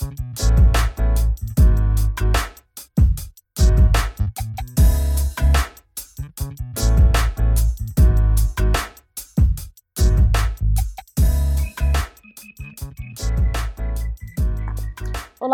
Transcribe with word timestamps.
Olá 0.00 0.08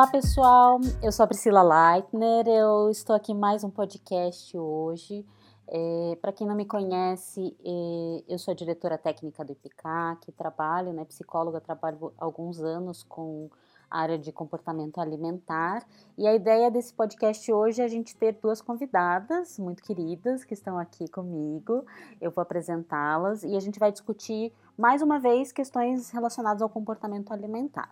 pessoal, 0.07 0.79
eu 1.03 1.11
sou 1.11 1.25
a 1.25 1.27
Priscila 1.27 1.63
Leitner, 1.63 2.47
eu 2.47 2.89
estou 2.91 3.17
aqui 3.17 3.35
mais 3.35 3.65
um 3.65 3.71
podcast 3.71 4.57
hoje. 4.57 5.27
É, 5.67 6.17
Para 6.21 6.33
quem 6.33 6.47
não 6.47 6.55
me 6.55 6.65
conhece, 6.65 7.57
é, 7.65 8.25
eu 8.29 8.39
sou 8.39 8.53
a 8.53 8.55
diretora 8.55 8.97
técnica 8.97 9.45
do 9.45 9.51
IPCAC, 9.53 10.31
trabalho, 10.33 10.93
né, 10.93 11.05
psicóloga, 11.05 11.61
trabalho 11.61 12.13
alguns 12.17 12.61
anos 12.61 13.03
com 13.03 13.51
área 13.91 14.19
de 14.19 14.33
comportamento 14.33 14.99
alimentar. 14.99 15.87
E 16.17 16.27
a 16.27 16.35
ideia 16.35 16.71
desse 16.71 16.93
podcast 16.93 17.53
hoje 17.53 17.81
é 17.81 17.85
a 17.85 17.89
gente 17.89 18.17
ter 18.17 18.39
duas 18.41 18.61
convidadas 18.61 19.59
muito 19.59 19.83
queridas 19.83 20.45
que 20.45 20.55
estão 20.55 20.79
aqui 20.79 21.09
comigo. 21.09 21.85
Eu 22.21 22.31
vou 22.31 22.43
apresentá-las 22.43 23.43
e 23.43 23.57
a 23.57 23.61
gente 23.61 23.79
vai 23.79 23.93
discutir 23.93 24.53
mais 24.77 25.01
uma 25.01 25.19
vez 25.19 25.53
questões 25.53 26.11
relacionadas 26.11 26.61
ao 26.61 26.69
comportamento 26.69 27.33
alimentar. 27.33 27.91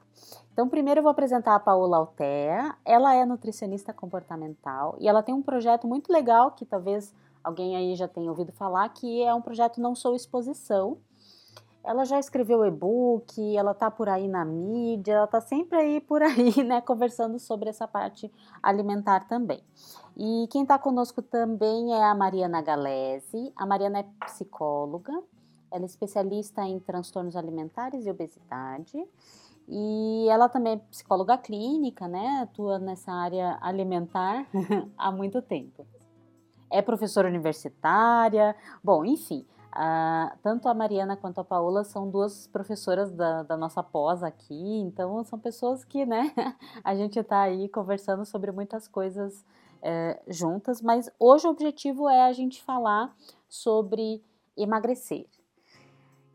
Então, 0.53 0.69
primeiro 0.69 0.99
eu 0.99 1.03
vou 1.03 1.11
apresentar 1.11 1.55
a 1.55 1.61
Paola 1.61 1.97
Altea. 1.97 2.75
Ela 2.85 3.15
é 3.15 3.25
nutricionista 3.25 3.93
comportamental 3.93 4.97
e 5.01 5.09
ela 5.09 5.23
tem 5.23 5.35
um 5.35 5.43
projeto 5.43 5.87
muito 5.87 6.13
legal 6.13 6.51
que 6.51 6.67
talvez 6.67 7.15
alguém 7.43 7.77
aí 7.77 7.95
já 7.95 8.09
tenha 8.09 8.31
ouvido 8.31 8.53
falar, 8.53 8.89
que 8.89 9.23
é 9.23 9.35
um 9.35 9.41
projeto 9.41 9.81
Não 9.81 9.95
Sou 9.95 10.15
Exposição. 10.15 10.99
Ela 11.85 12.05
já 12.07 12.19
escreveu 12.19 12.65
e-book, 12.65 13.57
ela 13.57 13.75
tá 13.75 13.91
por 13.91 14.09
aí 14.09 14.27
na 14.27 14.43
mídia, 14.43 15.13
ela 15.13 15.27
tá 15.27 15.41
sempre 15.41 15.77
aí 15.77 16.01
por 16.01 16.23
aí, 16.25 16.65
né, 16.65 16.81
conversando 16.81 17.39
sobre 17.39 17.69
essa 17.69 17.87
parte 17.87 18.33
alimentar 18.63 19.29
também. 19.29 19.63
E 20.17 20.49
quem 20.51 20.63
está 20.63 20.79
conosco 20.79 21.21
também 21.21 21.93
é 21.93 22.03
a 22.03 22.15
Mariana 22.15 22.63
Galese. 22.63 23.53
A 23.55 23.67
Mariana 23.67 23.99
é 23.99 24.07
psicóloga, 24.25 25.13
ela 25.71 25.83
é 25.83 25.87
especialista 25.87 26.63
em 26.63 26.79
transtornos 26.79 27.37
alimentares 27.37 28.07
e 28.07 28.11
obesidade. 28.11 29.05
E 29.69 30.27
ela 30.29 30.49
também 30.49 30.75
é 30.75 30.77
psicóloga 30.77 31.37
clínica, 31.37 32.07
né? 32.07 32.41
Atua 32.43 32.79
nessa 32.79 33.13
área 33.13 33.59
alimentar 33.61 34.47
há 34.97 35.11
muito 35.11 35.43
tempo. 35.43 35.87
É 36.71 36.81
professora 36.81 37.29
universitária. 37.29 38.55
Bom, 38.83 39.05
enfim, 39.05 39.45
tanto 40.43 40.69
a 40.69 40.75
Mariana 40.75 41.17
quanto 41.17 41.41
a 41.41 41.45
Paola 41.45 41.83
são 41.83 42.09
duas 42.09 42.47
professoras 42.47 43.11
da, 43.11 43.43
da 43.43 43.57
nossa 43.57 43.83
pós 43.83 44.23
aqui, 44.23 44.79
então 44.81 45.25
são 45.25 45.39
pessoas 45.39 45.85
que, 45.85 46.07
né, 46.07 46.33
a 46.85 46.95
gente 46.95 47.19
está 47.19 47.43
aí 47.43 47.69
conversando 47.69 48.25
sobre 48.25 48.53
muitas 48.53 48.87
coisas 48.87 49.45
é, 49.83 50.21
juntas, 50.29 50.81
mas 50.81 51.11
hoje 51.19 51.47
o 51.47 51.51
objetivo 51.51 52.09
é 52.09 52.23
a 52.23 52.33
gente 52.33 52.63
falar 52.63 53.15
sobre 53.49 54.23
emagrecer. 54.57 55.27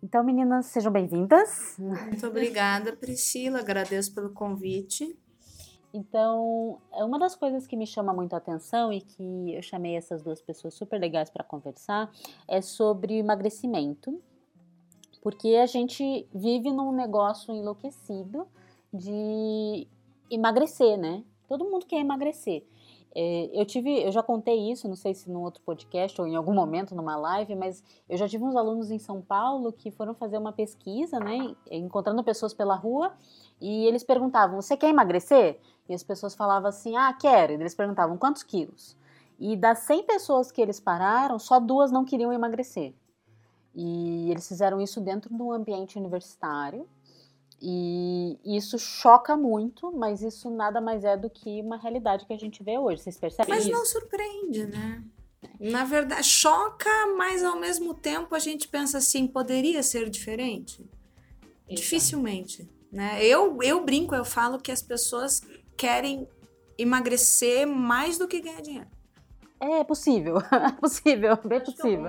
Então, 0.01 0.23
meninas, 0.23 0.67
sejam 0.67 0.91
bem-vindas. 0.91 1.75
Muito 1.77 2.25
obrigada, 2.25 2.95
Priscila. 2.95 3.59
Agradeço 3.59 4.13
pelo 4.13 4.29
convite. 4.29 5.17
Então, 5.93 6.79
é 6.93 7.03
uma 7.03 7.17
das 7.17 7.35
coisas 7.35 7.65
que 7.65 7.75
me 7.75 7.87
chama 7.87 8.13
muito 8.13 8.33
a 8.33 8.37
atenção 8.37 8.93
e 8.93 9.01
que 9.01 9.55
eu 9.55 9.61
chamei 9.61 9.95
essas 9.95 10.21
duas 10.21 10.41
pessoas 10.41 10.73
super 10.75 10.99
legais 10.99 11.29
para 11.29 11.43
conversar 11.43 12.11
é 12.47 12.61
sobre 12.61 13.17
emagrecimento, 13.17 14.21
porque 15.21 15.55
a 15.55 15.65
gente 15.65 16.27
vive 16.33 16.71
num 16.71 16.91
negócio 16.91 17.53
enlouquecido 17.53 18.47
de 18.93 19.87
emagrecer, 20.29 20.97
né? 20.97 21.23
Todo 21.47 21.65
mundo 21.65 21.85
quer 21.87 21.99
emagrecer. 21.99 22.63
É, 23.15 23.49
eu 23.53 23.65
tive, 23.65 24.03
eu 24.03 24.11
já 24.11 24.21
contei 24.21 24.71
isso, 24.71 24.87
não 24.87 24.95
sei 24.95 25.15
se 25.15 25.29
num 25.31 25.41
outro 25.41 25.61
podcast 25.63 26.19
ou 26.21 26.27
em 26.27 26.35
algum 26.35 26.53
momento 26.53 26.93
numa 26.93 27.15
live, 27.15 27.55
mas 27.55 27.83
eu 28.07 28.17
já 28.17 28.27
tive 28.27 28.43
uns 28.43 28.55
alunos 28.55 28.91
em 28.91 28.99
São 28.99 29.19
Paulo 29.21 29.73
que 29.73 29.89
foram 29.89 30.13
fazer 30.13 30.37
uma 30.37 30.53
pesquisa, 30.53 31.19
né, 31.19 31.55
encontrando 31.71 32.23
pessoas 32.23 32.53
pela 32.53 32.75
rua, 32.75 33.11
e 33.59 33.85
eles 33.87 34.03
perguntavam: 34.03 34.61
"Você 34.61 34.77
quer 34.77 34.89
emagrecer?" 34.89 35.59
E 35.87 35.93
as 35.93 36.03
pessoas 36.03 36.35
falavam 36.35 36.69
assim: 36.69 36.95
"Ah, 36.95 37.11
quero". 37.13 37.53
E 37.53 37.55
eles 37.55 37.73
perguntavam: 37.73 38.17
"Quantos 38.17 38.43
quilos?" 38.43 38.95
E 39.39 39.55
das 39.55 39.79
100 39.79 40.03
pessoas 40.03 40.51
que 40.51 40.61
eles 40.61 40.79
pararam, 40.79 41.39
só 41.39 41.59
duas 41.59 41.91
não 41.91 42.05
queriam 42.05 42.31
emagrecer. 42.31 42.93
E 43.73 44.29
eles 44.29 44.47
fizeram 44.47 44.81
isso 44.81 44.99
dentro 44.99 45.33
de 45.33 45.41
um 45.41 45.51
ambiente 45.51 45.97
universitário. 45.97 46.87
E 47.61 48.39
isso 48.45 48.79
choca 48.79 49.35
muito, 49.35 49.91
mas 49.91 50.21
isso 50.21 50.49
nada 50.49 50.79
mais 50.79 51.03
é 51.03 51.17
do 51.17 51.29
que 51.29 51.61
uma 51.61 51.77
realidade 51.77 52.25
que 52.25 52.33
a 52.33 52.37
gente 52.37 52.63
vê 52.63 52.77
hoje. 52.77 53.01
Vocês 53.01 53.17
percebem 53.17 53.53
Mas 53.53 53.65
isso? 53.65 53.71
não 53.71 53.85
surpreende, 53.85 54.65
né? 54.65 55.03
Na 55.59 55.83
verdade, 55.83 56.23
choca, 56.23 56.89
mas 57.17 57.43
ao 57.43 57.59
mesmo 57.59 57.93
tempo 57.93 58.33
a 58.33 58.39
gente 58.39 58.67
pensa 58.67 58.97
assim, 58.97 59.27
poderia 59.27 59.83
ser 59.83 60.09
diferente? 60.09 60.81
Exato. 60.81 61.75
Dificilmente, 61.75 62.69
né? 62.91 63.23
Eu, 63.25 63.57
eu 63.61 63.83
brinco, 63.83 64.15
eu 64.15 64.25
falo 64.25 64.59
que 64.59 64.71
as 64.71 64.81
pessoas 64.81 65.41
querem 65.77 66.27
emagrecer 66.77 67.67
mais 67.67 68.17
do 68.17 68.27
que 68.27 68.41
ganhar 68.41 68.61
dinheiro. 68.61 68.87
É 69.59 69.83
possível, 69.83 70.37
é 70.51 70.71
possível, 70.71 71.37
bem 71.43 71.59
possível. 71.59 72.07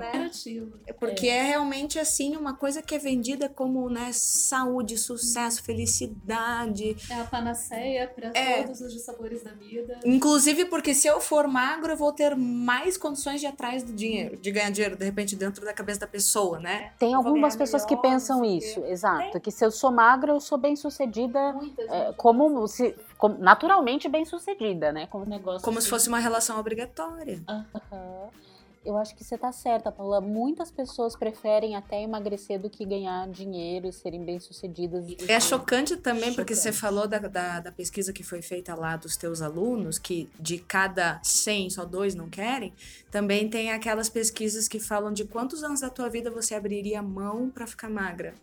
É 0.87 0.93
porque 0.93 1.27
é. 1.27 1.37
é. 1.37 1.41
realmente 1.43 1.99
assim 1.99 2.37
uma 2.37 2.53
coisa 2.53 2.81
que 2.81 2.95
é 2.95 2.97
vendida 2.97 3.49
como 3.49 3.89
né, 3.89 4.11
saúde, 4.13 4.97
sucesso, 4.97 5.61
felicidade. 5.61 6.95
É 7.09 7.15
a 7.15 7.25
panaceia 7.25 8.07
para 8.07 8.31
é. 8.33 8.63
todos 8.63 8.79
os 8.79 9.01
sabores 9.01 9.43
da 9.43 9.51
vida. 9.51 9.99
Inclusive 10.05 10.65
porque 10.65 10.93
se 10.93 11.07
eu 11.07 11.19
for 11.19 11.45
magro, 11.45 11.91
eu 11.91 11.97
vou 11.97 12.13
ter 12.13 12.35
mais 12.35 12.95
condições 12.97 13.41
de 13.41 13.47
ir 13.47 13.49
atrás 13.49 13.83
do 13.83 13.91
dinheiro, 13.91 14.37
de 14.37 14.51
ganhar 14.51 14.69
dinheiro 14.69 14.95
de 14.95 15.03
repente 15.03 15.35
dentro 15.35 15.65
da 15.65 15.73
cabeça 15.73 15.99
da 15.99 16.07
pessoa, 16.07 16.59
né? 16.59 16.93
Tem 16.97 17.13
algumas 17.13 17.55
pessoas 17.55 17.83
melhor, 17.83 18.01
que 18.01 18.07
pensam 18.09 18.45
isso, 18.45 18.83
exato, 18.85 19.39
que 19.41 19.51
se 19.51 19.65
eu 19.65 19.71
sou 19.71 19.91
magra, 19.91 20.31
eu 20.31 20.39
sou 20.39 20.57
bem 20.57 20.75
sucedida, 20.75 21.55
é, 21.89 22.13
como 22.13 22.65
se 22.67 22.95
naturalmente 23.29 24.09
bem 24.09 24.25
sucedida, 24.25 24.91
né? 24.91 25.07
Como 25.07 25.25
negócio. 25.25 25.61
Como 25.63 25.81
se 25.81 25.89
fosse 25.89 26.07
uma 26.07 26.19
relação 26.19 26.59
obrigatória. 26.59 27.43
Uhum. 27.47 28.29
Eu 28.83 28.97
acho 28.97 29.15
que 29.15 29.23
você 29.23 29.37
tá 29.37 29.51
certa, 29.51 29.91
Paula. 29.91 30.19
Muitas 30.19 30.71
pessoas 30.71 31.15
preferem 31.15 31.75
até 31.75 32.01
emagrecer 32.01 32.59
do 32.59 32.67
que 32.67 32.83
ganhar 32.83 33.27
dinheiro 33.29 33.87
e 33.87 33.93
serem 33.93 34.25
bem-sucedidas. 34.25 35.05
É 35.27 35.39
chocante 35.39 35.95
também, 35.97 36.21
chocante. 36.21 36.35
porque 36.35 36.55
você 36.55 36.71
falou 36.71 37.07
da, 37.07 37.19
da, 37.19 37.59
da, 37.59 37.71
pesquisa 37.71 38.11
que 38.11 38.23
foi 38.23 38.41
feita 38.41 38.73
lá 38.73 38.97
dos 38.97 39.15
teus 39.15 39.39
alunos, 39.39 39.99
que 39.99 40.27
de 40.39 40.57
cada 40.57 41.19
100, 41.23 41.69
só 41.69 41.85
dois 41.85 42.15
não 42.15 42.27
querem. 42.27 42.73
Também 43.11 43.47
tem 43.47 43.71
aquelas 43.71 44.09
pesquisas 44.09 44.67
que 44.67 44.79
falam 44.79 45.13
de 45.13 45.25
quantos 45.25 45.63
anos 45.63 45.81
da 45.81 45.89
tua 45.89 46.09
vida 46.09 46.31
você 46.31 46.55
abriria 46.55 47.03
mão 47.03 47.51
para 47.51 47.67
ficar 47.67 47.89
magra 47.89 48.33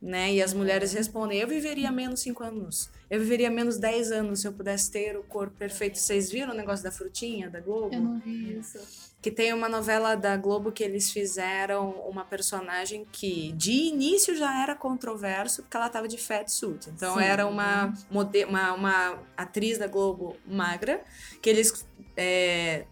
né? 0.00 0.32
E 0.32 0.42
as 0.42 0.54
mulheres 0.54 0.92
respondem: 0.92 1.38
eu 1.38 1.48
viveria 1.48 1.90
menos 1.90 2.20
5 2.20 2.42
anos, 2.42 2.90
eu 3.10 3.18
viveria 3.18 3.50
menos 3.50 3.78
10 3.78 4.12
anos 4.12 4.40
se 4.40 4.48
eu 4.48 4.52
pudesse 4.52 4.90
ter 4.90 5.16
o 5.16 5.22
corpo 5.22 5.56
perfeito. 5.56 5.98
Vocês 5.98 6.30
viram 6.30 6.52
o 6.52 6.56
negócio 6.56 6.84
da 6.84 6.92
frutinha 6.92 7.50
da 7.50 7.60
Globo? 7.60 7.94
Eu 7.94 8.00
não 8.00 8.18
vi 8.20 8.58
isso. 8.58 8.78
Que 9.20 9.32
tem 9.32 9.52
uma 9.52 9.68
novela 9.68 10.14
da 10.14 10.36
Globo 10.36 10.70
que 10.70 10.84
eles 10.84 11.10
fizeram 11.10 11.90
uma 12.08 12.24
personagem 12.24 13.04
que 13.10 13.50
de 13.52 13.72
início 13.72 14.36
já 14.36 14.62
era 14.62 14.76
controverso 14.76 15.62
porque 15.62 15.76
ela 15.76 15.88
tava 15.88 16.06
de 16.06 16.16
fat 16.16 16.48
suit. 16.48 16.88
Então 16.90 17.14
Sim. 17.14 17.24
era 17.24 17.44
uma, 17.46 17.92
uma, 18.08 18.72
uma 18.74 19.18
atriz 19.36 19.76
da 19.76 19.88
Globo 19.88 20.36
magra 20.46 21.02
que 21.42 21.50
eles 21.50 21.84
é, 22.16 22.86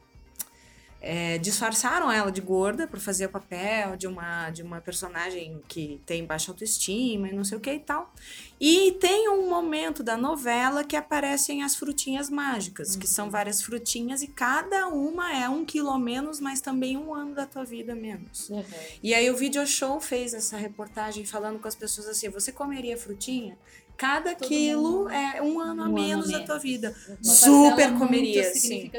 é, 1.06 1.38
disfarçaram 1.38 2.10
ela 2.10 2.32
de 2.32 2.40
gorda 2.40 2.86
para 2.86 2.98
fazer 2.98 3.26
o 3.26 3.28
papel 3.28 3.96
de 3.96 4.08
uma, 4.08 4.50
de 4.50 4.62
uma 4.62 4.80
personagem 4.80 5.62
que 5.68 6.00
tem 6.04 6.24
baixa 6.24 6.50
autoestima 6.50 7.28
e 7.28 7.32
não 7.32 7.44
sei 7.44 7.56
o 7.56 7.60
que 7.60 7.72
e 7.72 7.78
tal. 7.78 8.12
E 8.60 8.92
tem 9.00 9.28
um 9.28 9.48
momento 9.48 10.02
da 10.02 10.16
novela 10.16 10.82
que 10.82 10.96
aparecem 10.96 11.62
as 11.62 11.76
frutinhas 11.76 12.28
mágicas, 12.28 12.94
uhum. 12.94 13.00
que 13.00 13.06
são 13.06 13.30
várias 13.30 13.62
frutinhas 13.62 14.20
e 14.22 14.26
cada 14.26 14.88
uma 14.88 15.32
é 15.32 15.48
um 15.48 15.64
quilo 15.64 15.96
menos, 15.96 16.40
mas 16.40 16.60
também 16.60 16.96
um 16.96 17.14
ano 17.14 17.34
da 17.34 17.46
tua 17.46 17.64
vida 17.64 17.94
menos. 17.94 18.48
Uhum. 18.48 18.64
E 19.00 19.14
aí 19.14 19.30
o 19.30 19.36
Video 19.36 19.64
Show 19.64 20.00
fez 20.00 20.34
essa 20.34 20.56
reportagem 20.56 21.24
falando 21.24 21.60
com 21.60 21.68
as 21.68 21.76
pessoas 21.76 22.08
assim: 22.08 22.28
você 22.30 22.50
comeria 22.50 22.96
frutinha? 22.96 23.56
Cada 23.96 24.34
Todo 24.34 24.48
quilo 24.48 24.98
mundo. 25.04 25.10
é 25.10 25.42
um 25.42 25.58
ano 25.58 25.82
um 25.82 25.86
a 25.86 25.88
menos 25.88 26.30
da 26.30 26.44
tua 26.44 26.58
vida. 26.58 26.94
Uma 27.08 27.34
Super 27.34 27.98
comeria, 27.98 28.44
sim. 28.52 28.90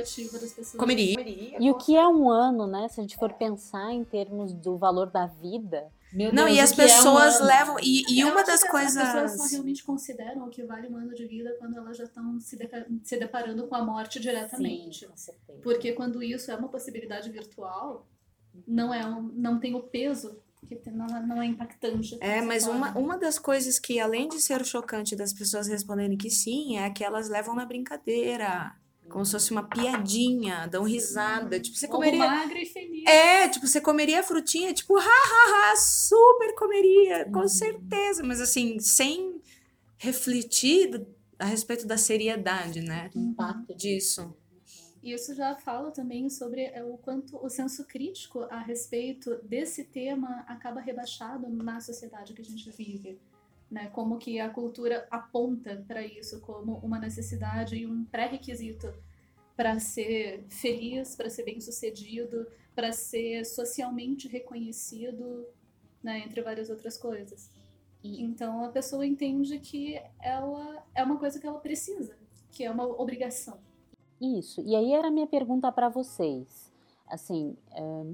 Comeria. 0.78 1.16
comeria. 1.16 1.58
E 1.60 1.70
o 1.70 1.76
que 1.76 1.96
é 1.96 2.08
um 2.08 2.30
ano, 2.30 2.66
né? 2.66 2.88
Se 2.88 3.00
a 3.00 3.04
gente 3.04 3.16
for 3.16 3.34
pensar 3.34 3.92
em 3.92 4.04
termos 4.04 4.54
do 4.54 4.78
valor 4.78 5.10
da 5.10 5.28
vida. 5.28 5.92
Meu 6.12 6.34
não, 6.34 6.46
Deus, 6.46 6.58
e 6.58 6.62
as 6.62 6.74
pessoas 6.74 7.40
é 7.40 7.44
um 7.44 7.46
levam. 7.46 7.78
E, 7.82 8.04
e 8.10 8.24
uma 8.24 8.44
das 8.44 8.64
coisas. 8.64 8.98
As 8.98 9.12
pessoas 9.12 9.38
só 9.38 9.56
realmente 9.56 9.84
consideram 9.84 10.50
que 10.50 10.64
vale 10.64 10.88
um 10.88 10.98
ano 10.98 11.14
de 11.14 11.26
vida 11.26 11.56
quando 11.60 11.78
elas 11.78 11.98
já 11.98 12.06
estão 12.06 12.40
se, 12.40 12.56
de, 12.56 12.70
se 13.04 13.18
deparando 13.18 13.68
com 13.68 13.76
a 13.76 13.84
morte 13.84 14.20
diretamente. 14.20 15.00
Sim, 15.00 15.08
com 15.08 15.18
certeza. 15.18 15.60
Porque 15.62 15.92
quando 15.94 16.24
isso 16.24 16.50
é 16.50 16.56
uma 16.56 16.70
possibilidade 16.70 17.30
virtual, 17.30 18.08
não, 18.66 18.94
é 18.94 19.06
um, 19.06 19.22
não 19.36 19.60
tem 19.60 19.76
o 19.76 19.84
peso 19.84 20.40
que 20.66 20.90
não, 20.92 21.06
não 21.28 21.42
é 21.42 21.46
impactante. 21.46 22.18
É, 22.20 22.42
mas 22.42 22.66
uma, 22.68 22.98
uma 22.98 23.18
das 23.18 23.38
coisas 23.40 23.78
que, 23.80 24.00
além 24.00 24.28
de 24.28 24.42
ser 24.42 24.66
chocante 24.66 25.16
das 25.16 25.32
pessoas 25.34 25.68
responderem 25.68 26.18
que 26.18 26.30
sim, 26.30 26.78
é 26.78 26.90
que 26.90 27.04
elas 27.04 27.30
levam 27.30 27.56
na 27.56 27.66
brincadeira. 27.66 28.76
Como 29.10 29.26
se 29.26 29.32
fosse 29.32 29.52
uma 29.52 29.64
piadinha, 29.64 30.68
dão 30.68 30.84
risada. 30.84 31.58
Tipo, 31.62 31.78
você 31.78 31.88
comeria. 31.88 32.28
magra 32.28 32.60
e 32.62 32.66
feliz. 32.66 33.06
É, 33.08 33.48
tipo, 33.48 33.66
você 33.66 33.80
comeria 33.80 34.22
frutinha, 34.22 34.74
tipo, 34.74 34.96
hahaha, 34.98 35.76
super 35.78 36.54
comeria, 36.56 37.24
com 37.32 37.40
Uhum. 37.40 37.48
certeza. 37.48 38.22
Mas 38.24 38.42
assim, 38.42 38.78
sem 38.82 39.42
refletir 39.98 41.06
a 41.40 41.46
respeito 41.46 41.86
da 41.88 41.98
seriedade, 41.98 42.82
né? 42.82 43.10
Impacto 43.16 43.74
Disso. 43.76 44.36
Isso 45.14 45.34
já 45.34 45.56
fala 45.56 45.90
também 45.90 46.30
sobre 46.30 46.64
é, 46.66 46.84
o 46.84 46.98
quanto 46.98 47.38
o 47.38 47.50
senso 47.50 47.86
crítico 47.86 48.42
a 48.50 48.60
respeito 48.60 49.36
desse 49.44 49.86
tema 49.86 50.44
acaba 50.48 50.82
rebaixado 50.82 51.48
na 51.50 51.80
sociedade 51.80 52.34
que 52.34 52.42
a 52.42 52.46
gente 52.46 52.70
vive. 52.72 53.18
Né? 53.72 53.88
Como 53.88 54.18
que 54.18 54.40
a 54.40 54.50
cultura 54.50 55.08
aponta 55.10 55.84
para 55.88 56.02
isso 56.06 56.42
como 56.42 56.78
uma 56.80 57.00
necessidade 57.00 57.78
e 57.78 57.86
um 57.88 58.04
pré-requisito 58.04 58.94
para 59.56 59.80
ser 59.80 60.46
feliz, 60.50 61.16
para 61.16 61.30
ser 61.30 61.44
bem-sucedido, 61.44 62.46
para 62.76 62.92
ser 62.92 63.46
socialmente 63.46 64.28
reconhecido, 64.28 65.48
né? 66.04 66.20
entre 66.20 66.42
várias 66.42 66.70
outras 66.70 66.98
coisas. 66.98 67.50
E- 68.04 68.22
Então 68.24 68.64
a 68.64 68.70
pessoa 68.70 69.06
entende 69.06 69.58
que 69.60 70.02
ela 70.22 70.86
é 70.94 71.02
uma 71.02 71.18
coisa 71.18 71.40
que 71.40 71.48
ela 71.48 71.60
precisa, 71.60 72.18
que 72.52 72.64
é 72.66 72.70
uma 72.70 72.86
obrigação. 72.86 73.67
Isso. 74.22 74.62
E 74.62 74.76
aí 74.76 74.94
era 74.94 75.08
a 75.08 75.12
minha 75.12 75.28
pergunta 75.28 75.72
para 75.72 75.90
vocês. 75.90 76.72
Assim, 77.08 77.56
eh, 77.72 78.06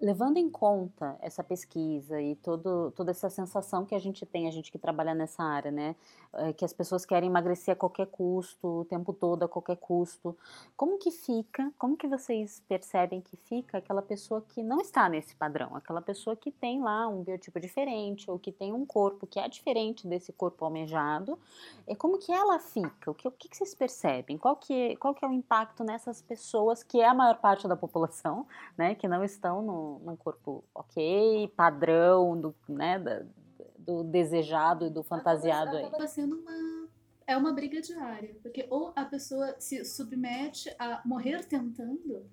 levando 0.00 0.36
em 0.36 0.48
conta 0.48 1.16
essa 1.20 1.42
pesquisa 1.42 2.20
e 2.20 2.36
todo, 2.36 2.92
toda 2.92 3.10
essa 3.10 3.28
sensação 3.28 3.84
que 3.84 3.94
a 3.94 3.98
gente 3.98 4.24
tem, 4.24 4.46
a 4.46 4.50
gente 4.50 4.70
que 4.70 4.78
trabalha 4.78 5.14
nessa 5.14 5.42
área, 5.42 5.70
né? 5.70 5.96
eh, 6.34 6.52
que 6.52 6.64
as 6.64 6.72
pessoas 6.72 7.04
querem 7.04 7.28
emagrecer 7.28 7.72
a 7.72 7.76
qualquer 7.76 8.06
custo, 8.06 8.80
o 8.80 8.84
tempo 8.84 9.12
todo, 9.12 9.44
a 9.44 9.48
qualquer 9.48 9.76
custo. 9.76 10.36
Como 10.76 10.98
que 10.98 11.10
fica, 11.10 11.72
como 11.78 11.96
que 11.96 12.06
vocês 12.06 12.62
percebem 12.68 13.20
que 13.20 13.36
fica 13.36 13.78
aquela 13.78 14.02
pessoa 14.02 14.44
que 14.46 14.62
não 14.62 14.80
está 14.80 15.08
nesse 15.08 15.34
padrão? 15.34 15.74
Aquela 15.74 16.02
pessoa 16.02 16.36
que 16.36 16.50
tem 16.50 16.82
lá 16.82 17.08
um 17.08 17.22
biotipo 17.22 17.58
diferente 17.58 18.30
ou 18.30 18.38
que 18.38 18.52
tem 18.52 18.72
um 18.72 18.84
corpo 18.84 19.26
que 19.26 19.40
é 19.40 19.48
diferente 19.48 20.06
desse 20.06 20.32
corpo 20.32 20.64
almejado 20.64 21.38
é 21.86 21.94
como 21.94 22.18
que 22.18 22.32
ela 22.32 22.58
fica? 22.58 23.10
O 23.10 23.14
que, 23.14 23.26
o 23.26 23.30
que 23.30 23.48
vocês 23.56 23.74
percebem? 23.74 24.36
Qual 24.36 24.56
que, 24.56 24.96
qual 24.96 25.14
que 25.14 25.24
é 25.24 25.28
o 25.28 25.32
impacto 25.32 25.82
nessas 25.82 26.20
pessoas, 26.20 26.82
que 26.82 27.00
é 27.00 27.08
a 27.08 27.14
maior 27.14 27.38
parte 27.38 27.66
da 27.66 27.76
população, 27.76 28.46
né? 28.76 28.94
Que 28.94 29.08
não 29.08 29.24
estão 29.24 29.62
no, 29.62 29.87
num 30.04 30.16
corpo 30.16 30.64
ok, 30.74 31.48
padrão, 31.56 32.40
do, 32.40 32.54
né, 32.68 32.98
da- 32.98 33.24
do 33.78 34.04
desejado 34.04 34.86
e 34.86 34.90
do 34.90 35.02
fantasiado 35.02 35.76
aí. 35.76 35.84
Acaba 35.84 36.06
sendo 36.06 36.36
uma 36.38 36.88
é 37.26 37.36
uma 37.36 37.52
briga 37.52 37.80
diária, 37.82 38.34
porque 38.42 38.66
ou 38.70 38.90
a 38.96 39.04
pessoa 39.04 39.54
se 39.58 39.84
submete 39.84 40.74
a 40.78 41.02
morrer 41.04 41.44
tentando, 41.44 42.24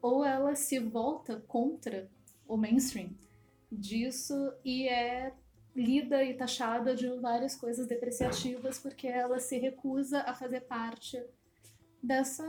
ou 0.00 0.24
ela 0.24 0.54
se 0.54 0.78
volta 0.78 1.42
contra 1.48 2.08
o 2.46 2.56
mainstream 2.56 3.10
disso 3.70 4.52
e 4.64 4.88
é 4.88 5.32
lida 5.74 6.22
e 6.22 6.34
taxada 6.34 6.94
de 6.94 7.08
várias 7.18 7.56
coisas 7.56 7.88
depreciativas 7.88 8.78
porque 8.78 9.08
ela 9.08 9.40
se 9.40 9.58
recusa 9.58 10.20
a 10.20 10.32
fazer 10.32 10.60
parte 10.60 11.20
dessa 12.00 12.44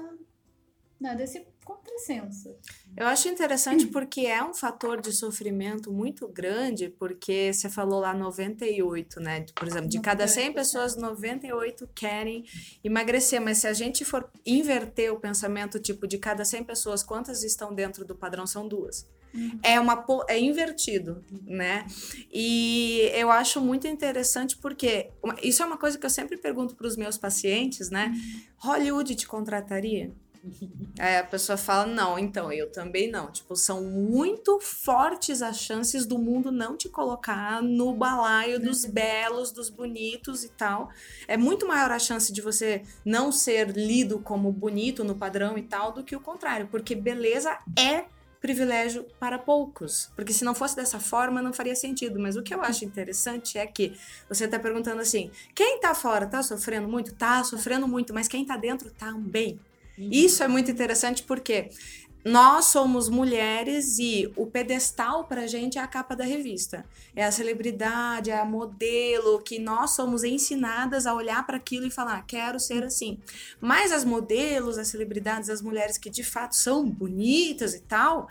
né, 1.00 1.16
desse 1.16 1.46
contrassenso. 1.64 2.56
Eu 2.96 3.08
acho 3.08 3.28
interessante 3.28 3.88
porque 3.88 4.22
é 4.22 4.44
um 4.44 4.54
fator 4.54 5.02
de 5.02 5.12
sofrimento 5.12 5.92
muito 5.92 6.28
grande, 6.28 6.90
porque 6.90 7.52
você 7.52 7.70
falou 7.70 8.00
lá 8.00 8.14
98, 8.14 9.20
né? 9.20 9.46
Por 9.54 9.68
exemplo, 9.68 9.90
de 9.90 10.00
cada 10.00 10.28
100 10.28 10.54
pessoas, 10.54 10.96
98 10.96 11.90
querem 11.94 12.46
emagrecer, 12.84 13.42
mas 13.42 13.58
se 13.58 13.68
a 13.68 13.74
gente 13.74 14.06
for 14.06 14.30
inverter 14.46 15.12
o 15.12 15.20
pensamento, 15.20 15.80
tipo, 15.80 16.08
de 16.08 16.18
cada 16.18 16.46
100 16.46 16.64
pessoas, 16.64 17.04
quantas 17.04 17.44
estão 17.44 17.74
dentro 17.74 18.06
do 18.06 18.16
padrão? 18.16 18.46
São 18.46 18.68
duas. 18.68 19.08
É, 19.62 19.80
uma, 19.80 20.06
é 20.30 20.40
invertido, 20.40 21.22
né? 21.44 21.86
E 22.32 23.12
eu 23.14 23.30
acho 23.30 23.60
muito 23.60 23.86
interessante 23.86 24.56
porque 24.56 25.10
isso 25.44 25.62
é 25.62 25.66
uma 25.66 25.78
coisa 25.78 25.98
que 25.98 26.06
eu 26.06 26.10
sempre 26.10 26.38
pergunto 26.38 26.76
para 26.76 26.88
os 26.88 26.96
meus 26.96 27.18
pacientes, 27.18 27.90
né? 27.90 28.14
Hollywood 28.58 29.14
te 29.16 29.28
contrataria? 29.28 30.14
Aí 31.00 31.18
a 31.18 31.24
pessoa 31.24 31.58
fala, 31.58 31.86
não, 31.86 32.18
então, 32.18 32.52
eu 32.52 32.72
também 32.72 33.10
não. 33.10 33.32
Tipo, 33.32 33.56
são 33.56 33.84
muito 33.84 34.60
fortes 34.60 35.42
as 35.42 35.60
chances 35.60 36.06
do 36.06 36.18
mundo 36.18 36.52
não 36.52 36.78
te 36.78 36.88
colocar 36.90 37.62
no 37.62 37.94
balaio 37.94 38.60
dos 38.60 38.86
belos, 38.86 39.52
dos 39.52 39.70
bonitos 39.70 40.44
e 40.44 40.50
tal. 40.50 40.90
É 41.28 41.38
muito 41.38 41.68
maior 41.68 41.92
a 41.92 42.00
chance 42.00 42.32
de 42.32 42.42
você 42.42 42.84
não 43.04 43.32
ser 43.32 43.72
lido 43.72 44.20
como 44.20 44.52
bonito 44.52 45.04
no 45.04 45.16
padrão 45.16 45.58
e 45.58 45.64
tal 45.64 45.92
do 45.92 46.04
que 46.04 46.16
o 46.16 46.20
contrário, 46.20 46.68
porque 46.68 46.96
beleza 46.96 47.58
é 47.78 48.06
privilégio 48.46 49.08
para 49.20 49.40
poucos. 49.40 50.12
Porque 50.16 50.32
se 50.32 50.46
não 50.46 50.54
fosse 50.54 50.76
dessa 50.76 51.00
forma, 51.00 51.42
não 51.42 51.52
faria 51.52 51.76
sentido. 51.76 52.20
Mas 52.20 52.36
o 52.36 52.44
que 52.44 52.54
eu 52.54 52.62
acho 52.62 52.86
interessante 52.86 53.58
é 53.58 53.66
que 53.66 53.98
você 54.30 54.48
tá 54.48 54.60
perguntando 54.60 55.02
assim: 55.02 55.32
quem 55.56 55.80
tá 55.80 55.96
fora 55.96 56.28
tá 56.28 56.44
sofrendo 56.44 56.88
muito? 56.88 57.14
Tá 57.16 57.44
sofrendo 57.44 57.88
muito, 57.88 58.14
mas 58.14 58.28
quem 58.28 58.46
tá 58.46 58.56
dentro 58.56 58.92
também. 58.92 59.60
Isso 59.98 60.44
é 60.44 60.48
muito 60.48 60.70
interessante 60.72 61.24
porque 61.24 61.70
nós 62.26 62.66
somos 62.66 63.08
mulheres 63.08 64.00
e 64.00 64.32
o 64.36 64.48
pedestal 64.48 65.26
pra 65.26 65.46
gente 65.46 65.78
é 65.78 65.82
a 65.82 65.86
capa 65.86 66.16
da 66.16 66.24
revista. 66.24 66.84
É 67.16 67.24
a 67.24 67.32
celebridade, 67.32 68.32
é 68.32 68.40
a 68.40 68.44
modelo, 68.44 69.44
que 69.44 69.60
nós 69.60 69.92
somos 69.92 70.24
ensinadas 70.24 71.06
a 71.06 71.14
olhar 71.14 71.46
para 71.46 71.58
aquilo 71.58 71.86
e 71.86 71.92
falar, 71.92 72.26
quero 72.26 72.60
ser 72.60 72.84
assim. 72.84 73.20
Mas 73.62 73.92
as 73.92 74.04
modelos, 74.04 74.80
as 74.80 74.88
celebridades, 74.88 75.52
as 75.52 75.62
mulheres 75.62 76.00
que 76.00 76.10
de 76.10 76.24
fato 76.24 76.56
são 76.56 76.90
bonitas 76.90 77.76
e 77.76 77.82
tal, 77.82 78.28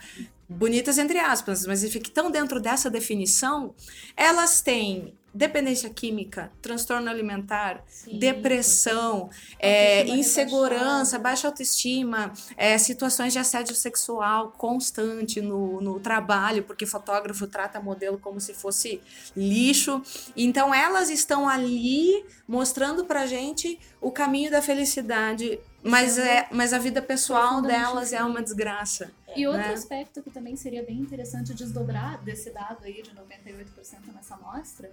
bonitas 0.49 0.99
entre 0.99 1.20
aspas, 1.20 1.64
mas 1.64 1.84
que 1.84 1.99
estão 1.99 2.32
dentro 2.32 2.61
dessa 2.61 2.90
definição, 2.90 3.76
elas 4.16 4.61
têm 4.61 5.14
dependência 5.35 5.91
química, 5.91 6.53
transtorno 6.63 7.11
alimentar, 7.11 7.83
Sim. 7.89 8.19
depressão, 8.21 9.29
é, 9.59 10.07
insegurança, 10.07 11.17
rebaixada. 11.17 11.23
baixa 11.25 11.49
autoestima, 11.49 12.33
é, 12.57 12.79
situações 12.79 13.33
de 13.33 13.41
assédio 13.41 13.75
sexual 13.75 14.53
constante 14.53 15.41
no, 15.41 15.81
no 15.81 15.99
trabalho, 15.99 16.63
porque 16.63 16.87
fotógrafo 16.87 17.49
trata 17.49 17.81
modelo 17.81 18.17
como 18.19 18.41
se 18.41 18.55
fosse 18.55 19.01
lixo. 19.37 20.01
Então 20.37 20.73
elas 20.73 21.11
estão 21.11 21.49
ali 21.49 22.25
mostrando 22.47 23.05
pra 23.05 23.27
gente 23.27 23.79
o 24.01 24.13
caminho 24.13 24.51
da 24.51 24.63
felicidade, 24.63 25.59
mas, 25.83 26.17
é, 26.17 26.47
mas 26.53 26.73
a 26.73 26.79
vida 26.79 27.03
pessoal 27.03 27.61
delas 27.61 28.12
é 28.12 28.23
uma 28.23 28.41
desgraça. 28.41 29.11
E 29.37 29.47
outro 29.47 29.62
né? 29.62 29.75
aspecto 29.75 30.23
que 30.23 30.31
também 30.31 30.55
seria 30.55 30.85
bem 30.85 30.99
interessante 30.99 31.53
desdobrar 31.53 32.23
desse 32.23 32.50
dado 32.50 32.85
aí 32.85 33.03
de 33.03 33.11
98% 33.11 33.67
nessa 34.14 34.37
amostra, 34.37 34.93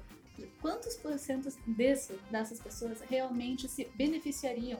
quantos 0.61 0.95
porcentos 0.95 1.55
desse, 1.65 2.13
dessas 2.29 2.59
pessoas 2.59 3.01
realmente 3.01 3.67
se 3.67 3.85
beneficiariam, 3.95 4.79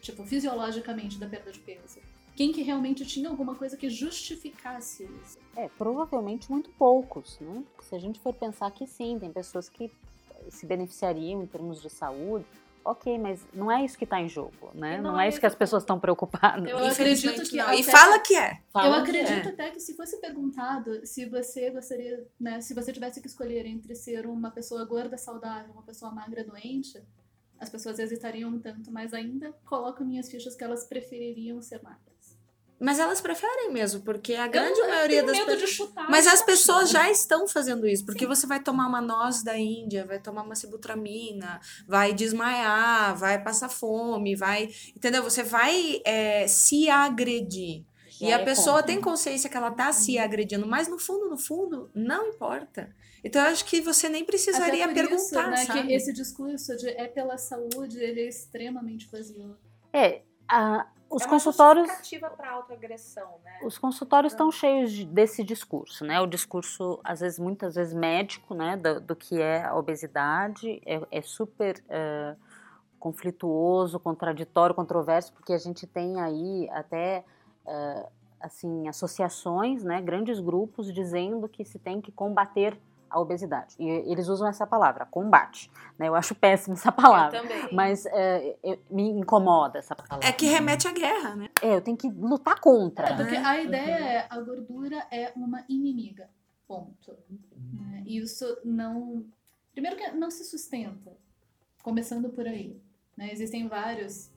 tipo, 0.00 0.24
fisiologicamente 0.24 1.18
da 1.18 1.28
perda 1.28 1.52
de 1.52 1.60
peso? 1.60 2.00
Quem 2.36 2.52
que 2.52 2.62
realmente 2.62 3.06
tinha 3.06 3.28
alguma 3.28 3.54
coisa 3.54 3.76
que 3.76 3.88
justificasse 3.88 5.04
isso? 5.04 5.38
É, 5.56 5.68
provavelmente 5.68 6.50
muito 6.50 6.68
poucos, 6.70 7.38
né? 7.40 7.62
Se 7.82 7.94
a 7.94 7.98
gente 7.98 8.18
for 8.18 8.34
pensar 8.34 8.70
que 8.72 8.86
sim, 8.86 9.18
tem 9.20 9.32
pessoas 9.32 9.68
que 9.68 9.90
se 10.50 10.66
beneficiariam 10.66 11.42
em 11.42 11.46
termos 11.46 11.80
de 11.80 11.88
saúde, 11.88 12.44
ok, 12.84 13.18
mas 13.18 13.44
não 13.52 13.70
é 13.70 13.84
isso 13.84 13.96
que 13.96 14.04
está 14.04 14.20
em 14.20 14.28
jogo, 14.28 14.70
né? 14.74 14.96
Não 15.00 15.12
Não, 15.12 15.20
é 15.20 15.26
é 15.26 15.28
isso 15.28 15.40
que 15.40 15.46
as 15.46 15.54
pessoas 15.54 15.82
estão 15.82 15.98
preocupadas. 15.98 16.68
Eu 16.68 16.78
acredito 16.78 17.42
que 17.42 17.56
não. 17.56 17.72
E 17.72 17.82
fala 17.82 18.18
que 18.18 18.36
é. 18.36 18.52
Eu 18.52 18.56
Falam 18.70 19.04
que 19.04 19.10
acredito 19.10 19.48
é. 19.48 19.50
até 19.50 19.70
que 19.70 19.80
se 19.80 19.94
fosse 19.94 20.20
perguntado 20.20 21.06
se 21.06 21.26
você 21.26 21.70
gostaria, 21.70 22.26
né, 22.38 22.60
se 22.60 22.74
você 22.74 22.92
tivesse 22.92 23.20
que 23.20 23.26
escolher 23.26 23.66
entre 23.66 23.94
ser 23.94 24.26
uma 24.26 24.50
pessoa 24.50 24.84
gorda 24.84 25.16
saudável, 25.16 25.72
uma 25.72 25.82
pessoa 25.82 26.12
magra 26.12 26.44
doente, 26.44 27.02
as 27.58 27.70
pessoas 27.70 27.98
hesitariam 27.98 28.50
um 28.50 28.58
tanto, 28.58 28.90
mas 28.90 29.14
ainda 29.14 29.52
coloco 29.64 30.04
minhas 30.04 30.30
fichas 30.30 30.54
que 30.54 30.64
elas 30.64 30.86
prefeririam 30.86 31.60
ser 31.62 31.82
magras. 31.82 32.13
Mas 32.80 32.98
elas 32.98 33.20
preferem 33.20 33.72
mesmo, 33.72 34.02
porque 34.02 34.34
a 34.34 34.46
grande 34.46 34.78
eu, 34.80 34.84
eu 34.86 34.90
maioria 34.90 35.24
tenho 35.24 35.26
das 35.26 35.44
pessoas. 35.56 35.60
de 35.60 35.66
chutar. 35.76 36.10
Mas 36.10 36.26
as 36.26 36.42
pessoas 36.42 36.90
já 36.90 37.08
estão 37.10 37.46
fazendo 37.46 37.86
isso, 37.86 38.04
porque 38.04 38.26
você 38.26 38.46
vai 38.46 38.60
tomar 38.60 38.86
uma 38.88 39.00
noz 39.00 39.42
da 39.42 39.56
Índia, 39.56 40.04
vai 40.04 40.18
tomar 40.20 40.42
uma 40.42 40.54
sibutramina, 40.54 41.60
vai 41.86 42.12
desmaiar, 42.12 43.16
vai 43.16 43.42
passar 43.42 43.68
fome, 43.68 44.34
vai. 44.34 44.68
Entendeu? 44.94 45.22
Você 45.22 45.42
vai 45.42 46.02
é, 46.04 46.46
se 46.48 46.90
agredir. 46.90 47.84
Já 48.10 48.26
e 48.28 48.32
a 48.32 48.40
é 48.40 48.44
pessoa 48.44 48.76
contra. 48.76 48.86
tem 48.86 49.00
consciência 49.00 49.48
que 49.50 49.56
ela 49.56 49.70
tá 49.70 49.92
se 49.92 50.18
agredindo, 50.18 50.66
mas 50.66 50.86
no 50.86 50.98
fundo, 50.98 51.28
no 51.28 51.38
fundo, 51.38 51.90
não 51.94 52.28
importa. 52.28 52.94
Então 53.24 53.42
eu 53.42 53.48
acho 53.48 53.64
que 53.64 53.80
você 53.80 54.08
nem 54.08 54.24
precisaria 54.24 54.84
Até 54.84 54.94
por 55.02 55.12
isso, 55.14 55.30
perguntar, 55.30 55.50
né, 55.50 55.64
sabe? 55.64 55.86
que 55.86 55.94
esse 55.94 56.12
discurso 56.12 56.76
de 56.76 56.88
é 56.90 57.08
pela 57.08 57.38
saúde, 57.38 57.98
ele 57.98 58.20
é 58.20 58.28
extremamente 58.28 59.08
vazio. 59.10 59.56
É, 59.92 60.22
a- 60.48 60.86
os 61.14 61.22
é 61.22 61.28
consultórios 61.28 61.90
para 62.36 62.50
autoagressão, 62.50 63.38
né? 63.44 63.60
Os 63.62 63.78
consultórios 63.78 64.32
estão 64.32 64.50
cheios 64.50 64.92
de, 64.92 65.04
desse 65.04 65.44
discurso, 65.44 66.04
né? 66.04 66.20
O 66.20 66.26
discurso 66.26 67.00
às 67.04 67.20
vezes 67.20 67.38
muitas 67.38 67.76
vezes 67.76 67.94
médico, 67.94 68.54
né? 68.54 68.76
Do, 68.76 69.00
do 69.00 69.16
que 69.16 69.40
é 69.40 69.64
a 69.64 69.76
obesidade 69.76 70.82
é, 70.84 71.00
é 71.10 71.22
super 71.22 71.82
uh, 71.86 72.36
conflituoso, 72.98 74.00
contraditório, 74.00 74.74
controverso, 74.74 75.32
porque 75.32 75.52
a 75.52 75.58
gente 75.58 75.86
tem 75.86 76.20
aí 76.20 76.68
até 76.70 77.24
uh, 77.64 78.08
assim 78.40 78.88
associações, 78.88 79.84
né? 79.84 80.02
Grandes 80.02 80.40
grupos 80.40 80.92
dizendo 80.92 81.48
que 81.48 81.64
se 81.64 81.78
tem 81.78 82.00
que 82.00 82.10
combater 82.10 82.78
a 83.14 83.20
obesidade. 83.20 83.76
E 83.78 83.88
eles 84.10 84.26
usam 84.26 84.48
essa 84.48 84.66
palavra, 84.66 85.06
combate. 85.06 85.70
Né? 85.96 86.08
Eu 86.08 86.16
acho 86.16 86.34
péssima 86.34 86.74
essa 86.74 86.90
palavra. 86.90 87.38
Eu 87.38 87.42
também. 87.42 87.68
Mas 87.72 88.04
é, 88.06 88.56
me 88.90 89.08
incomoda 89.08 89.78
essa 89.78 89.94
palavra. 89.94 90.28
É 90.28 90.32
que 90.32 90.46
remete 90.46 90.88
à 90.88 90.92
guerra, 90.92 91.36
né? 91.36 91.48
É, 91.62 91.76
eu 91.76 91.80
tenho 91.80 91.96
que 91.96 92.08
lutar 92.08 92.60
contra. 92.60 93.08
É, 93.08 93.16
porque 93.16 93.36
a 93.36 93.62
ideia 93.62 94.04
é 94.04 94.26
a 94.28 94.40
gordura 94.40 95.06
é 95.12 95.32
uma 95.36 95.64
inimiga. 95.68 96.28
Ponto. 96.66 97.16
Né? 97.72 98.02
E 98.04 98.18
isso 98.18 98.58
não. 98.64 99.24
Primeiro 99.72 99.96
que 99.96 100.10
não 100.10 100.30
se 100.30 100.44
sustenta. 100.44 101.16
Começando 101.82 102.30
por 102.30 102.48
aí. 102.48 102.80
Né? 103.16 103.30
Existem 103.32 103.68
vários, 103.68 104.30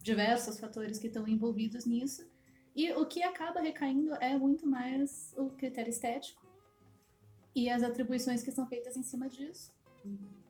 diversos 0.00 0.58
fatores 0.58 0.98
que 0.98 1.08
estão 1.08 1.28
envolvidos 1.28 1.84
nisso. 1.84 2.26
E 2.74 2.90
o 2.92 3.04
que 3.04 3.22
acaba 3.22 3.60
recaindo 3.60 4.14
é 4.14 4.38
muito 4.38 4.66
mais 4.66 5.34
o 5.36 5.50
critério 5.50 5.90
estético 5.90 6.41
e 7.54 7.68
as 7.68 7.82
atribuições 7.82 8.42
que 8.42 8.50
são 8.50 8.66
feitas 8.66 8.96
em 8.96 9.02
cima 9.02 9.28
disso. 9.28 9.72
Uhum. 10.04 10.41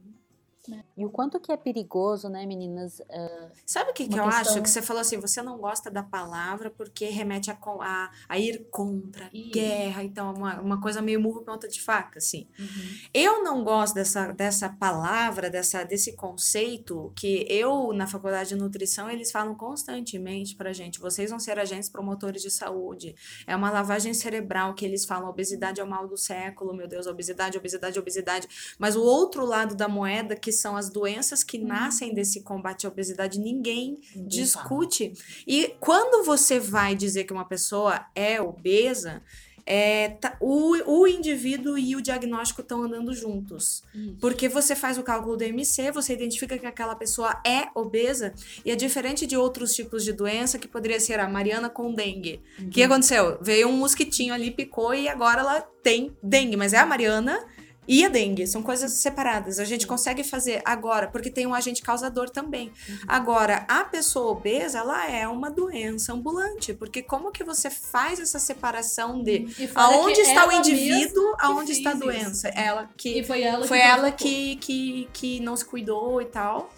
Né? 0.68 0.84
E 0.96 1.04
o 1.04 1.10
quanto 1.10 1.40
que 1.40 1.50
é 1.50 1.56
perigoso, 1.56 2.28
né, 2.28 2.46
meninas? 2.46 3.00
Uh, 3.00 3.50
Sabe 3.66 3.90
o 3.90 3.94
que, 3.94 4.06
que 4.06 4.16
eu 4.16 4.22
questão... 4.24 4.40
acho? 4.40 4.62
Que 4.62 4.70
você 4.70 4.80
falou 4.80 5.00
assim, 5.00 5.18
você 5.18 5.42
não 5.42 5.58
gosta 5.58 5.90
da 5.90 6.04
palavra 6.04 6.70
porque 6.70 7.06
remete 7.06 7.50
a, 7.50 7.58
a, 7.80 8.10
a 8.28 8.38
ir 8.38 8.68
contra, 8.70 9.28
guerra, 9.52 10.04
então 10.04 10.32
uma, 10.32 10.60
uma 10.60 10.80
coisa 10.80 11.02
meio 11.02 11.20
murro 11.20 11.42
ponta 11.42 11.66
de 11.66 11.82
faca, 11.82 12.18
assim. 12.18 12.46
Uhum. 12.56 12.98
Eu 13.12 13.42
não 13.42 13.64
gosto 13.64 13.94
dessa, 13.94 14.30
dessa 14.32 14.68
palavra, 14.68 15.50
dessa, 15.50 15.82
desse 15.82 16.14
conceito 16.14 17.12
que 17.16 17.44
eu, 17.48 17.92
na 17.92 18.06
faculdade 18.06 18.50
de 18.50 18.54
nutrição, 18.54 19.10
eles 19.10 19.32
falam 19.32 19.56
constantemente 19.56 20.54
pra 20.54 20.72
gente, 20.72 21.00
vocês 21.00 21.30
vão 21.30 21.40
ser 21.40 21.58
agentes 21.58 21.88
promotores 21.88 22.40
de 22.40 22.50
saúde. 22.50 23.16
É 23.48 23.56
uma 23.56 23.70
lavagem 23.70 24.14
cerebral 24.14 24.74
que 24.74 24.84
eles 24.84 25.04
falam, 25.04 25.28
obesidade 25.28 25.80
é 25.80 25.84
o 25.84 25.88
mal 25.88 26.06
do 26.06 26.16
século, 26.16 26.72
meu 26.72 26.86
Deus, 26.86 27.08
obesidade, 27.08 27.58
obesidade, 27.58 27.98
obesidade. 27.98 28.76
Mas 28.78 28.94
o 28.94 29.02
outro 29.02 29.44
lado 29.44 29.74
da 29.74 29.88
moeda 29.88 30.36
que 30.36 30.51
são 30.52 30.76
as 30.76 30.90
doenças 30.90 31.42
que 31.42 31.58
uhum. 31.58 31.66
nascem 31.66 32.14
desse 32.14 32.42
combate 32.42 32.86
à 32.86 32.88
obesidade, 32.88 33.38
ninguém, 33.38 33.98
ninguém 34.14 34.28
discute. 34.28 35.12
Fala. 35.14 35.44
E 35.46 35.74
quando 35.80 36.24
você 36.24 36.58
vai 36.58 36.94
dizer 36.94 37.24
que 37.24 37.32
uma 37.32 37.44
pessoa 37.44 38.06
é 38.14 38.40
obesa, 38.40 39.22
é, 39.64 40.10
tá, 40.10 40.36
o, 40.40 41.00
o 41.00 41.06
indivíduo 41.06 41.78
e 41.78 41.94
o 41.94 42.02
diagnóstico 42.02 42.60
estão 42.60 42.82
andando 42.82 43.14
juntos. 43.14 43.82
Isso. 43.94 44.16
Porque 44.20 44.48
você 44.48 44.74
faz 44.74 44.98
o 44.98 45.02
cálculo 45.02 45.36
do 45.36 45.44
MC, 45.44 45.90
você 45.92 46.12
identifica 46.12 46.58
que 46.58 46.66
aquela 46.66 46.94
pessoa 46.94 47.40
é 47.46 47.68
obesa, 47.74 48.34
e 48.64 48.70
é 48.70 48.76
diferente 48.76 49.26
de 49.26 49.36
outros 49.36 49.74
tipos 49.74 50.04
de 50.04 50.12
doença, 50.12 50.58
que 50.58 50.68
poderia 50.68 51.00
ser 51.00 51.20
a 51.20 51.28
Mariana 51.28 51.68
com 51.70 51.94
dengue. 51.94 52.40
O 52.58 52.62
uhum. 52.62 52.70
que 52.70 52.82
aconteceu? 52.82 53.38
Veio 53.40 53.68
um 53.68 53.76
mosquitinho 53.76 54.34
ali, 54.34 54.50
picou, 54.50 54.94
e 54.94 55.08
agora 55.08 55.40
ela 55.40 55.60
tem 55.60 56.16
dengue, 56.22 56.56
mas 56.56 56.72
é 56.72 56.78
a 56.78 56.86
Mariana 56.86 57.44
e 57.92 58.06
a 58.06 58.08
dengue, 58.08 58.46
são 58.46 58.62
coisas 58.62 58.90
separadas. 58.92 59.58
A 59.58 59.66
gente 59.66 59.86
consegue 59.86 60.24
fazer 60.24 60.62
agora, 60.64 61.08
porque 61.08 61.30
tem 61.30 61.46
um 61.46 61.52
agente 61.52 61.82
causador 61.82 62.30
também. 62.30 62.72
Uhum. 62.88 62.96
Agora, 63.06 63.66
a 63.68 63.84
pessoa 63.84 64.32
obesa, 64.32 64.78
ela 64.78 65.10
é 65.10 65.28
uma 65.28 65.50
doença 65.50 66.14
ambulante, 66.14 66.72
porque 66.72 67.02
como 67.02 67.30
que 67.30 67.44
você 67.44 67.68
faz 67.68 68.18
essa 68.18 68.38
separação 68.38 69.22
de 69.22 69.46
aonde 69.74 70.22
está 70.22 70.48
o 70.48 70.52
indivíduo, 70.52 71.34
aonde 71.38 71.72
está 71.72 71.90
a 71.90 71.94
doença? 71.94 72.48
Isso. 72.48 72.58
Ela 72.58 72.88
que 72.96 73.18
e 73.18 73.24
foi 73.24 73.42
ela, 73.42 73.66
foi 73.66 73.78
que, 73.78 73.84
ela 73.84 74.10
que, 74.10 74.56
que, 74.56 75.08
que 75.12 75.40
não 75.40 75.54
se 75.54 75.66
cuidou 75.66 76.22
e 76.22 76.24
tal. 76.24 76.72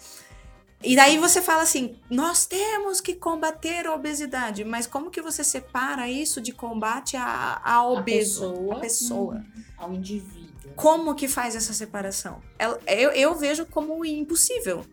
E 0.83 0.97
daí 0.97 1.17
você 1.17 1.41
fala 1.41 1.63
assim, 1.63 1.95
nós 2.09 2.45
temos 2.45 2.99
que 2.99 3.15
combater 3.15 3.87
a 3.87 3.95
obesidade, 3.95 4.65
mas 4.65 4.85
como 4.85 5.09
que 5.09 5.21
você 5.21 5.45
separa 5.45 6.09
isso 6.09 6.41
de 6.41 6.51
combate 6.51 7.15
à, 7.15 7.61
à 7.63 7.87
obeso, 7.87 8.43
a 8.43 8.49
pessoa, 8.49 8.79
pessoa. 8.81 9.35
Hum, 9.35 9.63
ao 9.77 9.93
indivíduo? 9.93 10.44
Como 10.75 11.15
que 11.15 11.27
faz 11.27 11.55
essa 11.55 11.73
separação? 11.73 12.41
Eu, 12.87 13.11
eu 13.11 13.35
vejo 13.35 13.65
como 13.65 14.03
impossível. 14.05 14.85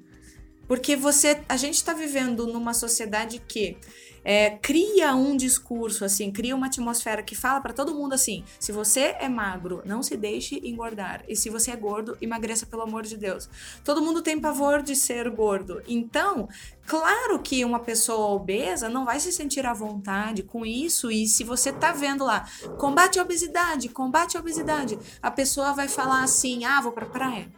Porque 0.69 0.97
você, 0.97 1.41
a 1.49 1.57
gente 1.57 1.75
está 1.75 1.93
vivendo 1.93 2.47
numa 2.47 2.73
sociedade 2.73 3.41
que 3.47 3.77
é, 4.25 4.51
cria 4.51 5.15
um 5.15 5.37
discurso, 5.37 6.05
assim, 6.05 6.31
cria 6.31 6.55
uma 6.55 6.67
atmosfera 6.67 7.23
que 7.23 7.35
fala 7.35 7.61
para 7.61 7.73
todo 7.73 7.95
mundo 7.95 8.13
assim: 8.13 8.45
se 8.59 8.73
você 8.73 9.17
é 9.19 9.29
magro, 9.29 9.83
não 9.85 10.03
se 10.03 10.17
deixe 10.17 10.61
engordar. 10.67 11.25
E 11.29 11.35
se 11.35 11.51
você 11.51 11.71
é 11.71 11.77
gordo, 11.77 12.17
emagreça 12.21 12.67
pelo 12.67 12.83
amor 12.83 13.03
de 13.03 13.17
Deus. 13.17 13.49
Todo 13.85 14.03
mundo 14.03 14.23
tem 14.23 14.41
pavor 14.41 14.83
de 14.83 14.95
ser 14.95 15.29
gordo. 15.31 15.83
Então, 15.87 16.49
claro 16.87 17.39
que 17.41 17.65
uma 17.65 17.81
pessoa 17.81 18.29
obesa 18.29 18.89
não 18.89 19.05
vai 19.05 19.19
se 19.19 19.33
sentir 19.33 19.67
à 19.67 19.73
vontade 19.73 20.43
com 20.43 20.65
isso. 20.65 21.11
E 21.11 21.27
se 21.27 21.45
você 21.45 21.73
tá 21.73 21.93
vendo 21.93 22.25
lá, 22.25 22.47
combate 22.79 23.19
a 23.19 23.23
obesidade, 23.23 23.89
combate 23.89 24.37
a 24.37 24.41
obesidade, 24.41 24.99
a 25.21 25.31
pessoa 25.31 25.73
vai 25.73 25.89
falar 25.89 26.23
assim: 26.23 26.65
ah, 26.65 26.81
vou 26.81 26.93
pra 26.93 27.07
praia 27.07 27.49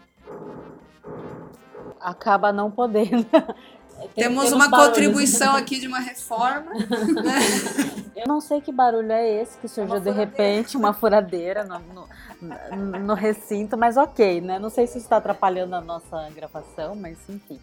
acaba 2.04 2.52
não 2.52 2.70
podendo. 2.70 3.26
Temos 4.14 4.52
uma 4.52 4.70
contribuição 4.70 5.54
aqui 5.54 5.80
de 5.80 5.86
uma 5.86 6.00
reforma. 6.00 6.72
Né? 6.72 8.04
Eu 8.16 8.28
não 8.28 8.40
sei 8.40 8.60
que 8.60 8.70
barulho 8.70 9.10
é 9.10 9.42
esse 9.42 9.58
que 9.58 9.68
surgiu 9.68 9.98
de 9.98 10.10
repente, 10.10 10.76
uma 10.76 10.92
furadeira 10.92 11.64
no, 11.64 11.80
no, 11.80 12.98
no, 13.00 13.14
recinto, 13.14 13.76
mas 13.76 13.96
ok, 13.96 14.40
né? 14.40 14.58
Não 14.58 14.70
sei 14.70 14.86
se 14.86 14.98
isso 14.98 15.06
está 15.06 15.16
atrapalhando 15.16 15.74
a 15.74 15.80
nossa 15.80 16.30
gravação, 16.30 16.94
mas 16.94 17.18
enfim. 17.28 17.58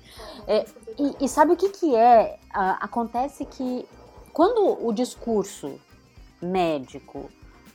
É, 0.45 0.65
e, 0.99 1.25
e, 1.25 1.29
sabe 1.29 1.53
o 1.53 1.55
que, 1.55 1.69
que 1.69 1.95
é? 1.95 2.37
Ah, 2.53 2.77
acontece 2.81 3.45
que 3.45 3.87
quando 4.33 4.85
o 4.85 4.91
discurso 4.91 5.79
médico 6.41 7.29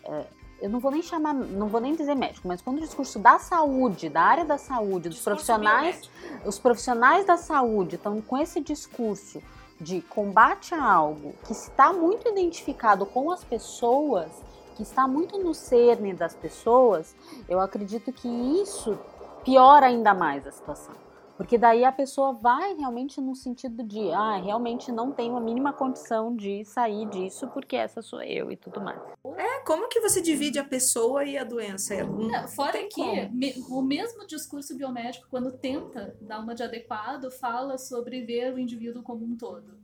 é, 0.04 0.24
eu 0.60 0.70
não 0.70 0.80
vou 0.80 0.90
nem 0.90 1.02
chamar, 1.02 1.34
não 1.34 1.68
vou 1.68 1.80
nem 1.80 1.94
dizer 1.94 2.14
médico, 2.14 2.48
mas 2.48 2.62
quando 2.62 2.78
o 2.78 2.80
discurso 2.80 3.18
da 3.18 3.38
saúde, 3.38 4.08
da 4.08 4.22
área 4.22 4.44
da 4.44 4.58
saúde, 4.58 5.08
dos 5.08 5.20
profissionais, 5.20 6.08
biomédico. 6.08 6.48
os 6.48 6.58
profissionais 6.58 7.26
da 7.26 7.36
saúde 7.36 7.96
estão 7.96 8.20
com 8.20 8.38
esse 8.38 8.60
discurso 8.60 9.42
de 9.80 10.00
combate 10.02 10.74
a 10.74 10.82
algo 10.82 11.34
que 11.44 11.52
está 11.52 11.92
muito 11.92 12.28
identificado 12.28 13.04
com 13.04 13.30
as 13.30 13.44
pessoas, 13.44 14.30
que 14.74 14.82
está 14.82 15.06
muito 15.06 15.38
no 15.38 15.54
cerne 15.54 16.14
das 16.14 16.34
pessoas, 16.34 17.14
eu 17.48 17.60
acredito 17.60 18.12
que 18.12 18.28
isso 18.28 18.98
piora 19.44 19.86
ainda 19.86 20.14
mais 20.14 20.46
a 20.46 20.50
situação. 20.50 21.05
Porque 21.36 21.58
daí 21.58 21.84
a 21.84 21.92
pessoa 21.92 22.32
vai 22.32 22.74
realmente 22.74 23.20
no 23.20 23.34
sentido 23.34 23.82
de, 23.82 24.10
ah, 24.12 24.36
realmente 24.36 24.90
não 24.90 25.12
tenho 25.12 25.36
a 25.36 25.40
mínima 25.40 25.72
condição 25.72 26.34
de 26.34 26.64
sair 26.64 27.06
disso 27.08 27.46
porque 27.48 27.76
essa 27.76 28.00
sou 28.00 28.22
eu 28.22 28.50
e 28.50 28.56
tudo 28.56 28.80
mais. 28.80 29.00
É, 29.36 29.60
como 29.60 29.88
que 29.88 30.00
você 30.00 30.22
divide 30.22 30.58
a 30.58 30.64
pessoa 30.64 31.24
e 31.24 31.36
a 31.36 31.44
doença? 31.44 31.94
Não, 32.04 32.48
fora 32.48 32.78
que 32.88 33.28
me, 33.28 33.54
o 33.68 33.82
mesmo 33.82 34.26
discurso 34.26 34.74
biomédico, 34.76 35.26
quando 35.30 35.52
tenta 35.52 36.16
dar 36.20 36.40
uma 36.40 36.54
de 36.54 36.62
adequado, 36.62 37.30
fala 37.30 37.76
sobre 37.76 38.22
ver 38.22 38.54
o 38.54 38.58
indivíduo 38.58 39.02
como 39.02 39.24
um 39.24 39.36
todo. 39.36 39.76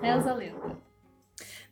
Reza 0.00 0.30
a 0.30 0.34
lenda. 0.34 0.85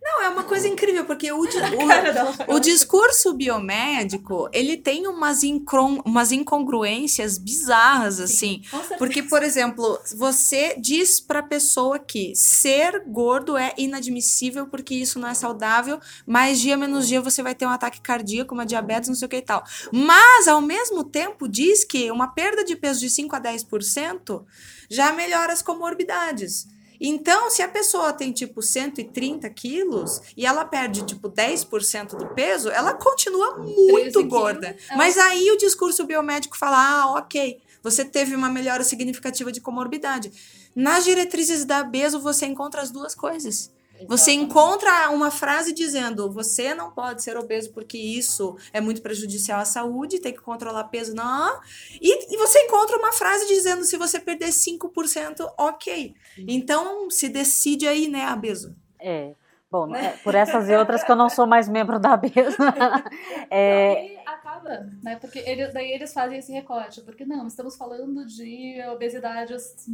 Não, 0.04 0.23
é 0.23 0.28
uma 0.28 0.44
coisa 0.44 0.68
incrível, 0.68 1.06
porque 1.06 1.32
o, 1.32 1.40
o, 2.49 2.54
o 2.56 2.61
discurso 2.61 3.32
biomédico, 3.32 4.50
ele 4.52 4.76
tem 4.76 5.06
umas, 5.06 5.42
incron, 5.42 6.02
umas 6.04 6.30
incongruências 6.30 7.38
bizarras, 7.38 8.20
assim. 8.20 8.62
Sim, 8.62 8.96
porque, 8.99 9.23
por 9.23 9.42
exemplo, 9.42 9.99
você 10.14 10.76
diz 10.78 11.20
pra 11.20 11.42
pessoa 11.42 11.99
que 11.99 12.34
ser 12.37 13.02
gordo 13.06 13.56
é 13.56 13.73
inadmissível 13.78 14.66
porque 14.66 14.94
isso 14.94 15.18
não 15.18 15.28
é 15.28 15.32
saudável, 15.32 15.99
mais 16.26 16.61
dia 16.61 16.76
menos 16.76 17.08
dia 17.08 17.23
você 17.23 17.42
vai 17.42 17.54
ter 17.54 17.64
um 17.64 17.70
ataque 17.70 18.02
cardíaco, 18.02 18.52
uma 18.52 18.66
diabetes, 18.66 19.08
não 19.08 19.16
sei 19.16 19.25
o 19.25 19.28
que 19.28 19.37
e 19.37 19.42
tal. 19.42 19.64
Mas, 19.90 20.46
ao 20.46 20.61
mesmo 20.61 21.02
tempo, 21.02 21.49
diz 21.49 21.82
que 21.82 22.11
uma 22.11 22.28
perda 22.28 22.62
de 22.62 22.76
peso 22.76 23.00
de 23.00 23.08
5 23.08 23.34
a 23.37 23.40
10% 23.40 24.44
já 24.90 25.12
melhora 25.12 25.54
as 25.54 25.62
comorbidades. 25.62 26.74
Então, 27.00 27.50
se 27.50 27.62
a 27.62 27.68
pessoa 27.68 28.12
tem 28.12 28.32
tipo 28.32 28.62
130 28.62 29.48
quilos 29.50 30.20
e 30.36 30.46
ela 30.46 30.64
perde 30.64 31.04
tipo 31.04 31.28
10% 31.28 32.16
do 32.16 32.28
peso, 32.34 32.70
ela 32.70 32.94
continua 32.94 33.58
muito 33.58 34.24
gorda. 34.26 34.76
Mas 34.96 35.18
aí 35.18 35.50
o 35.50 35.56
discurso 35.56 36.04
biomédico 36.06 36.56
fala: 36.56 36.76
ah, 36.76 37.12
ok, 37.12 37.60
você 37.82 38.04
teve 38.04 38.34
uma 38.34 38.48
melhora 38.48 38.82
significativa 38.82 39.52
de 39.52 39.60
comorbidade. 39.60 40.32
Nas 40.74 41.04
diretrizes 41.04 41.64
da 41.64 41.82
Beso, 41.82 42.18
você 42.18 42.46
encontra 42.46 42.80
as 42.80 42.90
duas 42.90 43.14
coisas. 43.14 43.70
Você 44.08 44.32
encontra 44.32 45.10
uma 45.10 45.30
frase 45.30 45.72
dizendo: 45.72 46.30
você 46.30 46.74
não 46.74 46.90
pode 46.90 47.22
ser 47.22 47.36
obeso 47.36 47.72
porque 47.72 47.96
isso 47.96 48.56
é 48.72 48.80
muito 48.80 49.02
prejudicial 49.02 49.60
à 49.60 49.64
saúde, 49.64 50.20
tem 50.20 50.32
que 50.32 50.40
controlar 50.40 50.84
peso, 50.84 51.14
não. 51.14 51.60
E, 52.00 52.34
e 52.34 52.36
você 52.36 52.58
encontra 52.60 52.96
uma 52.96 53.12
frase 53.12 53.46
dizendo: 53.46 53.84
se 53.84 53.96
você 53.96 54.18
perder 54.18 54.48
5%, 54.48 55.52
ok. 55.58 56.14
Então 56.48 57.08
se 57.10 57.28
decide 57.28 57.86
aí, 57.86 58.08
né, 58.08 58.24
abeso. 58.24 58.74
É. 59.00 59.34
Bom, 59.70 59.88
né? 59.88 60.06
é, 60.06 60.10
por 60.22 60.36
essas 60.36 60.68
e 60.68 60.76
outras 60.76 61.02
que 61.02 61.10
eu 61.10 61.16
não 61.16 61.28
sou 61.28 61.48
mais 61.48 61.68
membro 61.68 61.98
da 61.98 62.12
ABES. 62.12 62.32
é... 63.50 64.16
acaba, 64.24 64.88
né? 65.02 65.16
Porque 65.16 65.40
ele, 65.40 65.66
daí 65.72 65.90
eles 65.90 66.12
fazem 66.12 66.38
esse 66.38 66.52
recorte, 66.52 67.00
porque 67.00 67.24
não, 67.24 67.48
estamos 67.48 67.76
falando 67.76 68.24
de 68.24 68.80
obesidades 68.92 69.88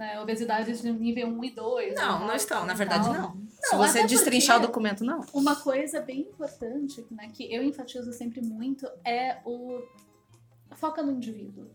né, 0.00 0.18
obesidades 0.18 0.80
de 0.80 0.90
nível 0.90 1.28
1 1.28 1.44
e 1.44 1.50
2. 1.50 1.94
Não, 1.94 2.20
né, 2.20 2.26
não 2.28 2.34
estão, 2.34 2.64
na 2.64 2.72
verdade 2.72 3.06
não. 3.06 3.34
não. 3.34 3.50
Se 3.60 3.76
você 3.76 4.06
destrinchar 4.06 4.56
o 4.56 4.62
documento, 4.62 5.04
não. 5.04 5.20
Uma 5.34 5.54
coisa 5.54 6.00
bem 6.00 6.20
importante, 6.22 7.06
né, 7.10 7.28
que 7.34 7.54
eu 7.54 7.62
enfatizo 7.62 8.10
sempre 8.14 8.40
muito, 8.40 8.88
é 9.04 9.36
o 9.44 9.82
foca 10.74 11.02
no 11.02 11.12
indivíduo. 11.12 11.70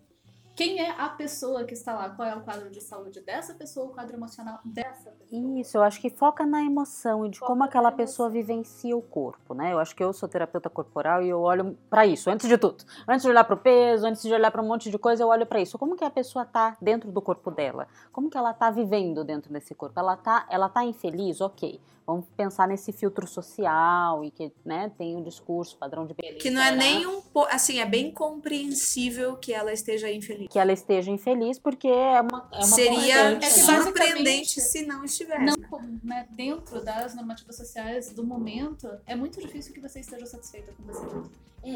Quem 0.56 0.80
é 0.80 0.92
a 0.98 1.10
pessoa 1.10 1.66
que 1.66 1.74
está 1.74 1.94
lá? 1.94 2.10
Qual 2.10 2.26
é 2.26 2.34
o 2.34 2.40
quadro 2.40 2.70
de 2.70 2.80
saúde 2.80 3.20
dessa 3.20 3.54
pessoa, 3.54 3.88
o 3.88 3.90
quadro 3.90 4.16
emocional 4.16 4.60
dessa 4.64 5.12
pessoa? 5.12 5.60
Isso, 5.60 5.78
eu 5.78 5.84
acho 5.84 6.00
que 6.00 6.10
foca 6.10 6.46
na 6.46 6.64
emoção 6.64 7.26
e 7.26 7.30
de 7.30 7.40
foca 7.40 7.52
como 7.52 7.64
aquela 7.66 7.92
pessoa 7.92 8.30
vivencia 8.30 8.96
o 8.96 9.02
corpo, 9.02 9.54
né? 9.54 9.74
Eu 9.74 9.80
acho 9.80 9.94
que 9.94 10.02
eu 10.02 10.14
sou 10.14 10.30
terapeuta 10.30 10.70
corporal 10.70 11.22
e 11.22 11.28
eu 11.28 11.42
olho 11.42 11.78
para 11.90 12.06
isso, 12.06 12.30
antes 12.30 12.48
de 12.48 12.58
tudo. 12.58 12.86
Antes 13.06 13.24
de 13.24 13.30
olhar 13.30 13.44
para 13.44 13.56
o 13.56 13.58
peso, 13.58 14.08
antes 14.08 14.22
de 14.22 14.34
olhar 14.34 14.50
para 14.50 14.62
um 14.62 14.68
monte 14.68 14.90
de 14.90 14.98
coisa, 14.98 15.24
eu 15.24 15.28
olho 15.28 15.46
para 15.46 15.60
isso. 15.60 15.78
Como 15.78 15.96
que 15.98 16.06
a 16.06 16.10
pessoa 16.10 16.46
tá 16.46 16.78
dentro 16.82 17.12
do 17.12 17.22
corpo 17.22 17.52
dela? 17.52 17.86
Como 18.14 18.30
que 18.30 18.38
ela 18.38 18.54
tá 18.54 18.72
vivendo 18.72 19.26
dentro 19.26 19.52
desse 19.52 19.76
corpo? 19.76 20.00
Ela 20.00 20.16
tá, 20.16 20.48
ela 20.50 20.70
tá 20.70 20.86
infeliz? 20.86 21.42
OK. 21.42 21.82
Vamos 22.06 22.26
pensar 22.38 22.68
nesse 22.68 22.92
filtro 22.92 23.26
social 23.26 24.24
e 24.24 24.30
que 24.30 24.52
né, 24.64 24.92
tem 24.96 25.16
o 25.16 25.20
um 25.20 25.24
discurso, 25.24 25.76
padrão 25.76 26.06
de 26.06 26.14
beleza. 26.14 26.38
Que 26.38 26.52
não 26.52 26.62
é 26.62 26.72
nem 26.72 27.08
um 27.08 27.20
assim, 27.50 27.80
é 27.80 27.86
bem 27.86 28.12
compreensível 28.12 29.36
que 29.38 29.52
ela 29.52 29.74
esteja 29.74 30.12
infeliz. 30.12 30.45
Que 30.50 30.60
ela 30.60 30.74
esteja 30.74 31.12
infeliz, 31.12 31.60
porque 31.60 31.88
é 31.88 32.22
uma. 32.22 32.50
É 32.52 32.58
uma 32.58 32.64
Seria 32.64 33.32
é 33.32 33.42
surpreendente 33.42 34.62
se 34.62 34.86
não 34.86 35.04
estivesse. 35.04 35.44
Não, 35.44 35.82
né, 36.04 36.28
dentro 36.32 36.84
das 36.84 37.16
normativas 37.16 37.56
sociais 37.56 38.12
do 38.12 38.24
momento, 38.24 38.90
é 39.06 39.16
muito 39.16 39.40
difícil 39.40 39.74
que 39.74 39.80
você 39.80 40.00
esteja 40.00 40.26
satisfeita 40.26 40.72
com 40.74 40.84
você 40.84 41.06
mesmo. 41.06 41.32
É, 41.64 41.76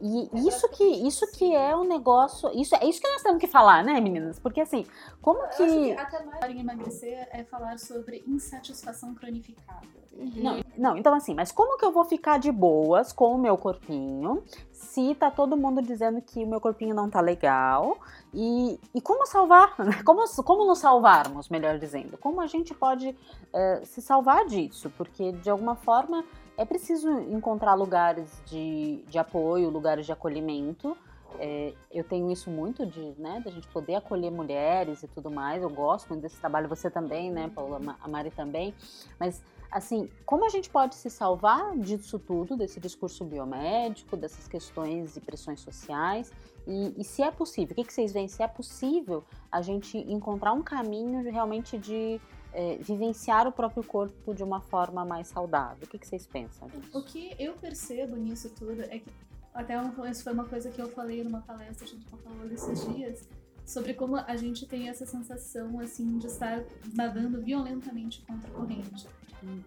e 0.00 0.48
isso 0.48 0.68
que, 0.70 0.84
isso 0.84 1.30
que 1.32 1.54
é 1.54 1.74
um 1.74 1.84
negócio. 1.84 2.50
Isso, 2.54 2.74
é 2.74 2.84
isso 2.84 3.00
que 3.00 3.08
nós 3.08 3.22
temos 3.22 3.40
que 3.40 3.46
falar, 3.46 3.82
né, 3.82 4.00
meninas? 4.00 4.38
Porque 4.38 4.60
assim, 4.60 4.84
como 5.22 5.40
que. 5.48 5.66
que 5.66 5.92
até 5.92 6.22
mais 6.24 6.54
em 6.54 6.60
emagrecer 6.60 7.28
é 7.30 7.44
falar 7.44 7.78
sobre 7.78 8.22
insatisfação 8.26 9.14
cronificada. 9.14 9.86
Uhum. 10.12 10.32
Não, 10.36 10.60
não, 10.76 10.96
então 10.96 11.14
assim, 11.14 11.34
mas 11.34 11.50
como 11.50 11.78
que 11.78 11.84
eu 11.84 11.92
vou 11.92 12.04
ficar 12.04 12.38
de 12.38 12.52
boas 12.52 13.12
com 13.12 13.34
o 13.34 13.38
meu 13.38 13.56
corpinho 13.56 14.42
se 14.70 15.14
tá 15.14 15.30
todo 15.30 15.56
mundo 15.56 15.80
dizendo 15.80 16.20
que 16.20 16.42
o 16.42 16.46
meu 16.46 16.60
corpinho 16.60 16.94
não 16.94 17.08
tá 17.08 17.20
legal? 17.20 17.96
E, 18.34 18.78
e 18.94 19.00
como 19.00 19.26
salvar? 19.26 19.76
Como, 20.04 20.22
como 20.44 20.66
nos 20.66 20.78
salvarmos, 20.78 21.48
melhor 21.48 21.78
dizendo? 21.78 22.18
Como 22.18 22.40
a 22.40 22.46
gente 22.46 22.74
pode 22.74 23.08
uh, 23.08 23.86
se 23.86 24.02
salvar 24.02 24.44
disso? 24.46 24.90
Porque 24.96 25.32
de 25.32 25.48
alguma 25.48 25.76
forma 25.76 26.24
é 26.60 26.64
preciso 26.66 27.08
encontrar 27.20 27.72
lugares 27.72 28.42
de, 28.44 29.02
de 29.08 29.18
apoio, 29.18 29.70
lugares 29.70 30.04
de 30.04 30.12
acolhimento. 30.12 30.94
É, 31.38 31.72
eu 31.90 32.04
tenho 32.04 32.30
isso 32.30 32.50
muito 32.50 32.84
de, 32.84 33.14
né, 33.16 33.40
da 33.42 33.50
gente 33.50 33.66
poder 33.68 33.94
acolher 33.94 34.30
mulheres 34.30 35.02
e 35.02 35.08
tudo 35.08 35.30
mais. 35.30 35.62
Eu 35.62 35.70
gosto 35.70 36.10
muito 36.10 36.20
desse 36.20 36.38
trabalho, 36.38 36.68
você 36.68 36.90
também, 36.90 37.30
né, 37.30 37.50
Paula, 37.54 37.80
a 37.98 38.06
Mari 38.06 38.30
também. 38.30 38.74
Mas, 39.18 39.42
assim, 39.70 40.10
como 40.26 40.44
a 40.44 40.50
gente 40.50 40.68
pode 40.68 40.96
se 40.96 41.08
salvar 41.08 41.78
disso 41.78 42.18
tudo, 42.18 42.54
desse 42.58 42.78
discurso 42.78 43.24
biomédico, 43.24 44.14
dessas 44.14 44.46
questões 44.46 45.16
e 45.16 45.20
pressões 45.20 45.60
sociais? 45.60 46.30
E, 46.66 46.92
e 47.00 47.02
se 47.02 47.22
é 47.22 47.30
possível, 47.30 47.72
o 47.72 47.74
que, 47.74 47.84
que 47.84 47.94
vocês 47.94 48.12
veem? 48.12 48.28
Se 48.28 48.42
é 48.42 48.48
possível 48.48 49.24
a 49.50 49.62
gente 49.62 49.96
encontrar 49.96 50.52
um 50.52 50.62
caminho 50.62 51.22
realmente 51.32 51.78
de 51.78 52.20
é, 52.52 52.76
vivenciar 52.78 53.46
o 53.46 53.52
próprio 53.52 53.84
corpo 53.84 54.34
de 54.34 54.42
uma 54.42 54.60
forma 54.60 55.04
mais 55.04 55.28
saudável. 55.28 55.84
O 55.84 55.86
que, 55.86 55.98
que 55.98 56.06
vocês 56.06 56.26
pensam 56.26 56.68
disso? 56.68 56.98
O 56.98 57.02
que 57.02 57.34
eu 57.38 57.54
percebo 57.54 58.16
nisso 58.16 58.50
tudo 58.50 58.82
é 58.82 58.98
que, 58.98 59.10
até 59.54 59.74
isso 60.10 60.22
foi 60.22 60.32
uma 60.32 60.44
coisa 60.44 60.70
que 60.70 60.80
eu 60.80 60.88
falei 60.88 61.22
numa 61.22 61.40
palestra 61.40 61.86
junto 61.86 62.06
com 62.06 62.16
a 62.16 62.18
Paola 62.20 62.52
esses 62.52 62.86
dias, 62.94 63.28
sobre 63.64 63.94
como 63.94 64.16
a 64.16 64.36
gente 64.36 64.66
tem 64.66 64.88
essa 64.88 65.06
sensação, 65.06 65.78
assim, 65.78 66.18
de 66.18 66.26
estar 66.26 66.64
nadando 66.94 67.40
violentamente 67.40 68.22
contra 68.22 68.50
a 68.50 68.54
corrente. 68.54 69.06
Hum. 69.44 69.62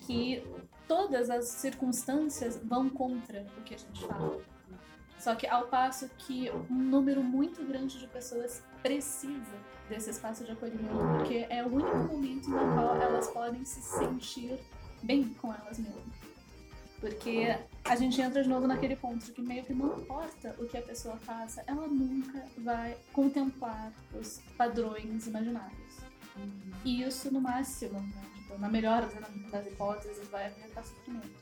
Que 0.00 0.42
todas 0.86 1.28
as 1.28 1.46
circunstâncias 1.46 2.56
vão 2.62 2.88
contra 2.88 3.46
o 3.58 3.62
que 3.62 3.74
a 3.74 3.78
gente 3.78 4.06
fala. 4.06 4.40
Só 5.18 5.34
que 5.34 5.46
ao 5.46 5.66
passo 5.66 6.08
que 6.16 6.50
um 6.70 6.74
número 6.74 7.22
muito 7.22 7.62
grande 7.64 7.98
de 7.98 8.06
pessoas 8.06 8.62
precisa 8.82 9.69
desse 9.90 10.10
espaço 10.10 10.44
de 10.44 10.52
acolhimento, 10.52 10.96
porque 11.18 11.46
é 11.50 11.62
o 11.64 11.66
único 11.66 11.96
momento 11.96 12.48
no 12.48 12.74
qual 12.74 12.96
elas 12.96 13.28
podem 13.28 13.64
se 13.64 13.82
sentir 13.82 14.58
bem 15.02 15.28
com 15.34 15.52
elas 15.52 15.78
mesmas. 15.78 16.20
Porque 17.00 17.58
a 17.84 17.96
gente 17.96 18.20
entra 18.20 18.42
de 18.42 18.48
novo 18.48 18.66
naquele 18.66 18.94
ponto 18.94 19.24
de 19.24 19.32
que 19.32 19.42
meio 19.42 19.64
que 19.64 19.74
não 19.74 19.98
importa 19.98 20.54
o 20.58 20.66
que 20.66 20.76
a 20.76 20.82
pessoa 20.82 21.16
faça, 21.16 21.64
ela 21.66 21.88
nunca 21.88 22.46
vai 22.58 22.96
contemplar 23.12 23.92
os 24.14 24.40
padrões 24.56 25.26
imaginários. 25.26 25.98
E 26.84 27.02
isso 27.02 27.32
no 27.32 27.40
máximo, 27.40 28.00
né? 28.00 28.30
tipo, 28.36 28.58
na 28.58 28.68
melhor 28.68 29.08
das 29.50 29.66
hipóteses, 29.66 30.28
vai 30.28 30.46
acarretar 30.46 30.84
sofrimento. 30.84 31.40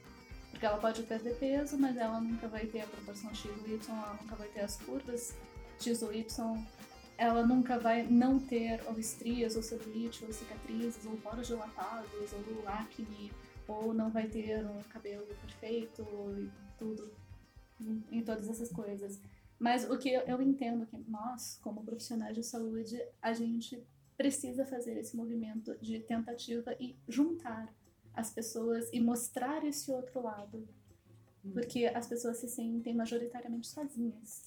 Porque 0.51 0.65
ela 0.65 0.79
pode 0.79 1.03
perder 1.03 1.35
peso, 1.35 1.77
mas 1.77 1.97
ela 1.97 2.21
nunca 2.21 2.49
vai 2.49 2.65
ter 2.67 2.81
a 2.81 2.87
proporção 2.87 3.35
X 3.35 3.51
ou 3.61 3.69
Y, 3.69 3.79
ela 3.89 4.19
nunca 4.21 4.37
vai 4.37 4.49
ter 4.49 4.61
as 4.61 4.77
curvas 4.77 5.35
X 5.79 6.03
ou 6.03 6.13
Y 6.13 6.67
ela 7.19 7.45
nunca 7.45 7.77
vai 7.77 8.07
não 8.07 8.39
ter 8.39 8.81
ou 8.87 8.97
estrias, 8.99 9.57
ou 9.57 9.63
celulite, 9.63 10.25
ou 10.25 10.33
cicatrizes, 10.33 11.05
ou 11.05 11.17
poros 11.17 11.49
dilatados, 11.49 12.33
ou 12.33 12.69
acne, 12.69 13.33
ou 13.67 13.93
não 13.93 14.09
vai 14.09 14.29
ter 14.29 14.65
um 14.65 14.81
cabelo 14.85 15.27
perfeito 15.27 16.07
e 16.39 16.49
tudo, 16.79 17.11
em 18.13 18.23
todas 18.23 18.49
essas 18.49 18.71
coisas. 18.71 19.21
Mas 19.59 19.91
o 19.91 19.99
que 19.99 20.11
eu 20.11 20.41
entendo 20.41 20.87
que 20.87 20.97
nós, 21.09 21.59
como 21.61 21.83
profissionais 21.85 22.37
de 22.37 22.45
saúde, 22.45 23.03
a 23.21 23.33
gente 23.33 23.83
precisa 24.17 24.65
fazer 24.65 24.97
esse 24.97 25.17
movimento 25.17 25.77
de 25.81 25.99
tentativa 25.99 26.73
e 26.79 26.97
juntar 27.09 27.69
as 28.15 28.31
pessoas 28.31 28.89
e 28.93 29.01
mostrar 29.01 29.65
esse 29.65 29.91
outro 29.91 30.23
lado. 30.23 30.69
Porque 31.53 31.87
as 31.87 32.07
pessoas 32.07 32.37
se 32.37 32.49
sentem 32.49 32.95
majoritariamente 32.95 33.67
sozinhas 33.67 34.45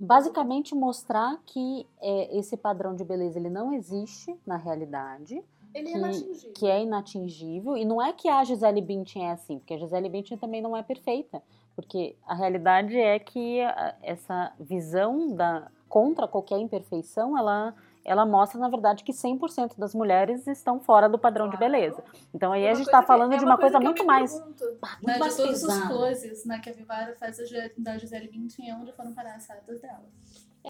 basicamente 0.00 0.74
mostrar 0.74 1.40
que 1.44 1.86
é, 2.00 2.38
esse 2.38 2.56
padrão 2.56 2.94
de 2.94 3.04
beleza 3.04 3.38
ele 3.38 3.50
não 3.50 3.72
existe 3.72 4.34
na 4.46 4.56
realidade. 4.56 5.42
Ele 5.74 5.90
que, 5.90 5.94
é 5.94 5.98
inatingível. 5.98 6.52
Que 6.52 6.66
é 6.66 6.82
inatingível. 6.82 7.76
E 7.76 7.84
não 7.84 8.00
é 8.00 8.12
que 8.12 8.28
a 8.28 8.44
Gisele 8.44 8.80
Bündchen 8.80 9.26
é 9.26 9.32
assim, 9.32 9.58
porque 9.58 9.74
a 9.74 9.78
Gisele 9.78 10.08
Bündchen 10.08 10.36
também 10.36 10.60
não 10.60 10.76
é 10.76 10.82
perfeita. 10.82 11.42
Porque 11.74 12.14
a 12.26 12.34
realidade 12.34 12.96
é 12.96 13.18
que 13.18 13.58
essa 14.02 14.52
visão 14.60 15.34
da 15.34 15.70
contra 15.88 16.26
qualquer 16.26 16.58
imperfeição, 16.58 17.36
ela 17.36 17.74
ela 18.04 18.26
mostra, 18.26 18.58
na 18.58 18.68
verdade, 18.68 19.04
que 19.04 19.12
100% 19.12 19.78
das 19.78 19.94
mulheres 19.94 20.46
estão 20.46 20.80
fora 20.80 21.08
do 21.08 21.18
padrão 21.18 21.46
claro. 21.46 21.58
de 21.58 21.64
beleza. 21.64 22.04
Então 22.34 22.52
aí 22.52 22.64
é 22.64 22.70
a 22.70 22.74
gente 22.74 22.86
está 22.86 23.02
falando 23.02 23.30
que, 23.30 23.38
de 23.38 23.44
uma, 23.44 23.52
uma 23.52 23.58
coisa, 23.58 23.78
coisa 23.78 23.84
muito 23.84 24.04
mais. 24.04 24.32
Pergunto, 24.32 24.64
muito 24.64 25.06
né, 25.06 25.18
mais 25.18 25.36
de 25.36 25.42
todas 25.42 25.64
as 25.64 25.88
coisas 25.88 26.44
né, 26.44 26.58
que 26.58 26.70
a 26.70 26.72
Vivara 26.72 27.14
faz 27.16 27.38
da 27.78 27.98
Gisele 27.98 28.28
Bündchen, 28.28 28.70
é 28.70 28.74
onde 28.74 28.92
foram 28.92 29.12
parar 29.14 29.36
as 29.36 29.44
sardas 29.44 29.80
dela. 29.80 30.04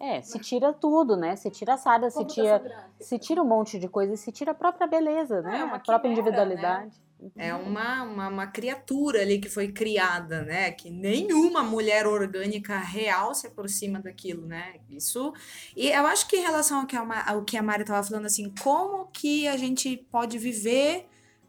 É, 0.00 0.22
se 0.22 0.38
tira 0.38 0.72
tudo, 0.72 1.16
né? 1.16 1.36
Se 1.36 1.50
tira 1.50 1.74
a 1.74 1.76
sarda, 1.76 2.08
se 2.08 2.24
tira, 2.24 2.62
se 2.98 3.18
tira 3.18 3.42
um 3.42 3.46
monte 3.46 3.78
de 3.78 3.88
coisa, 3.88 4.16
se 4.16 4.32
tira 4.32 4.52
a 4.52 4.54
própria 4.54 4.86
beleza, 4.86 5.42
né? 5.42 5.58
É, 5.58 5.62
a 5.62 5.78
própria 5.78 5.98
quimera, 5.98 6.20
individualidade. 6.20 6.86
Né? 6.86 6.92
É 7.36 7.54
uma, 7.54 8.02
uma, 8.02 8.28
uma, 8.28 8.46
criatura 8.46 9.22
ali 9.22 9.38
que 9.38 9.48
foi 9.48 9.70
criada, 9.70 10.42
né? 10.42 10.72
Que 10.72 10.90
nenhuma 10.90 11.62
mulher 11.62 12.06
orgânica 12.06 12.78
real 12.78 13.34
se 13.34 13.46
aproxima 13.46 14.00
daquilo, 14.00 14.46
né? 14.46 14.76
Isso. 14.90 15.32
E 15.76 15.88
eu 15.88 16.06
acho 16.06 16.26
que 16.28 16.36
em 16.36 16.42
relação 16.42 16.80
ao 16.80 16.86
que 16.86 16.96
a, 16.96 17.30
ao 17.30 17.44
que 17.44 17.56
a 17.56 17.62
Mari 17.62 17.82
estava 17.82 18.02
falando, 18.02 18.26
assim, 18.26 18.52
como 18.62 19.06
que 19.06 19.46
a 19.46 19.56
gente 19.56 19.96
pode 20.10 20.38
viver 20.38 21.06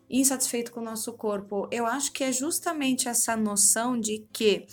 insatisfeito 0.09 0.71
com 0.71 0.79
o 0.79 0.83
nosso 0.83 1.13
corpo? 1.13 1.67
Eu 1.71 1.85
acho 1.85 2.11
que 2.11 2.23
é 2.23 2.31
justamente 2.31 3.09
essa 3.09 3.35
noção 3.35 3.99
de 3.99 4.27
que 4.31 4.67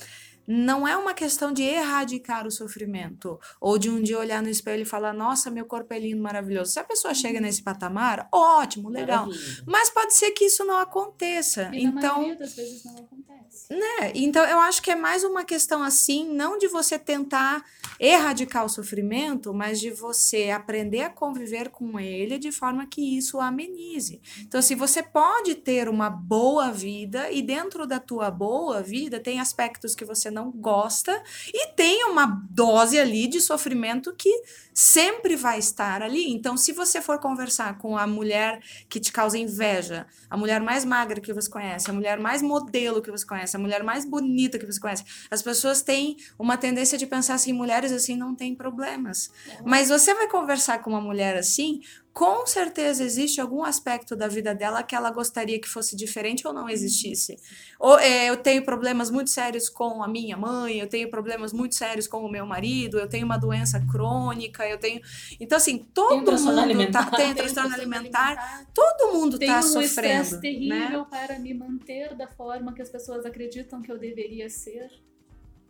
não 0.52 0.86
é 0.86 0.96
uma 0.96 1.14
questão 1.14 1.52
de 1.52 1.62
erradicar 1.62 2.44
o 2.44 2.50
sofrimento 2.50 3.38
ou 3.60 3.78
de 3.78 3.88
um 3.88 4.02
dia 4.02 4.18
olhar 4.18 4.42
no 4.42 4.48
espelho 4.48 4.82
e 4.82 4.84
falar: 4.84 5.12
nossa, 5.12 5.48
meu 5.48 5.64
corpo 5.64 5.94
é 5.94 5.98
lindo, 6.00 6.20
maravilhoso. 6.20 6.72
Se 6.72 6.80
a 6.80 6.84
pessoa 6.84 7.14
chega 7.14 7.38
uhum. 7.38 7.44
nesse 7.44 7.62
patamar, 7.62 8.28
ótimo, 8.32 8.88
legal. 8.88 9.26
Maravilha. 9.26 9.62
Mas 9.64 9.90
pode 9.90 10.12
ser 10.14 10.32
que 10.32 10.46
isso 10.46 10.64
não 10.64 10.76
aconteça. 10.76 11.70
E 11.72 11.84
então, 11.84 12.34
das 12.34 12.56
vezes 12.56 12.84
não 12.84 12.94
acontece. 12.94 13.30
acontece. 13.50 13.74
Né? 13.74 14.12
Então 14.14 14.44
eu 14.44 14.60
acho 14.60 14.80
que 14.82 14.90
é 14.90 14.96
mais 14.96 15.24
uma 15.24 15.44
questão 15.44 15.82
assim, 15.82 16.28
não 16.32 16.56
de 16.56 16.68
você 16.68 16.98
tentar 16.98 17.64
erradicar 17.98 18.64
o 18.64 18.68
sofrimento, 18.68 19.52
mas 19.52 19.80
de 19.80 19.90
você 19.90 20.50
aprender 20.50 21.02
a 21.02 21.10
conviver 21.10 21.68
com 21.68 21.98
ele 21.98 22.38
de 22.38 22.50
forma 22.50 22.86
que 22.86 23.16
isso 23.16 23.40
amenize. 23.40 24.20
Então, 24.40 24.62
se 24.62 24.72
assim, 24.72 24.76
você 24.76 25.02
pode 25.02 25.56
ter 25.56 25.88
uma 25.88 26.08
boa 26.08 26.70
vida 26.70 27.30
e 27.30 27.42
dentro 27.42 27.86
da 27.86 27.98
tua 27.98 28.30
boa 28.30 28.82
vida 28.82 29.20
tem 29.20 29.40
aspectos 29.40 29.94
que 29.94 30.04
você 30.04 30.30
não 30.30 30.39
gosta 30.48 31.22
e 31.52 31.72
tem 31.72 32.04
uma 32.04 32.40
dose 32.48 32.98
ali 32.98 33.26
de 33.26 33.40
sofrimento 33.40 34.14
que 34.14 34.30
sempre 34.72 35.36
vai 35.36 35.58
estar 35.58 36.02
ali. 36.02 36.30
Então, 36.30 36.56
se 36.56 36.72
você 36.72 37.02
for 37.02 37.18
conversar 37.18 37.76
com 37.78 37.98
a 37.98 38.06
mulher 38.06 38.60
que 38.88 39.00
te 39.00 39.12
causa 39.12 39.36
inveja, 39.36 40.06
a 40.28 40.36
mulher 40.36 40.60
mais 40.60 40.84
magra 40.84 41.20
que 41.20 41.32
você 41.32 41.50
conhece, 41.50 41.90
a 41.90 41.92
mulher 41.92 42.18
mais 42.18 42.40
modelo 42.40 43.02
que 43.02 43.10
você 43.10 43.26
conhece, 43.26 43.56
a 43.56 43.58
mulher 43.58 43.82
mais 43.82 44.04
bonita 44.04 44.58
que 44.58 44.66
você 44.66 44.80
conhece, 44.80 45.04
as 45.30 45.42
pessoas 45.42 45.82
têm 45.82 46.16
uma 46.38 46.56
tendência 46.56 46.96
de 46.96 47.06
pensar 47.06 47.34
assim, 47.34 47.52
mulheres 47.52 47.92
assim 47.92 48.16
não 48.16 48.34
têm 48.34 48.54
problemas. 48.54 49.30
Mas 49.64 49.88
você 49.88 50.14
vai 50.14 50.28
conversar 50.28 50.82
com 50.82 50.90
uma 50.90 51.00
mulher 51.00 51.36
assim, 51.36 51.80
com 52.20 52.46
certeza 52.46 53.02
existe 53.02 53.40
algum 53.40 53.64
aspecto 53.64 54.14
da 54.14 54.28
vida 54.28 54.54
dela 54.54 54.82
que 54.82 54.94
ela 54.94 55.10
gostaria 55.10 55.58
que 55.58 55.66
fosse 55.66 55.96
diferente 55.96 56.46
ou 56.46 56.52
não 56.52 56.68
existisse. 56.68 57.38
Ou 57.78 57.98
é, 57.98 58.28
eu 58.28 58.36
tenho 58.36 58.62
problemas 58.62 59.10
muito 59.10 59.30
sérios 59.30 59.70
com 59.70 60.02
a 60.02 60.06
minha 60.06 60.36
mãe, 60.36 60.80
eu 60.80 60.86
tenho 60.86 61.10
problemas 61.10 61.50
muito 61.50 61.74
sérios 61.74 62.06
com 62.06 62.18
o 62.18 62.30
meu 62.30 62.44
marido, 62.44 62.98
eu 62.98 63.08
tenho 63.08 63.24
uma 63.24 63.38
doença 63.38 63.80
crônica, 63.90 64.68
eu 64.68 64.76
tenho. 64.76 65.00
Então, 65.40 65.56
assim, 65.56 65.78
todo 65.94 66.26
tem 66.26 66.44
mundo 66.44 66.60
alimentar. 66.60 67.10
Tá, 67.10 67.16
tem 67.16 67.34
transtorno 67.34 67.74
alimentar, 67.74 68.32
alimentar, 68.32 68.66
todo 68.74 69.14
mundo 69.14 69.38
está 69.40 69.62
sofrendo. 69.62 70.28
Tem 70.42 70.56
um 70.56 70.68
terrível 70.68 71.00
né? 71.00 71.06
para 71.08 71.38
me 71.38 71.54
manter 71.54 72.14
da 72.14 72.28
forma 72.28 72.74
que 72.74 72.82
as 72.82 72.90
pessoas 72.90 73.24
acreditam 73.24 73.80
que 73.80 73.90
eu 73.90 73.96
deveria 73.96 74.50
ser. 74.50 74.90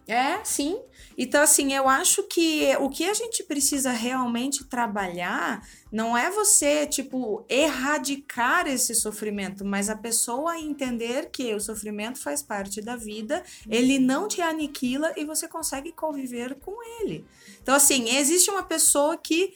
É, 0.07 0.43
sim. 0.45 0.81
Então, 1.17 1.43
assim, 1.43 1.73
eu 1.73 1.89
acho 1.89 2.23
que 2.25 2.75
o 2.81 2.89
que 2.89 3.05
a 3.05 3.15
gente 3.15 3.45
precisa 3.45 3.93
realmente 3.93 4.65
trabalhar 4.65 5.63
não 5.93 6.17
é 6.17 6.31
você, 6.31 6.87
tipo, 6.87 7.45
erradicar 7.49 8.67
esse 8.67 8.95
sofrimento, 8.95 9.65
mas 9.65 9.91
a 9.91 9.97
pessoa 9.97 10.59
entender 10.59 11.31
que 11.31 11.55
o 11.55 11.61
sofrimento 11.61 12.19
faz 12.19 12.43
parte 12.43 12.81
da 12.81 12.97
vida, 12.97 13.45
ele 13.69 13.99
não 13.99 14.27
te 14.27 14.41
aniquila 14.41 15.13
e 15.17 15.25
você 15.25 15.47
consegue 15.47 15.93
conviver 15.93 16.55
com 16.57 16.83
ele. 17.01 17.25
Então, 17.63 17.75
assim, 17.75 18.17
existe 18.17 18.51
uma 18.51 18.63
pessoa 18.63 19.17
que 19.17 19.55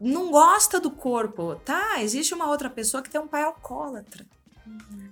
não 0.00 0.30
gosta 0.30 0.78
do 0.78 0.90
corpo, 0.90 1.56
tá? 1.64 2.02
Existe 2.02 2.34
uma 2.34 2.48
outra 2.50 2.68
pessoa 2.68 3.02
que 3.02 3.10
tem 3.10 3.20
um 3.20 3.26
pai 3.26 3.42
alcoólatra. 3.42 4.26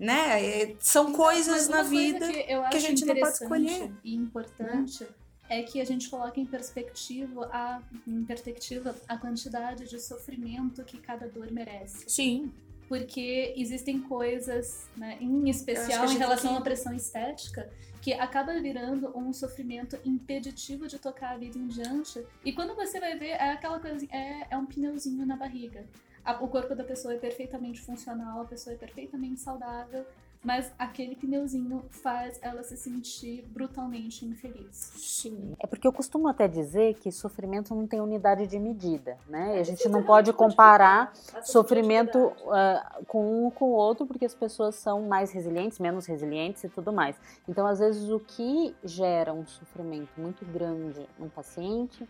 Né? 0.05 0.77
São 0.81 1.13
coisas 1.13 1.67
na 1.67 1.83
vida 1.83 2.31
que, 2.31 2.43
que, 2.45 2.77
a 2.77 2.79
gente 2.79 3.07
não 3.07 3.15
pode 3.15 3.33
escolher. 3.33 3.91
E 4.05 4.15
importante 4.15 5.07
é 5.49 5.63
que 5.63 5.81
a 5.81 5.85
gente 5.85 6.11
coloque 6.11 6.41
em 6.41 6.45
perspectiva 6.47 7.49
a, 7.51 7.81
em 8.07 8.23
perspectiva 8.25 8.95
a 9.09 9.17
quantidade 9.17 9.89
de 9.89 9.99
sofrimento 9.99 10.85
que 10.85 10.99
cada 10.99 11.27
dor 11.27 11.51
merece. 11.51 12.05
Sim. 12.07 12.53
Porque 12.87 13.55
existem 13.57 13.99
coisas, 13.99 14.89
né, 14.95 15.17
em 15.21 15.49
especial 15.49 16.05
em 16.05 16.19
relação 16.19 16.53
que... 16.53 16.59
à 16.59 16.61
pressão 16.61 16.95
estética, 16.95 17.71
que 18.03 18.13
acaba 18.13 18.61
virando 18.61 19.11
um 19.17 19.33
sofrimento 19.33 19.99
impeditivo 20.05 20.87
de 20.87 20.99
tocar 20.99 21.33
a 21.33 21.39
vida 21.39 21.59
em 21.59 21.67
diante. 21.67 22.23
E 22.45 22.53
quando 22.53 22.75
você 22.75 23.01
vai 23.01 23.19
ver, 23.19 23.31
é 23.31 23.53
aquela 23.53 23.81
coisa, 23.81 24.07
é, 24.11 24.49
é 24.51 24.59
um 24.59 24.67
pneuzinho 24.67 25.25
na 25.25 25.35
barriga 25.35 25.87
a, 26.25 26.43
o 26.43 26.49
corpo 26.49 26.75
da 26.75 26.85
pessoa 26.85 27.15
é 27.15 27.19
perfeitamente 27.19 27.81
funcional, 27.81 28.43
a 28.43 28.45
pessoa 28.45 28.75
é 28.75 28.77
perfeitamente 28.77 29.41
saudável, 29.41 30.05
mas 30.45 30.71
aquele 30.79 31.17
pneuzinho 31.17 31.83
faz 31.89 32.39
ela 32.43 32.63
se 32.63 32.77
sentir 32.77 33.43
brutalmente 33.49 34.27
infeliz. 34.27 34.93
Sim. 34.95 35.55
É 35.59 35.67
porque 35.67 35.89
eu 35.89 35.93
costumo 35.93 36.29
até 36.29 36.47
dizer 36.47 36.95
que 36.97 37.11
sofrimento 37.11 37.75
não 37.75 37.87
tem 37.87 37.99
unidade 37.99 38.47
de 38.47 38.59
medida, 38.59 39.17
né? 39.27 39.59
a 39.59 39.63
gente 39.63 39.89
não 39.89 40.03
pode 40.03 40.33
comparar 40.35 41.13
sofrimento 41.43 42.19
uh, 42.19 43.05
com 43.07 43.47
um 43.47 43.51
com 43.51 43.67
o 43.67 43.73
outro, 43.73 44.07
porque 44.07 44.27
as 44.27 44.35
pessoas 44.35 44.75
são 44.75 45.03
mais 45.03 45.33
resilientes, 45.33 45.79
menos 45.79 46.05
resilientes 46.05 46.63
e 46.65 46.69
tudo 46.69 46.93
mais. 46.93 47.17
Então, 47.49 47.67
às 47.67 47.79
vezes, 47.79 48.11
o 48.11 48.21
que 48.21 48.75
gera 48.85 49.33
um 49.33 49.47
sofrimento 49.47 50.11
muito 50.19 50.45
grande 50.45 51.09
num 51.19 51.29
paciente, 51.29 52.07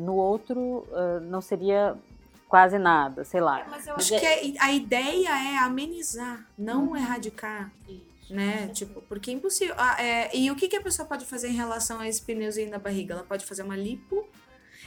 no 0.00 0.16
outro 0.16 0.86
uh, 0.88 1.20
não 1.20 1.40
seria 1.40 1.96
quase 2.54 2.78
nada, 2.78 3.24
sei 3.24 3.40
lá. 3.40 3.62
É, 3.62 3.66
mas 3.68 3.84
eu 3.84 3.96
acho 3.96 4.14
é... 4.14 4.20
que 4.20 4.56
a 4.60 4.72
ideia 4.72 5.28
é 5.28 5.58
amenizar, 5.58 6.46
não 6.56 6.92
hum. 6.92 6.96
erradicar. 6.96 7.72
Isso. 7.88 8.32
Né? 8.32 8.68
Tipo, 8.68 9.02
porque 9.02 9.32
é 9.32 9.34
impossível. 9.34 9.74
Ah, 9.76 10.00
é, 10.00 10.30
e 10.32 10.48
o 10.52 10.54
que, 10.54 10.68
que 10.68 10.76
a 10.76 10.80
pessoa 10.80 11.06
pode 11.06 11.26
fazer 11.26 11.48
em 11.48 11.54
relação 11.54 11.98
a 11.98 12.08
esse 12.08 12.22
pneuzinho 12.22 12.70
da 12.70 12.78
barriga? 12.78 13.14
Ela 13.14 13.24
pode 13.24 13.44
fazer 13.44 13.62
uma 13.62 13.76
lipo. 13.76 14.24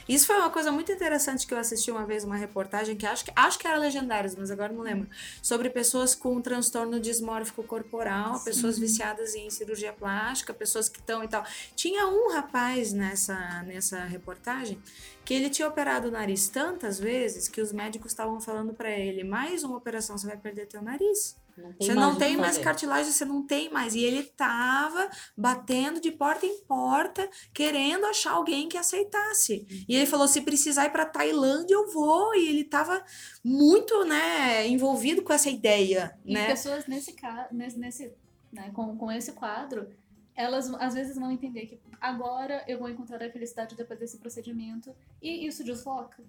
Isso 0.08 0.26
foi 0.26 0.36
uma 0.36 0.48
coisa 0.48 0.72
muito 0.72 0.90
interessante 0.90 1.46
que 1.46 1.52
eu 1.52 1.58
assisti 1.58 1.90
uma 1.90 2.06
vez, 2.06 2.24
uma 2.24 2.36
reportagem 2.36 2.96
que 2.96 3.06
acho 3.06 3.24
que, 3.24 3.32
acho 3.36 3.58
que 3.58 3.66
era 3.66 3.76
Legendários, 3.76 4.34
mas 4.34 4.50
agora 4.50 4.72
não 4.72 4.80
lembro. 4.80 5.08
Sobre 5.42 5.68
pessoas 5.68 6.14
com 6.14 6.40
transtorno 6.40 6.98
dismórfico 6.98 7.62
corporal, 7.62 8.36
Sim. 8.38 8.44
pessoas 8.44 8.78
viciadas 8.78 9.34
em 9.34 9.50
cirurgia 9.50 9.92
plástica, 9.92 10.54
pessoas 10.54 10.88
que 10.88 10.98
estão 10.98 11.22
e 11.22 11.28
tal. 11.28 11.44
Tinha 11.76 12.06
um 12.06 12.32
rapaz 12.32 12.92
nessa, 12.92 13.62
nessa 13.64 14.04
reportagem 14.04 14.80
que 15.24 15.34
ele 15.34 15.50
tinha 15.50 15.68
operado 15.68 16.08
o 16.08 16.10
nariz 16.10 16.48
tantas 16.48 16.98
vezes 16.98 17.48
que 17.48 17.60
os 17.60 17.70
médicos 17.70 18.12
estavam 18.12 18.40
falando 18.40 18.72
para 18.72 18.90
ele: 18.90 19.22
mais 19.24 19.62
uma 19.62 19.76
operação, 19.76 20.16
você 20.16 20.26
vai 20.26 20.38
perder 20.38 20.66
teu 20.66 20.80
nariz. 20.80 21.36
Não 21.62 21.72
você 21.72 21.94
não 21.94 22.16
tem 22.16 22.36
mais 22.36 22.58
cartilagem, 22.58 23.12
você 23.12 23.24
não 23.24 23.46
tem 23.46 23.70
mais. 23.70 23.94
E 23.94 24.02
ele 24.02 24.22
tava 24.22 25.08
batendo 25.36 26.00
de 26.00 26.10
porta 26.10 26.46
em 26.46 26.60
porta, 26.64 27.28
querendo 27.52 28.06
achar 28.06 28.32
alguém 28.32 28.68
que 28.68 28.78
aceitasse. 28.78 29.66
E 29.88 29.94
ele 29.94 30.06
falou: 30.06 30.28
se 30.28 30.42
precisar 30.42 30.86
ir 30.86 30.90
para 30.90 31.06
Tailândia, 31.06 31.74
eu 31.74 31.90
vou. 31.90 32.34
E 32.34 32.48
ele 32.48 32.64
tava 32.64 33.04
muito, 33.44 34.04
né, 34.04 34.66
envolvido 34.66 35.22
com 35.22 35.32
essa 35.32 35.50
ideia. 35.50 36.16
E 36.24 36.34
né? 36.34 36.46
pessoas 36.46 36.86
nesse 36.86 37.12
caso, 37.12 37.48
nesse, 37.52 37.78
nesse 37.78 38.12
né, 38.52 38.70
com, 38.72 38.96
com 38.96 39.10
esse 39.10 39.32
quadro, 39.32 39.88
elas 40.34 40.72
às 40.74 40.94
vezes 40.94 41.16
vão 41.16 41.30
entender 41.30 41.66
que 41.66 41.80
agora 42.00 42.64
eu 42.66 42.78
vou 42.78 42.88
encontrar 42.88 43.22
a 43.22 43.30
felicidade 43.30 43.74
depois 43.74 43.98
desse 43.98 44.18
procedimento 44.18 44.94
e 45.20 45.46
isso 45.46 45.64
desloca, 45.64 46.22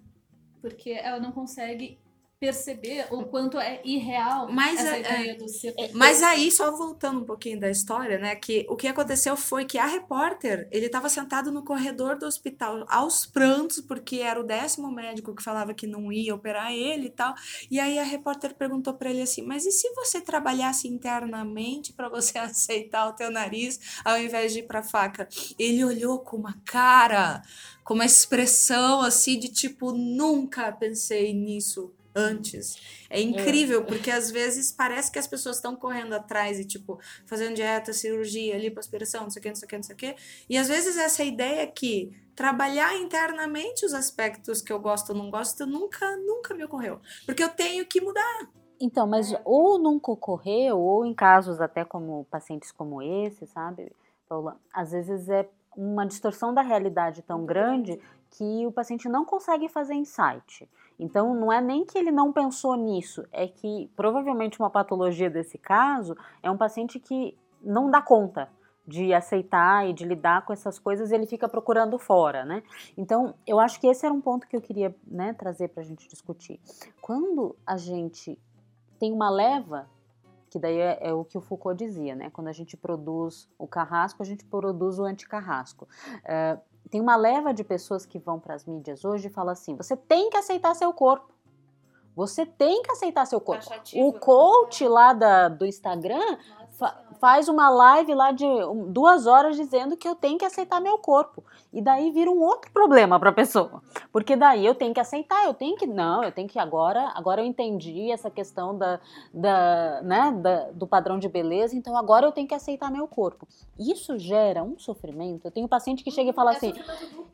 porque 0.60 0.90
ela 0.90 1.20
não 1.20 1.32
consegue 1.32 1.98
perceber 2.40 3.06
o 3.10 3.24
quanto 3.24 3.60
é 3.60 3.82
irreal 3.84 4.50
mas, 4.50 4.80
essa 4.80 4.96
é, 4.96 5.00
ideia 5.00 5.36
do 5.36 5.46
ser. 5.46 5.74
É, 5.76 5.90
mas 5.92 6.22
aí, 6.22 6.50
só 6.50 6.74
voltando 6.74 7.20
um 7.20 7.24
pouquinho 7.24 7.60
da 7.60 7.68
história, 7.68 8.18
né? 8.18 8.34
Que 8.34 8.64
o 8.70 8.76
que 8.76 8.88
aconteceu 8.88 9.36
foi 9.36 9.66
que 9.66 9.76
a 9.76 9.84
repórter, 9.84 10.66
ele 10.70 10.86
estava 10.86 11.10
sentado 11.10 11.52
no 11.52 11.62
corredor 11.62 12.18
do 12.18 12.24
hospital 12.24 12.86
aos 12.88 13.26
prantos, 13.26 13.82
porque 13.82 14.16
era 14.16 14.40
o 14.40 14.42
décimo 14.42 14.90
médico 14.90 15.34
que 15.36 15.42
falava 15.42 15.74
que 15.74 15.86
não 15.86 16.10
ia 16.10 16.34
operar 16.34 16.72
ele 16.72 17.08
e 17.08 17.10
tal. 17.10 17.34
E 17.70 17.78
aí 17.78 17.98
a 17.98 18.04
repórter 18.04 18.54
perguntou 18.54 18.94
para 18.94 19.10
ele 19.10 19.20
assim: 19.20 19.42
Mas 19.42 19.66
e 19.66 19.70
se 19.70 19.92
você 19.92 20.18
trabalhasse 20.18 20.88
internamente 20.88 21.92
para 21.92 22.08
você 22.08 22.38
aceitar 22.40 23.06
o 23.06 23.12
teu 23.12 23.30
nariz 23.30 24.00
ao 24.02 24.18
invés 24.18 24.54
de 24.54 24.60
ir 24.60 24.66
pra 24.66 24.82
faca? 24.82 25.28
Ele 25.58 25.84
olhou 25.84 26.20
com 26.20 26.38
uma 26.38 26.56
cara, 26.64 27.42
com 27.84 27.92
uma 27.92 28.06
expressão 28.06 29.02
assim 29.02 29.38
de 29.38 29.48
tipo: 29.50 29.92
Nunca 29.92 30.72
pensei 30.72 31.34
nisso 31.34 31.92
antes. 32.14 32.76
É 33.08 33.20
incrível, 33.20 33.80
é. 33.80 33.84
porque 33.84 34.10
às 34.10 34.30
vezes 34.30 34.72
parece 34.72 35.10
que 35.10 35.18
as 35.18 35.26
pessoas 35.26 35.56
estão 35.56 35.76
correndo 35.76 36.12
atrás 36.14 36.58
e, 36.58 36.64
tipo, 36.64 36.98
fazendo 37.26 37.54
dieta, 37.54 37.92
cirurgia, 37.92 38.58
lipoaspiração, 38.58 39.22
não 39.22 39.30
sei 39.30 39.40
o 39.40 39.42
que, 39.42 39.48
não 39.48 39.56
sei 39.56 39.66
o 39.66 39.68
que, 39.68 39.76
não 39.76 39.82
sei 39.82 39.94
o 39.94 39.98
que. 39.98 40.16
E 40.48 40.56
às 40.56 40.68
vezes 40.68 40.96
essa 40.96 41.22
ideia 41.24 41.66
que 41.66 42.16
trabalhar 42.34 42.96
internamente 42.96 43.84
os 43.84 43.92
aspectos 43.92 44.62
que 44.62 44.72
eu 44.72 44.78
gosto 44.78 45.10
ou 45.10 45.16
não 45.16 45.30
gosto 45.30 45.66
nunca, 45.66 46.16
nunca 46.16 46.54
me 46.54 46.64
ocorreu. 46.64 47.00
Porque 47.26 47.42
eu 47.42 47.50
tenho 47.50 47.84
que 47.86 48.00
mudar. 48.00 48.48
Então, 48.80 49.06
mas 49.06 49.34
ou 49.44 49.78
nunca 49.78 50.10
ocorreu, 50.10 50.78
ou 50.78 51.04
em 51.04 51.12
casos 51.12 51.60
até 51.60 51.84
como 51.84 52.24
pacientes 52.30 52.72
como 52.72 53.02
esse, 53.02 53.46
sabe, 53.46 53.92
Paula? 54.26 54.56
Às 54.72 54.92
vezes 54.92 55.28
é 55.28 55.46
uma 55.76 56.06
distorção 56.06 56.54
da 56.54 56.62
realidade 56.62 57.20
tão 57.22 57.44
grande 57.44 58.00
que 58.30 58.66
o 58.66 58.72
paciente 58.72 59.08
não 59.08 59.24
consegue 59.24 59.68
fazer 59.68 59.94
insight. 59.94 60.68
Então, 61.00 61.34
não 61.34 61.50
é 61.50 61.62
nem 61.62 61.84
que 61.84 61.96
ele 61.96 62.12
não 62.12 62.30
pensou 62.30 62.76
nisso, 62.76 63.26
é 63.32 63.48
que 63.48 63.90
provavelmente 63.96 64.60
uma 64.60 64.68
patologia 64.68 65.30
desse 65.30 65.56
caso 65.56 66.14
é 66.42 66.50
um 66.50 66.58
paciente 66.58 67.00
que 67.00 67.34
não 67.62 67.90
dá 67.90 68.02
conta 68.02 68.50
de 68.86 69.14
aceitar 69.14 69.88
e 69.88 69.94
de 69.94 70.04
lidar 70.04 70.44
com 70.44 70.52
essas 70.52 70.78
coisas 70.78 71.10
e 71.10 71.14
ele 71.14 71.26
fica 71.26 71.48
procurando 71.48 71.98
fora, 71.98 72.44
né? 72.44 72.62
Então, 72.98 73.34
eu 73.46 73.58
acho 73.58 73.80
que 73.80 73.86
esse 73.86 74.04
era 74.04 74.14
um 74.14 74.20
ponto 74.20 74.46
que 74.46 74.54
eu 74.54 74.60
queria 74.60 74.94
né, 75.06 75.32
trazer 75.32 75.68
para 75.68 75.82
a 75.82 75.86
gente 75.86 76.06
discutir. 76.06 76.60
Quando 77.00 77.56
a 77.66 77.78
gente 77.78 78.38
tem 78.98 79.12
uma 79.12 79.30
leva, 79.30 79.88
que 80.50 80.58
daí 80.58 80.78
é, 80.78 80.98
é, 81.00 81.12
o 81.14 81.24
que 81.24 81.38
o 81.38 81.40
Foucault 81.40 81.82
dizia, 81.82 82.14
né? 82.14 82.28
Quando 82.30 82.48
a 82.48 82.52
gente 82.52 82.76
produz 82.76 83.48
o 83.56 83.66
carrasco, 83.66 84.22
a 84.22 84.26
gente 84.26 84.44
produz 84.44 84.98
o 84.98 85.04
anticarrasco. 85.04 85.88
Uh, 86.24 86.60
tem 86.90 87.00
uma 87.00 87.16
leva 87.16 87.54
de 87.54 87.62
pessoas 87.62 88.04
que 88.04 88.18
vão 88.18 88.40
para 88.40 88.54
as 88.54 88.64
mídias 88.64 89.04
hoje 89.04 89.28
e 89.28 89.30
falam 89.30 89.52
assim: 89.52 89.76
você 89.76 89.96
tem 89.96 90.28
que 90.28 90.36
aceitar 90.36 90.74
seu 90.74 90.92
corpo. 90.92 91.32
Você 92.16 92.44
tem 92.44 92.82
que 92.82 92.90
aceitar 92.90 93.24
seu 93.24 93.40
corpo. 93.40 93.64
O 93.94 94.12
coach 94.12 94.86
lá 94.86 95.12
da, 95.12 95.48
do 95.48 95.64
Instagram 95.64 96.18
Nossa. 96.18 96.59
Fa 96.80 97.10
faz 97.20 97.48
uma 97.50 97.68
live 97.68 98.14
lá 98.14 98.32
de 98.32 98.46
duas 98.88 99.26
horas 99.26 99.54
dizendo 99.54 99.94
que 99.94 100.08
eu 100.08 100.14
tenho 100.14 100.38
que 100.38 100.44
aceitar 100.44 100.80
meu 100.80 100.96
corpo. 100.96 101.44
E 101.70 101.82
daí 101.82 102.10
vira 102.10 102.30
um 102.30 102.40
outro 102.40 102.72
problema 102.72 103.20
para 103.20 103.28
a 103.28 103.32
pessoa. 103.32 103.82
Porque 104.10 104.34
daí 104.34 104.64
eu 104.64 104.74
tenho 104.74 104.94
que 104.94 104.98
aceitar, 104.98 105.44
eu 105.44 105.52
tenho 105.52 105.76
que. 105.76 105.86
Não, 105.86 106.24
eu 106.24 106.32
tenho 106.32 106.48
que 106.48 106.58
agora. 106.58 107.12
Agora 107.14 107.42
eu 107.42 107.44
entendi 107.44 108.10
essa 108.10 108.30
questão 108.30 108.76
da, 108.76 108.98
da, 109.32 110.00
né, 110.02 110.32
da, 110.40 110.70
do 110.72 110.86
padrão 110.86 111.18
de 111.18 111.28
beleza, 111.28 111.76
então 111.76 111.96
agora 111.96 112.26
eu 112.26 112.32
tenho 112.32 112.48
que 112.48 112.54
aceitar 112.54 112.90
meu 112.90 113.06
corpo. 113.06 113.46
Isso 113.78 114.18
gera 114.18 114.64
um 114.64 114.78
sofrimento. 114.78 115.44
Eu 115.44 115.50
tenho 115.50 115.68
paciente 115.68 116.02
que 116.02 116.10
chega 116.10 116.30
e 116.30 116.32
fala 116.32 116.54
é 116.54 116.56
assim: 116.56 116.72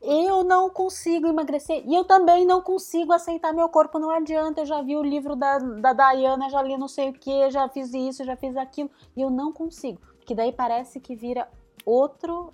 eu 0.02 0.44
não 0.44 0.68
consigo 0.68 1.28
emagrecer. 1.28 1.82
E 1.86 1.94
eu 1.94 2.04
também 2.04 2.44
não 2.44 2.60
consigo 2.60 3.12
aceitar 3.12 3.52
meu 3.52 3.68
corpo, 3.68 3.98
não 3.98 4.10
adianta. 4.10 4.62
Eu 4.62 4.66
já 4.66 4.82
vi 4.82 4.96
o 4.96 5.02
livro 5.02 5.36
da, 5.36 5.58
da 5.58 5.92
Diana, 5.92 6.50
já 6.50 6.60
li 6.60 6.76
não 6.76 6.88
sei 6.88 7.10
o 7.10 7.12
que, 7.12 7.50
já 7.50 7.68
fiz 7.68 7.94
isso, 7.94 8.24
já 8.24 8.36
fiz 8.36 8.56
aquilo. 8.56 8.90
E 9.16 9.22
eu 9.22 9.30
não 9.36 9.52
consigo. 9.52 10.00
Porque 10.18 10.34
daí 10.34 10.52
parece 10.52 10.98
que 10.98 11.14
vira 11.14 11.48
outro. 11.86 12.52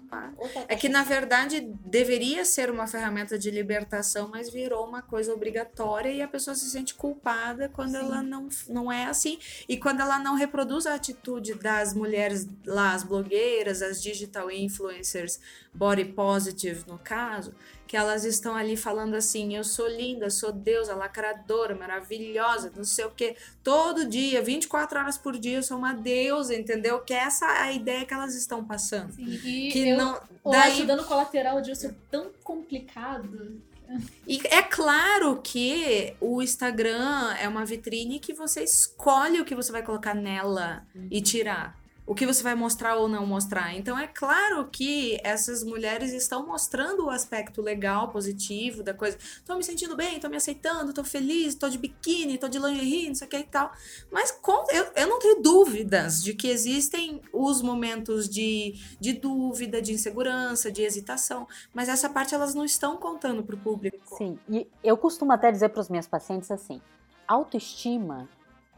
É 0.69 0.77
que 0.77 0.91
na 0.91 1.03
verdade 1.03 1.61
deveria 1.87 2.45
ser 2.45 2.71
uma 2.71 2.87
ferramenta 2.87 3.39
de 3.39 3.51
libertação, 3.51 4.29
mas 4.29 4.51
virou 4.51 4.87
uma 4.87 5.01
coisa 5.01 5.33
obrigatória 5.33 6.11
e 6.11 6.21
a 6.21 6.29
pessoa 6.29 6.55
se 6.55 6.69
sente 6.71 6.95
culpada 6.95 7.71
quando 7.71 7.93
Sim. 7.93 7.97
ela 7.97 8.23
não, 8.23 8.49
não 8.69 8.93
é 8.93 9.07
assim. 9.07 9.39
E 9.67 9.79
quando 9.79 10.01
ela 10.01 10.19
não 10.19 10.35
reproduz 10.35 10.87
a 10.87 10.95
atitude 10.95 11.55
das 11.55 11.95
mulheres 11.95 12.47
lá, 12.67 12.93
as 12.93 13.03
blogueiras, 13.03 13.81
as 13.81 14.03
digital 14.03 14.51
influencers, 14.51 15.41
body 15.73 16.05
positive 16.05 16.85
no 16.87 16.99
caso, 16.99 17.55
que 17.93 17.97
elas 17.99 18.25
estão 18.25 18.57
ali 18.57 18.75
falando 18.75 19.15
assim: 19.15 19.55
eu 19.55 19.63
sou 19.63 19.87
linda, 19.87 20.31
sou 20.31 20.51
deusa, 20.51 20.95
lacradora, 20.95 21.75
maravilhosa, 21.75 22.73
não 22.75 22.85
sei 22.85 23.05
o 23.05 23.11
que. 23.11 23.37
Todo 23.63 24.09
dia, 24.09 24.41
24 24.41 24.99
horas 24.99 25.19
por 25.19 25.39
dia, 25.39 25.59
eu 25.59 25.63
sou 25.63 25.77
uma 25.77 25.93
deusa, 25.93 26.55
entendeu? 26.55 27.01
Que 27.01 27.13
essa 27.13 27.45
é 27.45 27.59
a 27.65 27.73
ideia 27.73 28.07
que 28.07 28.15
elas 28.15 28.35
estão 28.35 28.65
passando. 28.65 29.13
Sim, 29.13 29.27
e 29.45 29.71
que 29.71 29.91
eu, 29.91 29.99
não, 29.99 30.19
daí... 30.43 30.81
o 30.81 30.87
dano 30.87 31.05
colateral 31.05 31.61
disso 31.61 31.87
é 31.89 31.95
tão 32.11 32.31
complicado. 32.43 33.61
E 34.27 34.41
é 34.47 34.63
claro 34.63 35.43
que 35.45 36.15
o 36.19 36.41
Instagram 36.41 37.35
é 37.39 37.47
uma 37.47 37.67
vitrine 37.67 38.19
que 38.19 38.33
você 38.33 38.65
escolhe 38.65 39.39
o 39.39 39.45
que 39.45 39.55
você 39.55 39.71
vai 39.71 39.83
colocar 39.83 40.15
nela 40.15 40.83
e 41.11 41.21
tirar 41.21 41.79
o 42.13 42.15
que 42.15 42.27
você 42.27 42.43
vai 42.43 42.55
mostrar 42.55 42.97
ou 42.97 43.09
não 43.09 43.27
mostrar. 43.27 43.75
Então 43.75 43.99
é 43.99 44.07
claro 44.07 44.69
que 44.71 45.19
essas 45.25 45.65
mulheres 45.65 46.13
estão 46.13 46.47
mostrando 46.47 47.07
o 47.07 47.11
aspecto 47.11 47.63
legal, 47.63 48.11
positivo 48.11 48.83
da 48.83 48.93
coisa. 48.93 49.17
Tô 49.47 49.57
me 49.57 49.65
sentindo 49.65 49.97
bem, 49.97 50.21
tô 50.21 50.29
me 50.29 50.37
aceitando, 50.37 50.93
tô 50.93 51.03
feliz, 51.03 51.55
tô 51.55 51.71
de 51.71 51.79
biquíni, 51.79 52.37
tô 52.37 52.49
de 52.49 52.59
lingerie, 52.59 53.09
não 53.09 53.15
sei 53.15 53.27
o 53.27 53.31
que 53.31 53.39
e 53.39 53.45
tal. 53.45 53.73
Mas 54.11 54.31
com, 54.31 54.67
eu, 54.71 54.89
eu 54.95 55.09
não 55.09 55.19
tenho 55.19 55.41
dúvidas 55.41 56.23
de 56.23 56.35
que 56.35 56.49
existem 56.49 57.23
os 57.33 57.63
momentos 57.63 58.29
de, 58.29 58.75
de 59.01 59.15
dúvida, 59.15 59.81
de 59.81 59.95
insegurança, 59.95 60.71
de 60.71 60.83
hesitação. 60.83 61.49
Mas 61.73 61.89
essa 61.89 62.11
parte 62.11 62.35
elas 62.35 62.55
não 62.55 62.67
estão 62.67 62.99
contando 62.99 63.43
pro 63.43 63.57
público. 63.57 64.19
Sim, 64.19 64.39
e 64.51 64.69
eu 64.85 64.99
costumo 64.99 65.33
até 65.33 65.51
dizer 65.51 65.71
para 65.71 65.81
os 65.81 65.89
meus 65.89 66.07
pacientes 66.07 66.51
assim: 66.51 66.79
autoestima 67.27 68.29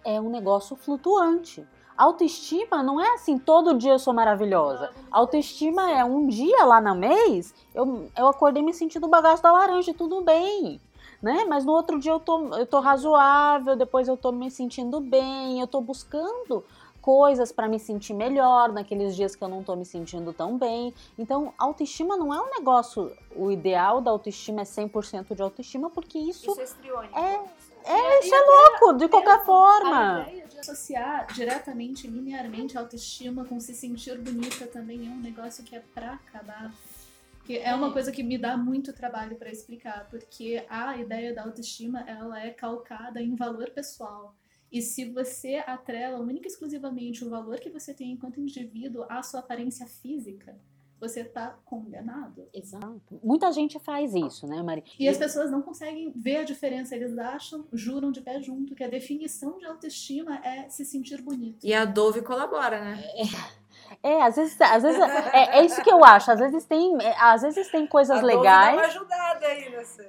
é 0.04 0.20
um 0.20 0.30
negócio 0.30 0.76
flutuante. 0.76 1.66
Autoestima 1.96 2.82
não 2.82 3.00
é 3.00 3.14
assim, 3.14 3.38
todo 3.38 3.78
dia 3.78 3.92
eu 3.92 3.98
sou 3.98 4.12
maravilhosa. 4.12 4.90
Autoestima 5.10 5.90
é 5.90 6.04
um 6.04 6.26
dia 6.26 6.64
lá 6.64 6.80
no 6.80 6.94
mês, 6.94 7.54
eu, 7.74 8.10
eu 8.16 8.26
acordei 8.26 8.62
me 8.62 8.74
sentindo 8.74 9.06
o 9.06 9.10
bagaço 9.10 9.42
da 9.42 9.52
laranja, 9.52 9.94
tudo 9.94 10.20
bem. 10.22 10.80
Né? 11.22 11.44
Mas 11.48 11.64
no 11.64 11.72
outro 11.72 11.98
dia 11.98 12.12
eu 12.12 12.20
tô, 12.20 12.54
eu 12.54 12.66
tô 12.66 12.80
razoável, 12.80 13.76
depois 13.76 14.08
eu 14.08 14.16
tô 14.16 14.30
me 14.30 14.50
sentindo 14.50 15.00
bem, 15.00 15.60
eu 15.60 15.66
tô 15.66 15.80
buscando 15.80 16.64
coisas 17.04 17.52
para 17.52 17.68
me 17.68 17.78
sentir 17.78 18.14
melhor 18.14 18.72
naqueles 18.72 19.14
dias 19.14 19.36
que 19.36 19.44
eu 19.44 19.48
não 19.48 19.62
tô 19.62 19.76
me 19.76 19.84
sentindo 19.84 20.32
tão 20.32 20.56
bem. 20.56 20.94
Então, 21.18 21.52
autoestima 21.58 22.16
não 22.16 22.32
é 22.32 22.40
um 22.40 22.48
negócio, 22.48 23.12
o 23.36 23.50
ideal 23.50 24.00
da 24.00 24.10
autoestima 24.10 24.62
é 24.62 24.64
100% 24.64 25.34
de 25.34 25.42
autoestima, 25.42 25.90
porque 25.90 26.18
isso, 26.18 26.50
isso 26.58 26.76
é, 27.14 27.20
é, 27.20 27.44
é, 27.84 28.20
isso 28.20 28.34
é 28.34 28.40
louco, 28.40 28.94
de 28.94 29.06
qualquer 29.06 29.44
forma. 29.44 30.14
A 30.14 30.22
ideia 30.22 30.46
de 30.46 30.53
associar 30.64 31.26
diretamente, 31.34 32.06
linearmente, 32.06 32.76
a 32.76 32.80
autoestima 32.80 33.44
com 33.44 33.60
se 33.60 33.74
sentir 33.74 34.18
bonita 34.18 34.66
também 34.66 35.06
é 35.06 35.10
um 35.10 35.20
negócio 35.20 35.62
que 35.62 35.76
é 35.76 35.80
pra 35.80 36.14
acabar. 36.14 36.74
Que 37.44 37.58
é 37.58 37.74
uma 37.74 37.92
coisa 37.92 38.10
que 38.10 38.22
me 38.22 38.38
dá 38.38 38.56
muito 38.56 38.94
trabalho 38.94 39.36
para 39.36 39.50
explicar, 39.50 40.08
porque 40.08 40.64
a 40.68 40.96
ideia 40.96 41.34
da 41.34 41.42
autoestima 41.42 42.00
ela 42.08 42.42
é 42.42 42.50
calcada 42.50 43.20
em 43.20 43.34
valor 43.34 43.70
pessoal. 43.70 44.34
E 44.72 44.80
se 44.80 45.04
você 45.04 45.62
atrela 45.66 46.18
única 46.18 46.48
e 46.48 46.50
exclusivamente 46.50 47.22
o 47.22 47.28
valor 47.28 47.60
que 47.60 47.68
você 47.68 47.92
tem 47.92 48.12
enquanto 48.12 48.40
indivíduo 48.40 49.04
à 49.10 49.22
sua 49.22 49.40
aparência 49.40 49.86
física, 49.86 50.56
você 51.00 51.20
está 51.20 51.58
condenado. 51.64 52.48
Exato. 52.52 53.20
Muita 53.22 53.52
gente 53.52 53.78
faz 53.78 54.14
isso, 54.14 54.46
né, 54.46 54.62
Mari? 54.62 54.84
E 54.98 55.08
as 55.08 55.18
pessoas 55.18 55.50
não 55.50 55.62
conseguem 55.62 56.12
ver 56.14 56.38
a 56.38 56.44
diferença. 56.44 56.94
Eles 56.94 57.16
acham, 57.18 57.66
juram 57.72 58.10
de 58.10 58.20
pé 58.20 58.40
junto, 58.40 58.74
que 58.74 58.84
a 58.84 58.88
definição 58.88 59.58
de 59.58 59.66
autoestima 59.66 60.36
é 60.44 60.68
se 60.68 60.84
sentir 60.84 61.20
bonito. 61.22 61.64
E 61.64 61.74
a 61.74 61.84
Dove 61.84 62.22
colabora, 62.22 62.82
né? 62.82 63.04
É. 63.16 63.63
É, 64.04 64.20
às 64.20 64.36
vezes, 64.36 64.60
às 64.60 64.82
vezes 64.82 65.00
é, 65.00 65.60
é, 65.60 65.64
isso 65.64 65.82
que 65.82 65.90
eu 65.90 66.04
acho. 66.04 66.30
Às 66.30 66.38
vezes 66.38 66.66
tem, 66.66 66.94
é, 67.00 67.16
às 67.18 67.40
vezes 67.40 67.70
tem 67.70 67.86
coisas 67.86 68.18
a 68.18 68.22
legais. 68.22 68.76
Dá 68.76 68.82
uma 68.82 68.86
ajudada 68.86 69.46
aí 69.46 69.70
nessa. 69.70 70.04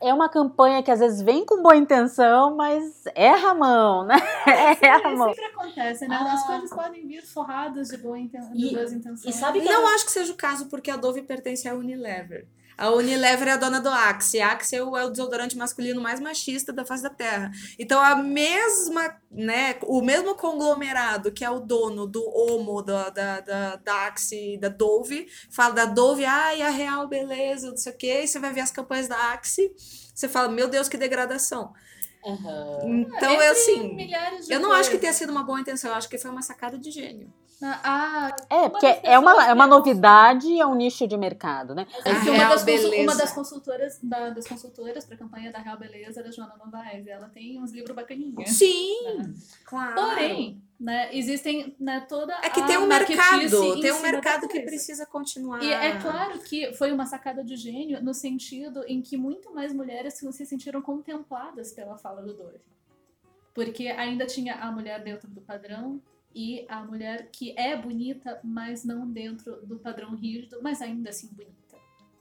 É 0.00 0.14
uma 0.14 0.26
campanha 0.30 0.82
que 0.82 0.90
às 0.90 1.00
vezes 1.00 1.20
vem 1.20 1.44
com 1.44 1.62
boa 1.62 1.76
intenção, 1.76 2.56
mas 2.56 3.04
erra 3.14 3.50
a 3.50 3.54
mão, 3.54 4.06
né? 4.06 4.16
É, 4.46 4.80
erra 4.88 5.08
a 5.10 5.14
mão. 5.14 5.34
Sempre 5.34 5.50
acontece, 5.50 6.08
né? 6.08 6.16
Ah. 6.18 6.32
As 6.32 6.46
coisas 6.46 6.70
podem 6.70 7.06
vir 7.06 7.20
forradas 7.26 7.88
de, 7.88 7.98
boa 7.98 8.18
inten... 8.18 8.40
de 8.54 8.74
boas 8.74 8.92
intenções. 8.94 9.34
E 9.34 9.38
sabe 9.38 9.60
que 9.60 9.68
não 9.68 9.86
acho 9.88 10.06
que 10.06 10.12
seja 10.12 10.32
o 10.32 10.36
caso 10.36 10.66
porque 10.70 10.90
a 10.90 10.96
Dove 10.96 11.20
pertence 11.20 11.68
à 11.68 11.74
Unilever. 11.74 12.46
A 12.76 12.90
Unilever 12.90 13.48
é 13.48 13.52
a 13.52 13.56
dona 13.56 13.80
do 13.80 13.88
Axe. 13.88 14.40
Axe 14.40 14.76
é 14.76 14.82
o, 14.82 14.96
é 14.96 15.04
o 15.04 15.10
desodorante 15.10 15.56
masculino 15.56 16.00
mais 16.00 16.20
machista 16.20 16.72
da 16.72 16.84
face 16.84 17.02
da 17.02 17.10
Terra. 17.10 17.50
Então, 17.78 18.00
a 18.00 18.16
mesma, 18.16 19.16
né, 19.30 19.76
o 19.84 20.02
mesmo 20.02 20.34
conglomerado 20.34 21.32
que 21.32 21.44
é 21.44 21.50
o 21.50 21.60
dono 21.60 22.06
do 22.06 22.22
Omo, 22.28 22.82
da, 22.82 23.08
da, 23.08 23.40
da, 23.40 23.76
da 23.76 24.06
Axe 24.06 24.58
da 24.58 24.68
Dove, 24.68 25.26
fala 25.50 25.74
da 25.74 25.84
Dove, 25.86 26.24
ai, 26.24 26.60
a 26.62 26.68
real 26.68 27.08
beleza, 27.08 27.70
não 27.70 27.76
sei 27.76 27.92
o 27.92 27.96
quê, 27.96 28.22
e 28.24 28.28
você 28.28 28.38
vai 28.38 28.52
ver 28.52 28.60
as 28.60 28.70
campanhas 28.70 29.08
da 29.08 29.32
Axe, 29.32 29.72
você 30.14 30.28
fala, 30.28 30.48
meu 30.48 30.68
Deus, 30.68 30.88
que 30.88 30.96
degradação. 30.96 31.72
Uhum. 32.24 33.06
Então, 33.16 33.40
é 33.40 33.48
assim, 33.48 33.96
eu 34.48 34.58
não 34.58 34.72
acho 34.72 34.90
que 34.90 34.98
tenha 34.98 35.12
sido 35.12 35.30
uma 35.30 35.44
boa 35.44 35.60
intenção, 35.60 35.90
eu 35.90 35.96
acho 35.96 36.08
que 36.08 36.18
foi 36.18 36.30
uma 36.30 36.42
sacada 36.42 36.76
de 36.76 36.90
gênio. 36.90 37.32
Ah, 37.62 38.36
é, 38.50 38.68
porque 38.68 38.86
é 39.02 39.18
uma, 39.18 39.46
é 39.46 39.52
uma 39.52 39.66
novidade, 39.66 40.60
é 40.60 40.66
um 40.66 40.74
nicho 40.74 41.06
de 41.06 41.16
mercado, 41.16 41.74
né? 41.74 41.86
É 42.04 42.10
uma, 42.30 42.54
das 42.54 42.84
uma 42.84 43.14
das 43.14 43.32
consultoras 43.32 43.98
da, 44.02 44.28
das 44.30 44.46
consultoras 44.46 45.06
para 45.06 45.14
a 45.14 45.18
campanha 45.18 45.50
da 45.50 45.58
Real 45.58 45.78
Beleza 45.78 46.20
era 46.20 46.28
a 46.28 46.32
Joana 46.32 46.54
Novaes. 46.56 47.06
Ela 47.06 47.28
tem 47.30 47.58
uns 47.58 47.72
livros 47.72 47.96
bacaninhos. 47.96 48.50
Sim, 48.50 49.16
né? 49.16 49.34
claro. 49.64 49.94
Porém, 49.94 50.62
né, 50.78 51.08
existem 51.16 51.74
né, 51.80 52.04
toda 52.06 52.34
É 52.42 52.50
que 52.50 52.62
tem 52.66 52.76
um 52.76 52.86
mercado, 52.86 53.80
tem 53.80 53.92
um 53.92 54.02
mercado 54.02 54.48
que 54.48 54.60
precisa 54.60 55.06
continuar. 55.06 55.62
E 55.62 55.72
é 55.72 55.98
claro 55.98 56.38
que 56.40 56.74
foi 56.74 56.92
uma 56.92 57.06
sacada 57.06 57.42
de 57.42 57.56
gênio 57.56 58.02
no 58.02 58.12
sentido 58.12 58.84
em 58.86 59.00
que 59.00 59.16
muito 59.16 59.54
mais 59.54 59.72
mulheres 59.72 60.14
se 60.14 60.46
sentiram 60.46 60.82
contempladas 60.82 61.72
pela 61.72 61.96
fala 61.96 62.20
do 62.20 62.34
Dove. 62.34 62.60
Porque 63.54 63.88
ainda 63.88 64.26
tinha 64.26 64.56
a 64.56 64.70
mulher 64.70 65.02
dentro 65.02 65.30
do 65.30 65.40
padrão, 65.40 66.02
e 66.36 66.66
a 66.68 66.84
mulher 66.84 67.30
que 67.32 67.58
é 67.58 67.74
bonita, 67.74 68.38
mas 68.44 68.84
não 68.84 69.10
dentro 69.10 69.64
do 69.64 69.78
padrão 69.78 70.14
rígido, 70.14 70.58
mas 70.62 70.82
ainda 70.82 71.08
assim 71.08 71.28
bonita. 71.32 71.56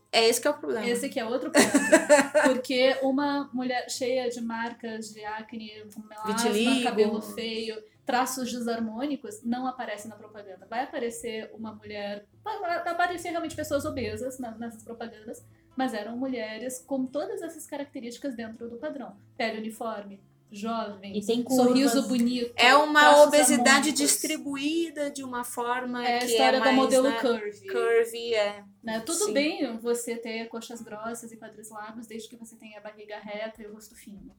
É 0.10 0.30
esse 0.30 0.40
que 0.40 0.48
é 0.48 0.52
o 0.52 0.58
problema. 0.58 0.88
Esse 0.88 1.10
que 1.10 1.20
é 1.20 1.26
outro 1.26 1.52
ponto. 1.52 1.68
Porque 2.48 2.98
uma 3.02 3.50
mulher 3.54 3.90
cheia 3.90 4.30
de 4.30 4.40
marcas 4.40 5.14
de 5.14 5.26
acne, 5.26 5.84
melasma, 6.08 6.84
cabelo 6.84 7.22
feio, 7.22 7.84
traços 8.06 8.50
desarmônicos, 8.50 9.44
não 9.44 9.68
aparece 9.68 10.08
na 10.08 10.16
propaganda. 10.16 10.66
Vai 10.70 10.84
aparecer 10.84 11.52
uma 11.54 11.74
mulher... 11.74 12.26
Vai 12.42 12.88
aparecer 12.88 13.32
realmente 13.32 13.58
pessoas 13.58 13.84
obesas 13.84 14.40
nessas 14.40 14.82
propagandas, 14.82 15.46
mas 15.76 15.94
eram 15.94 16.16
mulheres 16.16 16.80
com 16.80 17.06
todas 17.06 17.42
essas 17.42 17.68
características 17.68 18.34
dentro 18.34 18.70
do 18.70 18.78
padrão. 18.78 19.18
Pele 19.36 19.58
uniforme, 19.58 20.22
jovem, 20.52 21.18
e 21.18 21.26
tem 21.26 21.44
curvas. 21.44 21.66
sorriso 21.66 22.08
bonito. 22.08 22.54
É 22.56 22.76
uma 22.76 23.24
obesidade 23.24 23.92
distribuída 23.92 25.10
de 25.10 25.24
uma 25.24 25.44
forma 25.44 26.06
é 26.06 26.22
a 26.22 26.26
história 26.26 26.58
é 26.58 26.62
da 26.62 26.72
modelo 26.72 27.10
né, 27.10 27.20
curvy. 27.20 27.68
Curvy, 27.68 28.34
é. 28.34 28.64
Né? 28.84 29.00
Tudo 29.02 29.26
Sim. 29.26 29.34
bem 29.34 29.78
você 29.78 30.16
ter 30.16 30.48
coxas 30.48 30.82
grossas 30.82 31.32
e 31.32 31.38
quadris 31.38 31.70
largos, 31.70 32.08
desde 32.08 32.30
que 32.30 32.36
você 32.36 32.56
tenha 32.56 32.80
a 32.80 32.82
barriga 32.82 33.18
reta 33.20 33.62
e 33.62 33.68
o 33.68 33.74
rosto 33.74 33.96
fino. 33.96 34.36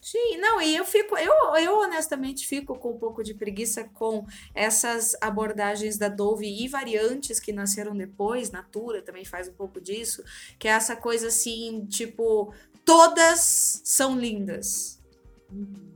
Sim, 0.00 0.36
não, 0.38 0.60
e 0.60 0.74
eu 0.74 0.84
fico, 0.84 1.16
eu, 1.16 1.32
eu 1.58 1.78
honestamente 1.78 2.44
fico 2.44 2.76
com 2.76 2.90
um 2.90 2.98
pouco 2.98 3.22
de 3.22 3.34
preguiça 3.34 3.84
com 3.84 4.26
essas 4.52 5.16
abordagens 5.20 5.96
da 5.96 6.08
Dove 6.08 6.44
e 6.44 6.66
variantes 6.66 7.38
que 7.38 7.52
nasceram 7.52 7.96
depois, 7.96 8.50
Natura 8.50 9.00
também 9.00 9.24
faz 9.24 9.46
um 9.46 9.52
pouco 9.52 9.80
disso, 9.80 10.24
que 10.58 10.66
é 10.66 10.72
essa 10.72 10.96
coisa 10.96 11.28
assim, 11.28 11.86
tipo, 11.86 12.52
todas 12.84 13.80
são 13.84 14.18
lindas 14.18 15.00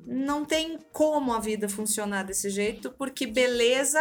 Não 0.07 0.45
tem 0.45 0.79
como 0.93 1.33
a 1.33 1.41
vida 1.41 1.69
funcionar 1.69 2.23
desse 2.23 2.49
jeito, 2.49 2.91
porque 2.93 3.27
beleza 3.27 3.99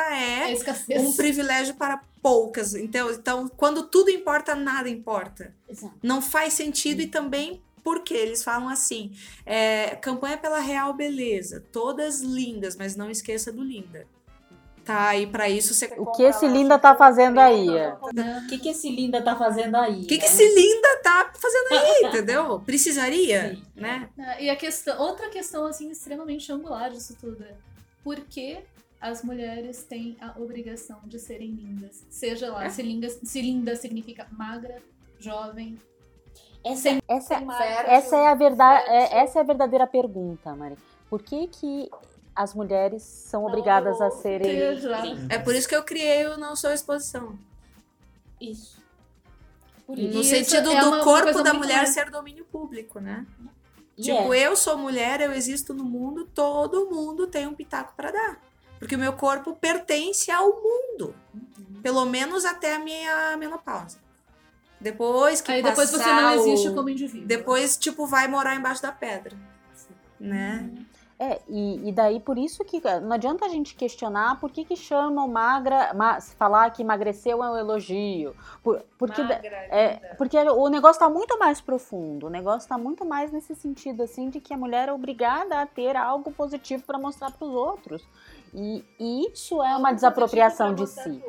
É 0.52 0.54
é 0.90 1.00
um 1.00 1.14
privilégio 1.14 1.74
para 1.76 2.02
poucas. 2.22 2.76
Então, 2.76 3.12
então, 3.12 3.48
quando 3.50 3.84
tudo 3.88 4.10
importa, 4.10 4.56
nada 4.56 4.90
importa. 4.90 5.54
Exato. 5.68 5.96
Não 6.02 6.22
faz 6.22 6.54
sentido 6.54 7.02
e 7.02 7.08
também 7.08 7.62
porque 7.84 8.16
eles 8.16 8.44
falam 8.44 8.68
assim: 8.68 9.12
é, 9.46 9.96
campanha 9.96 10.38
pela 10.38 10.60
real 10.60 10.94
beleza, 10.94 11.64
todas 11.72 12.22
lindas, 12.22 12.76
mas 12.76 12.96
não 12.96 13.10
esqueça 13.10 13.52
do 13.52 13.64
linda. 13.64 14.08
Tá, 14.86 15.16
e 15.16 15.26
para 15.26 15.50
isso 15.50 15.74
você 15.74 15.92
O 15.98 16.06
que 16.12 16.22
esse 16.22 16.48
linda 16.48 16.78
tá 16.78 16.96
fazendo 16.96 17.40
aí? 17.40 17.68
é? 17.76 17.94
O 17.98 18.48
que, 18.48 18.60
que 18.60 18.70
esse 18.70 18.88
linda 18.90 19.20
tá 19.22 19.36
fazendo 19.36 19.76
aí? 19.76 20.04
O 20.04 20.06
que, 20.06 20.18
que 20.18 20.26
né? 20.26 20.32
esse 20.32 20.48
linda 20.54 21.00
tá 21.04 21.32
fazendo 21.34 21.68
aí, 21.74 22.02
entendeu? 22.08 22.60
Precisaria, 22.60 23.56
Sim. 23.56 23.64
né? 23.76 24.10
Ah, 24.20 24.40
E 24.40 24.48
a 24.50 24.56
questão, 24.56 25.02
outra 25.02 25.28
questão 25.30 25.66
assim 25.66 25.90
extremamente 25.90 26.52
angular 26.52 26.92
disso 26.92 27.18
tudo 27.20 27.44
é 27.44 27.56
por 28.04 28.18
que 28.22 28.60
as 29.02 29.24
mulheres 29.24 29.84
têm 29.84 30.16
a 30.22 30.40
obrigação 30.40 31.00
de 31.06 31.18
serem 31.18 31.50
lindas? 31.52 32.06
Seja 32.10 32.52
lá, 32.52 32.66
É. 32.66 32.70
se, 32.70 32.84
linda, 32.84 33.10
se 33.10 33.42
linda 33.42 33.76
significa 33.76 34.28
magra, 34.32 34.78
jovem. 35.20 35.80
Essa 36.64 36.90
é 36.90 37.00
Essa, 37.08 37.36
essa 37.88 38.16
é 38.18 38.28
a 38.28 38.36
verdade, 38.36 38.86
fértil. 38.86 39.18
essa 39.18 39.40
é 39.40 39.42
a 39.42 39.46
verdadeira 39.46 39.88
pergunta, 39.88 40.56
Mari. 40.56 40.76
Por 41.10 41.22
que 41.24 41.48
que 41.48 41.90
as 42.36 42.54
mulheres 42.54 43.02
são 43.04 43.46
obrigadas 43.46 44.02
a 44.02 44.12
serem 44.12 44.60
É 45.30 45.38
por 45.40 45.56
isso 45.56 45.68
que 45.68 45.76
eu 45.76 45.84
criei 45.84 46.28
o 46.28 46.38
Não 46.38 46.56
Sou 46.56 46.72
Exposição. 46.72 47.38
Isso. 48.40 48.84
Por 49.88 49.96
No 49.98 50.04
isso 50.22 50.30
sentido 50.30 50.72
é 50.72 50.82
do 50.82 51.00
corpo 51.04 51.42
da 51.44 51.54
mulher 51.54 51.78
mais- 51.78 51.90
ser 51.94 52.10
domínio 52.10 52.44
público, 52.46 53.00
né? 53.00 53.26
E 53.98 54.02
Tipo, 54.02 54.34
é. 54.34 54.40
eu 54.48 54.56
sou 54.58 54.78
mulher, 54.78 55.22
eu 55.22 55.32
existo 55.32 55.74
no 55.74 55.84
mundo, 55.86 56.26
todo 56.34 56.90
mundo 56.90 57.28
tem 57.28 57.48
um 57.48 57.54
pitaco 57.54 57.94
pra 57.96 58.12
dar. 58.12 58.40
Porque 58.78 58.96
o 58.96 59.00
meu 59.00 59.14
corpo 59.14 59.56
pertence 59.56 60.30
ao 60.30 60.48
mundo. 60.50 61.16
Uhum. 61.34 61.82
Pelo 61.82 62.04
menos 62.06 62.44
até 62.44 62.76
a 62.76 62.80
minha 62.80 63.38
menopausa. 63.38 63.98
Depois 64.82 65.40
que 65.40 65.52
Aí 65.52 65.64
depois 65.64 65.90
você 65.90 65.98
passar 66.00 66.22
não 66.22 66.34
existe 66.34 66.68
o- 66.68 66.76
como 66.76 66.90
indivíduo. 66.90 67.26
Depois, 67.28 67.78
tipo, 67.78 68.06
vai 68.06 68.28
morar 68.28 68.56
embaixo 68.56 68.82
da 68.82 68.92
pedra. 68.92 69.38
Né? 70.20 70.70
É, 71.18 71.40
e, 71.48 71.88
e 71.88 71.92
daí 71.94 72.20
por 72.20 72.38
isso 72.38 72.64
que 72.66 72.82
não 73.02 73.14
adianta 73.14 73.46
a 73.46 73.50
gente 73.50 73.74
questionar 73.74 74.38
por 74.38 74.52
que, 74.52 74.66
que 74.66 74.76
chamam 74.76 75.26
magra, 75.30 75.94
ma- 75.94 76.20
falar 76.20 76.70
que 76.72 76.82
emagreceu 76.82 77.42
é 77.42 77.50
um 77.52 77.58
elogio. 77.58 78.36
Por- 78.62 78.84
porque, 78.98 79.24
da- 79.24 79.36
é, 79.70 80.14
porque 80.18 80.38
o 80.38 80.68
negócio 80.68 81.00
tá 81.00 81.10
muito 81.10 81.40
mais 81.40 81.62
profundo, 81.62 82.28
o 82.28 82.30
negócio 82.30 82.68
tá 82.68 82.78
muito 82.78 83.06
mais 83.06 83.32
nesse 83.32 83.56
sentido, 83.56 84.04
assim, 84.04 84.30
de 84.30 84.42
que 84.42 84.54
a 84.54 84.58
mulher 84.58 84.90
é 84.90 84.92
obrigada 84.92 85.62
a 85.62 85.66
ter 85.66 85.96
algo 85.96 86.34
positivo 86.34 86.84
para 86.84 87.00
mostrar 87.00 87.32
para 87.32 87.48
os 87.48 87.54
outros. 87.54 88.06
E, 88.54 88.84
e 89.00 89.32
isso 89.32 89.64
é 89.64 89.76
uma 89.78 89.94
desapropriação 89.94 90.76
de 90.76 90.86
si. 90.88 91.22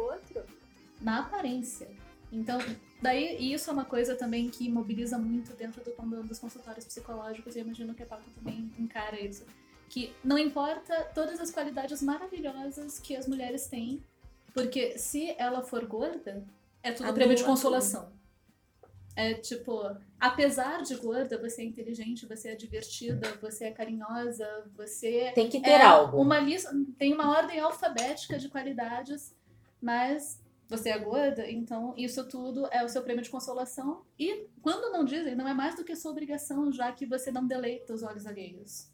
na 1.00 1.20
aparência. 1.20 1.88
Então, 2.32 2.58
daí 3.00 3.52
isso 3.54 3.70
é 3.70 3.72
uma 3.72 3.84
coisa 3.84 4.16
também 4.16 4.48
que 4.48 4.68
mobiliza 4.68 5.16
muito 5.16 5.52
dentro 5.52 5.80
do, 5.84 6.22
dos 6.24 6.40
consultórios 6.40 6.84
psicológicos, 6.84 7.54
e 7.54 7.60
eu 7.60 7.64
imagino 7.64 7.94
que 7.94 8.02
a 8.02 8.06
Paco 8.06 8.24
também 8.34 8.68
encara 8.78 9.18
isso. 9.20 9.44
Que 9.88 10.14
não 10.22 10.38
importa 10.38 11.10
todas 11.14 11.40
as 11.40 11.50
qualidades 11.50 12.02
maravilhosas 12.02 12.98
que 12.98 13.16
as 13.16 13.26
mulheres 13.26 13.66
têm, 13.66 14.02
porque 14.52 14.98
se 14.98 15.34
ela 15.38 15.62
for 15.62 15.84
gorda, 15.84 16.42
é 16.82 16.92
tudo 16.92 17.12
prêmio 17.12 17.36
de 17.36 17.44
consolação. 17.44 18.10
É 19.14 19.32
tipo, 19.32 19.82
apesar 20.20 20.82
de 20.82 20.94
gorda, 20.96 21.38
você 21.38 21.62
é 21.62 21.64
inteligente, 21.64 22.26
você 22.26 22.50
é 22.50 22.54
divertida, 22.54 23.32
você 23.40 23.64
é 23.64 23.70
carinhosa, 23.70 24.46
você 24.76 25.32
Tem 25.34 25.48
que 25.48 25.60
ter 25.60 25.70
é 25.70 25.82
algo. 25.82 26.20
Uma 26.20 26.38
lista, 26.38 26.70
tem 26.98 27.14
uma 27.14 27.30
ordem 27.30 27.58
alfabética 27.58 28.38
de 28.38 28.50
qualidades, 28.50 29.34
mas 29.80 30.38
você 30.68 30.90
é 30.90 30.98
gorda, 30.98 31.50
então 31.50 31.94
isso 31.96 32.26
tudo 32.28 32.66
é 32.70 32.84
o 32.84 32.88
seu 32.88 33.02
prêmio 33.02 33.22
de 33.22 33.30
consolação. 33.30 34.02
E 34.18 34.46
quando 34.60 34.92
não 34.92 35.04
dizem, 35.04 35.34
não 35.34 35.48
é 35.48 35.54
mais 35.54 35.76
do 35.76 35.84
que 35.84 35.96
sua 35.96 36.10
obrigação, 36.10 36.70
já 36.70 36.92
que 36.92 37.06
você 37.06 37.30
não 37.30 37.46
deleita 37.46 37.94
os 37.94 38.02
olhos 38.02 38.26
alheios. 38.26 38.88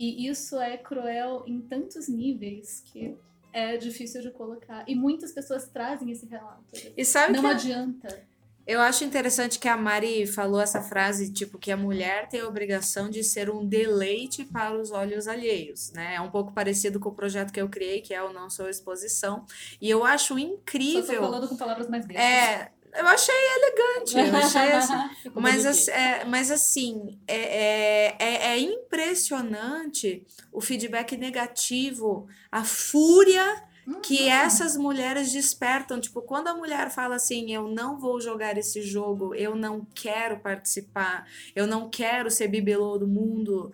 E 0.00 0.26
isso 0.26 0.58
é 0.58 0.78
cruel 0.78 1.44
em 1.46 1.60
tantos 1.60 2.08
níveis 2.08 2.82
que 2.86 3.14
é 3.52 3.76
difícil 3.76 4.22
de 4.22 4.30
colocar. 4.30 4.82
E 4.88 4.94
muitas 4.94 5.30
pessoas 5.30 5.68
trazem 5.68 6.10
esse 6.10 6.24
relato. 6.24 6.64
E 6.96 7.04
sabe 7.04 7.34
Não 7.34 7.42
que 7.42 7.46
adianta. 7.48 8.22
eu 8.66 8.80
acho 8.80 9.04
interessante 9.04 9.58
que 9.58 9.68
a 9.68 9.76
Mari 9.76 10.26
falou 10.26 10.58
essa 10.60 10.80
frase, 10.80 11.30
tipo, 11.30 11.58
que 11.58 11.70
a 11.70 11.76
mulher 11.76 12.28
tem 12.28 12.40
a 12.40 12.48
obrigação 12.48 13.10
de 13.10 13.22
ser 13.22 13.50
um 13.50 13.66
deleite 13.66 14.44
para 14.44 14.72
os 14.74 14.90
olhos 14.90 15.28
alheios, 15.28 15.92
né? 15.92 16.14
É 16.14 16.20
um 16.22 16.30
pouco 16.30 16.52
parecido 16.52 16.98
com 16.98 17.10
o 17.10 17.14
projeto 17.14 17.52
que 17.52 17.60
eu 17.60 17.68
criei, 17.68 18.00
que 18.00 18.14
é 18.14 18.22
o 18.22 18.32
Não 18.32 18.48
Sou 18.48 18.70
Exposição. 18.70 19.44
E 19.80 19.90
eu 19.90 20.02
acho 20.04 20.28
Só 20.28 20.34
tô 20.34 20.38
incrível. 20.40 21.20
falando 21.20 21.46
com 21.48 21.56
palavras 21.56 21.90
mais 21.90 22.06
bestas. 22.06 22.24
É, 22.24 22.70
eu 22.94 23.06
achei 23.06 23.34
elegante, 23.34 24.18
eu 24.18 24.36
achei 24.36 25.30
Mas, 25.34 25.66
assim, 25.66 25.90
é, 25.90 26.24
mas 26.24 26.50
assim, 26.50 27.18
é, 27.26 27.36
é, 27.36 28.16
é, 28.18 28.34
é 28.52 28.58
impressionante 28.58 30.26
o 30.52 30.60
feedback 30.60 31.16
negativo, 31.16 32.26
a 32.50 32.64
fúria 32.64 33.64
que 34.02 34.28
essas 34.28 34.76
mulheres 34.76 35.32
despertam. 35.32 36.00
Tipo, 36.00 36.22
quando 36.22 36.48
a 36.48 36.54
mulher 36.54 36.90
fala 36.90 37.16
assim, 37.16 37.52
eu 37.52 37.68
não 37.68 37.98
vou 37.98 38.20
jogar 38.20 38.56
esse 38.56 38.82
jogo, 38.82 39.34
eu 39.34 39.56
não 39.56 39.86
quero 39.94 40.38
participar, 40.38 41.26
eu 41.54 41.66
não 41.66 41.88
quero 41.88 42.30
ser 42.30 42.48
bibelô 42.48 42.98
do 42.98 43.08
mundo, 43.08 43.72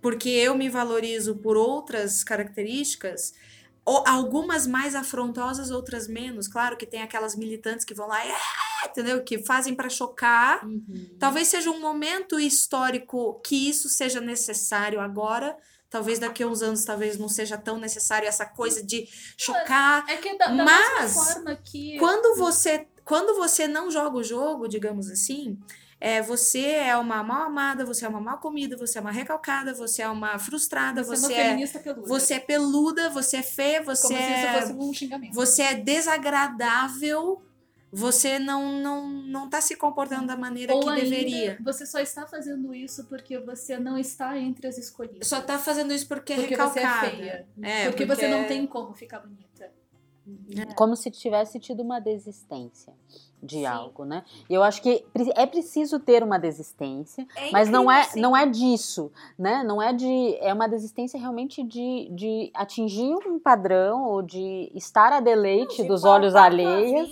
porque 0.00 0.28
eu 0.28 0.56
me 0.56 0.68
valorizo 0.68 1.36
por 1.36 1.56
outras 1.56 2.24
características. 2.24 3.34
Ou 3.84 4.04
algumas 4.06 4.66
mais 4.66 4.94
afrontosas, 4.94 5.70
outras 5.70 6.06
menos. 6.06 6.46
Claro 6.46 6.76
que 6.76 6.86
tem 6.86 7.02
aquelas 7.02 7.34
militantes 7.34 7.84
que 7.84 7.94
vão 7.94 8.06
lá, 8.06 8.24
"É", 8.24 8.32
entendeu? 8.86 9.22
Que 9.24 9.42
fazem 9.42 9.74
para 9.74 9.88
chocar. 9.88 10.64
Uhum. 10.64 11.16
Talvez 11.18 11.48
seja 11.48 11.70
um 11.70 11.80
momento 11.80 12.38
histórico 12.38 13.40
que 13.44 13.68
isso 13.68 13.88
seja 13.88 14.20
necessário 14.20 15.00
agora. 15.00 15.56
Talvez 15.90 16.18
daqui 16.18 16.42
a 16.42 16.46
uns 16.46 16.62
anos 16.62 16.84
talvez 16.84 17.18
não 17.18 17.28
seja 17.28 17.58
tão 17.58 17.76
necessário 17.76 18.26
essa 18.26 18.46
coisa 18.46 18.82
de 18.82 19.06
chocar. 19.36 20.08
É 20.08 20.16
que 20.16 20.38
da, 20.38 20.46
da 20.46 20.64
Mas, 20.64 21.02
mesma 21.02 21.24
forma 21.24 21.56
que. 21.56 21.98
Quando 21.98 22.38
você, 22.38 22.86
quando 23.04 23.34
você 23.36 23.66
não 23.68 23.90
joga 23.90 24.16
o 24.16 24.24
jogo, 24.24 24.68
digamos 24.68 25.10
assim, 25.10 25.58
é, 26.04 26.20
você 26.20 26.62
é 26.66 26.96
uma 26.96 27.22
mal 27.22 27.42
amada, 27.44 27.84
você 27.84 28.04
é 28.04 28.08
uma 28.08 28.20
mal 28.20 28.38
comida, 28.38 28.76
você 28.76 28.98
é 28.98 29.00
uma 29.00 29.12
recalcada, 29.12 29.72
você 29.72 30.02
é 30.02 30.08
uma 30.08 30.36
frustrada, 30.36 31.04
Você, 31.04 31.16
você 31.28 31.32
é 31.32 31.36
uma 31.36 31.42
é, 31.42 31.48
feminista 31.50 31.78
peluda. 31.78 32.08
você 32.08 32.34
é 32.34 32.38
peluda, 32.40 33.08
você 33.10 33.36
é 33.36 33.42
feia, 33.42 33.82
você 33.84 34.08
Como 34.08 34.18
se 34.20 34.24
isso 34.32 34.46
é 34.46 34.60
fosse 34.60 34.72
um 34.72 34.92
xingamento. 34.92 35.32
você 35.32 35.62
é 35.62 35.74
desagradável, 35.74 37.40
você 37.92 38.40
não, 38.40 38.80
não, 38.80 39.06
não 39.06 39.48
tá 39.48 39.60
se 39.60 39.76
comportando 39.76 40.26
da 40.26 40.36
maneira 40.36 40.74
Ou 40.74 40.80
que 40.80 40.88
ainda, 40.88 41.02
deveria. 41.02 41.56
você 41.62 41.86
só 41.86 42.00
está 42.00 42.26
fazendo 42.26 42.74
isso 42.74 43.04
porque 43.04 43.38
você 43.38 43.78
não 43.78 43.96
está 43.96 44.36
entre 44.36 44.66
as 44.66 44.78
escolhidas. 44.78 45.28
Só 45.28 45.40
tá 45.40 45.56
fazendo 45.56 45.92
isso 45.92 46.08
porque 46.08 46.32
é 46.32 46.36
porque 46.36 46.56
você 46.56 46.80
é 46.80 46.82
recalcada. 46.82 47.10
feia. 47.10 47.46
É, 47.62 47.88
porque, 47.88 48.06
você 48.06 48.26
não 48.26 48.44
tem 48.48 48.66
como 48.66 48.92
ficar 48.92 49.20
bonita. 49.20 49.70
Como 50.76 50.94
se 50.94 51.10
tivesse 51.10 51.58
tido 51.58 51.82
uma 51.82 52.00
desistência 52.00 52.92
de 53.42 53.56
Sim. 53.56 53.66
algo, 53.66 54.04
né? 54.04 54.24
E 54.48 54.54
eu 54.54 54.62
acho 54.62 54.80
que 54.80 55.04
é 55.34 55.46
preciso 55.46 55.98
ter 55.98 56.22
uma 56.22 56.38
desistência, 56.38 57.26
É 57.36 57.50
mas 57.50 57.68
não 57.68 57.90
é, 57.90 58.02
incrível, 58.02 58.22
não 58.22 58.36
é 58.36 58.46
disso, 58.46 59.10
né? 59.36 59.64
Não 59.64 59.82
é 59.82 59.92
de. 59.92 60.36
É 60.40 60.54
uma 60.54 60.68
desistência 60.68 61.18
realmente 61.18 61.64
de, 61.64 62.08
de 62.12 62.50
atingir 62.54 63.16
um 63.26 63.40
padrão 63.40 64.04
ou 64.04 64.22
de 64.22 64.70
estar 64.74 65.12
a 65.12 65.18
deleite 65.18 65.82
De 65.82 65.88
dos 65.88 66.04
olhos 66.04 66.36
alheios. 66.36 67.10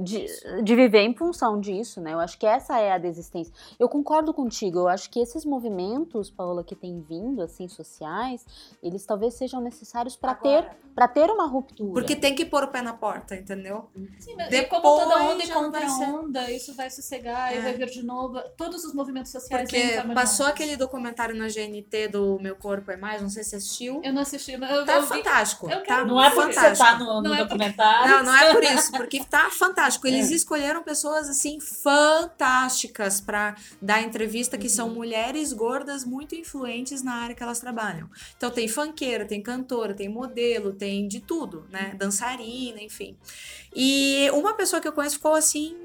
De, 0.00 0.26
de 0.62 0.74
viver 0.76 1.00
em 1.02 1.14
função 1.14 1.60
disso, 1.60 2.00
né? 2.00 2.12
Eu 2.14 2.20
acho 2.20 2.38
que 2.38 2.46
essa 2.46 2.78
é 2.78 2.92
a 2.92 2.98
desistência. 2.98 3.52
Eu 3.78 3.88
concordo 3.88 4.32
contigo, 4.32 4.78
eu 4.80 4.88
acho 4.88 5.10
que 5.10 5.20
esses 5.20 5.44
movimentos, 5.44 6.30
Paola, 6.30 6.62
que 6.64 6.74
têm 6.74 7.00
vindo, 7.00 7.42
assim, 7.42 7.68
sociais, 7.68 8.44
eles 8.82 9.04
talvez 9.04 9.34
sejam 9.34 9.60
necessários 9.60 10.16
para 10.16 10.34
ter, 10.34 10.68
para 10.94 11.08
ter 11.08 11.30
uma 11.30 11.46
ruptura. 11.46 11.92
Porque 11.92 12.14
tem 12.16 12.34
que 12.34 12.44
pôr 12.44 12.64
o 12.64 12.68
pé 12.68 12.82
na 12.82 12.92
porta, 12.92 13.34
entendeu? 13.34 13.88
Sim, 14.18 14.34
mas 14.36 14.48
Depois 14.48 14.82
como 14.82 14.98
toda 15.00 15.22
onda 15.22 15.44
e 15.44 15.48
contra 15.50 15.88
ser- 15.88 16.04
onda, 16.04 16.50
isso 16.50 16.74
vai 16.74 16.90
sossegar 16.90 17.52
e 17.54 17.58
É. 17.58 17.60
vai 17.60 17.74
vir 17.74 17.88
de 17.90 18.02
novo. 18.04 18.40
Todos 18.56 18.84
os 18.84 18.94
movimentos 18.94 19.32
sociais 19.32 19.68
Porque 19.70 20.02
passou 20.14 20.46
aquele 20.46 20.76
documentário 20.76 21.34
na 21.34 21.48
GNT 21.48 22.08
do 22.08 22.38
Meu 22.40 22.56
Corpo 22.56 22.90
é 22.90 22.96
Mais, 22.96 23.20
não 23.22 23.28
sei 23.28 23.42
se 23.44 23.50
você 23.50 23.56
assistiu. 23.56 24.00
Eu 24.04 24.12
não 24.12 24.22
assisti, 24.22 24.56
mas 24.56 24.70
eu, 24.70 24.84
Tá 24.84 24.94
eu 24.96 25.02
vi. 25.02 25.08
fantástico. 25.08 25.66
eu 25.70 25.78
tá 25.78 25.82
quero- 25.84 26.06
Não 26.06 26.22
é 26.22 26.30
porque 26.30 26.52
você 26.52 26.60
fantástico. 26.60 26.84
tá 26.90 26.98
no, 26.98 27.14
no 27.16 27.22
Não 27.22 27.34
é 27.34 27.38
porque- 27.38 27.54
documentário. 27.54 28.10
Não, 28.16 28.22
não 28.24 28.34
é 28.36 28.52
por 28.54 28.62
isso, 28.64 28.92
porque 28.92 29.24
tá 29.24 29.50
fantástico. 29.50 29.87
Eles 30.04 30.30
É. 30.30 30.34
escolheram 30.34 30.82
pessoas 30.82 31.28
assim 31.28 31.58
fantásticas 31.60 33.20
para 33.20 33.56
dar 33.80 34.02
entrevista 34.02 34.58
que 34.58 34.68
são 34.68 34.88
mulheres 34.90 35.52
gordas 35.52 36.04
muito 36.04 36.34
influentes 36.34 37.02
na 37.02 37.14
área 37.14 37.34
que 37.34 37.42
elas 37.42 37.60
trabalham. 37.60 38.08
Então 38.36 38.50
tem 38.50 38.68
fanqueira, 38.68 39.24
tem 39.24 39.42
cantora, 39.42 39.94
tem 39.94 40.08
modelo, 40.08 40.72
tem 40.72 41.06
de 41.08 41.20
tudo, 41.20 41.66
né? 41.70 41.94
Dançarina, 41.96 42.80
enfim. 42.82 43.16
E 43.74 44.28
uma 44.32 44.54
pessoa 44.54 44.80
que 44.80 44.88
eu 44.88 44.92
conheço 44.92 45.16
ficou 45.16 45.34
assim 45.34 45.76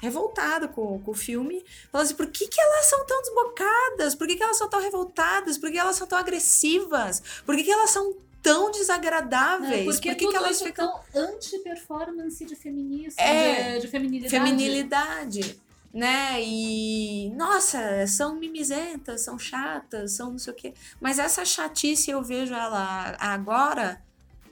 revoltada 0.00 0.66
com, 0.66 0.98
com 1.00 1.10
o 1.12 1.14
filme. 1.14 1.62
Falando 1.90 2.06
assim, 2.06 2.14
por 2.16 2.26
que, 2.26 2.48
que 2.48 2.60
elas 2.60 2.86
são 2.86 3.06
tão 3.06 3.22
desbocadas? 3.22 4.14
Por 4.16 4.26
que, 4.26 4.34
que 4.36 4.42
elas 4.42 4.56
são 4.56 4.68
tão 4.68 4.80
revoltadas? 4.80 5.56
Por 5.56 5.70
que 5.70 5.78
elas 5.78 5.94
são 5.96 6.06
tão 6.06 6.18
agressivas? 6.18 7.22
Por 7.46 7.54
que, 7.54 7.62
que 7.62 7.70
elas 7.70 7.90
são 7.90 8.16
tão 8.42 8.70
desagradáveis? 8.70 9.84
Porque 9.84 10.14
por 10.14 10.30
que, 10.30 10.36
elas 10.36 10.56
isso 10.56 10.64
ficam 10.64 11.00
tão 11.12 11.22
anti-performance 11.22 12.44
de 12.44 12.56
feminismo, 12.56 13.20
É, 13.20 13.74
de, 13.74 13.80
de 13.82 13.88
feminilidade. 13.88 14.30
feminilidade, 14.30 15.60
né? 15.94 16.42
E 16.42 17.30
nossa, 17.36 18.06
são 18.06 18.34
mimizentas, 18.36 19.20
são 19.22 19.38
chatas, 19.38 20.12
são 20.12 20.32
não 20.32 20.38
sei 20.38 20.52
o 20.52 20.56
quê. 20.56 20.74
Mas 21.00 21.18
essa 21.18 21.44
chatice 21.44 22.10
eu 22.10 22.22
vejo 22.22 22.54
ela 22.54 23.16
agora 23.18 24.02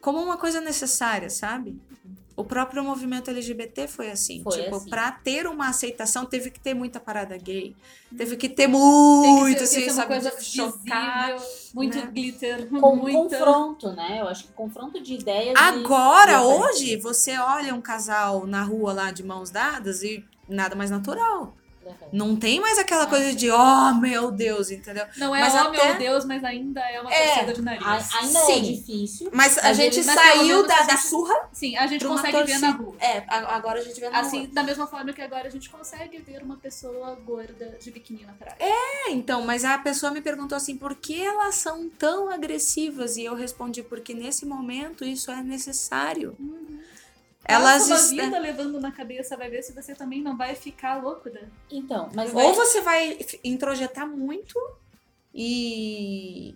como 0.01 0.19
uma 0.23 0.37
coisa 0.37 0.61
necessária, 0.61 1.29
sabe? 1.29 1.79
O 2.41 2.45
próprio 2.45 2.83
movimento 2.83 3.31
LGBT 3.31 3.87
foi 3.87 4.11
assim. 4.11 4.43
Foi 4.43 4.63
tipo, 4.63 4.77
assim. 4.77 4.91
pra 4.91 5.13
ter 5.13 5.47
uma 5.47 5.69
aceitação, 5.69 6.25
teve 6.25 6.51
que 6.51 6.59
ter 6.59 6.75
muita 6.75 6.99
parada 6.99 7.37
gay. 7.37 7.77
Teve 8.17 8.37
que 8.37 8.49
ter 8.49 8.67
que 8.67 8.69
muito, 8.69 9.67
ser, 9.67 9.85
assim, 9.85 9.91
sabe? 9.91 10.09
coisa 10.09 10.31
de 10.31 10.45
chocar. 10.45 11.33
visível, 11.35 11.49
muito 11.75 11.99
né? 11.99 12.11
glitter, 12.13 12.69
Com 12.69 12.97
muita... 12.97 13.39
confronto, 13.39 13.93
né? 13.93 14.21
Eu 14.21 14.29
acho 14.29 14.45
que 14.45 14.53
confronto 14.53 15.01
de 15.03 15.15
ideias. 15.15 15.55
Agora, 15.57 16.33
e 16.33 16.37
hoje, 16.41 16.97
você 16.97 17.39
olha 17.39 17.75
um 17.75 17.81
casal 17.81 18.47
na 18.47 18.63
rua 18.63 18.93
lá 18.93 19.11
de 19.11 19.23
mãos 19.23 19.51
dadas 19.51 20.03
e 20.03 20.25
nada 20.49 20.75
mais 20.75 20.91
natural. 20.91 21.55
Não 22.13 22.37
tem 22.37 22.61
mais 22.61 22.79
aquela 22.79 23.07
coisa 23.07 23.33
de, 23.35 23.51
oh 23.51 23.95
meu 23.95 24.31
Deus, 24.31 24.71
entendeu? 24.71 25.05
Não 25.17 25.35
é 25.35 25.41
Mas 25.41 25.55
oh 25.55 25.59
até- 25.59 25.87
meu 25.89 25.99
Deus, 25.99 26.25
mas 26.25 26.43
ainda 26.45 26.81
é 26.81 27.01
uma 27.01 27.13
É, 27.13 27.27
torcida 27.29 27.53
de 27.55 27.63
nariz. 27.63 27.87
A- 27.87 28.19
Ainda 28.21 28.41
Sim. 28.41 28.53
é 28.53 28.61
difícil. 28.61 29.31
Mas 29.33 29.59
a 29.59 29.73
gente 29.73 30.03
saiu 30.03 30.67
da, 30.67 30.83
da 30.83 30.97
surra 30.97 31.35
Sim, 31.53 31.77
a 31.77 31.87
gente 31.87 32.05
consegue 32.05 32.43
ver 32.45 32.59
na 32.59 32.73
torcida. 32.73 32.73
rua. 32.91 32.97
É, 33.01 33.25
agora 33.29 33.81
a 33.81 33.83
gente 33.83 33.99
vê 34.01 34.09
na 34.11 34.21
Assim, 34.21 34.41
rua. 34.45 34.49
da 34.53 34.63
mesma 34.63 34.87
forma 34.87 35.13
que 35.13 35.23
agora 35.23 35.47
a 35.49 35.51
gente 35.51 35.69
consegue 35.71 36.19
ver 36.19 36.43
uma 36.43 36.57
pessoa 36.57 37.15
gorda 37.25 37.77
de 37.81 37.91
biquíni 37.91 38.25
na 38.25 38.33
praia. 38.33 38.57
É, 38.59 39.11
então, 39.11 39.43
mas 39.43 39.65
a 39.65 39.79
pessoa 39.79 40.11
me 40.13 40.21
perguntou 40.21 40.57
assim, 40.57 40.77
por 40.77 40.95
que 40.95 41.21
elas 41.23 41.55
são 41.57 41.89
tão 41.89 42.31
agressivas? 42.31 43.17
E 43.17 43.25
eu 43.25 43.35
respondi, 43.35 43.83
porque 43.83 44.15
nesse 44.15 44.45
momento 44.47 45.05
isso 45.05 45.31
é 45.31 45.43
necessário. 45.43 46.37
Elas 47.55 47.87
uma 47.87 47.97
est- 47.97 48.11
vida 48.11 48.39
levando 48.39 48.81
na 48.81 48.91
cabeça, 48.93 49.37
vai 49.37 49.49
ver 49.51 49.63
se 49.63 49.73
você 49.73 49.95
também 49.95 50.23
não 50.23 50.37
vai 50.37 50.55
ficar 50.55 51.03
louca. 51.03 51.31
Então, 51.71 52.09
mas 52.15 52.35
Ou 52.35 52.55
você 52.55 52.81
vai 52.81 53.19
introjetar 53.45 54.07
muito 54.09 54.59
e 55.35 56.55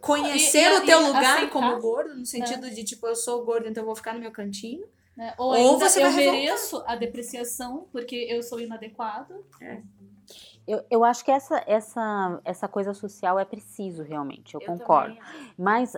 conhecer 0.00 0.70
E- 0.70 0.74
e- 0.74 0.78
o 0.78 0.84
teu 0.86 1.00
e 1.02 1.06
lugar 1.06 1.36
aceitar. 1.36 1.50
como 1.52 1.80
gordo, 1.80 2.14
no 2.14 2.26
sentido 2.26 2.70
de 2.70 2.84
tipo, 2.84 3.06
eu 3.06 3.16
sou 3.16 3.44
gordo, 3.44 3.68
então 3.68 3.82
eu 3.82 3.86
vou 3.86 3.96
ficar 3.96 4.14
no 4.14 4.20
meu 4.20 4.30
cantinho. 4.30 4.86
Né? 5.16 5.32
Ou, 5.38 5.46
Ou 5.48 5.52
ainda 5.52 5.88
você 5.88 6.00
eu 6.02 6.10
vai 6.10 6.16
mereço 6.16 6.82
a 6.86 6.96
depreciação 6.96 7.86
porque 7.92 8.16
eu 8.16 8.42
sou 8.42 8.60
inadequado. 8.60 9.44
Eu, 10.66 10.82
eu 10.90 11.04
acho 11.04 11.24
que 11.24 11.30
essa, 11.30 11.62
essa, 11.66 12.40
essa 12.44 12.66
coisa 12.66 12.94
social 12.94 13.38
é 13.38 13.44
preciso, 13.44 14.02
realmente, 14.02 14.54
eu, 14.54 14.60
concordo. 14.62 15.16
Mas 15.58 15.94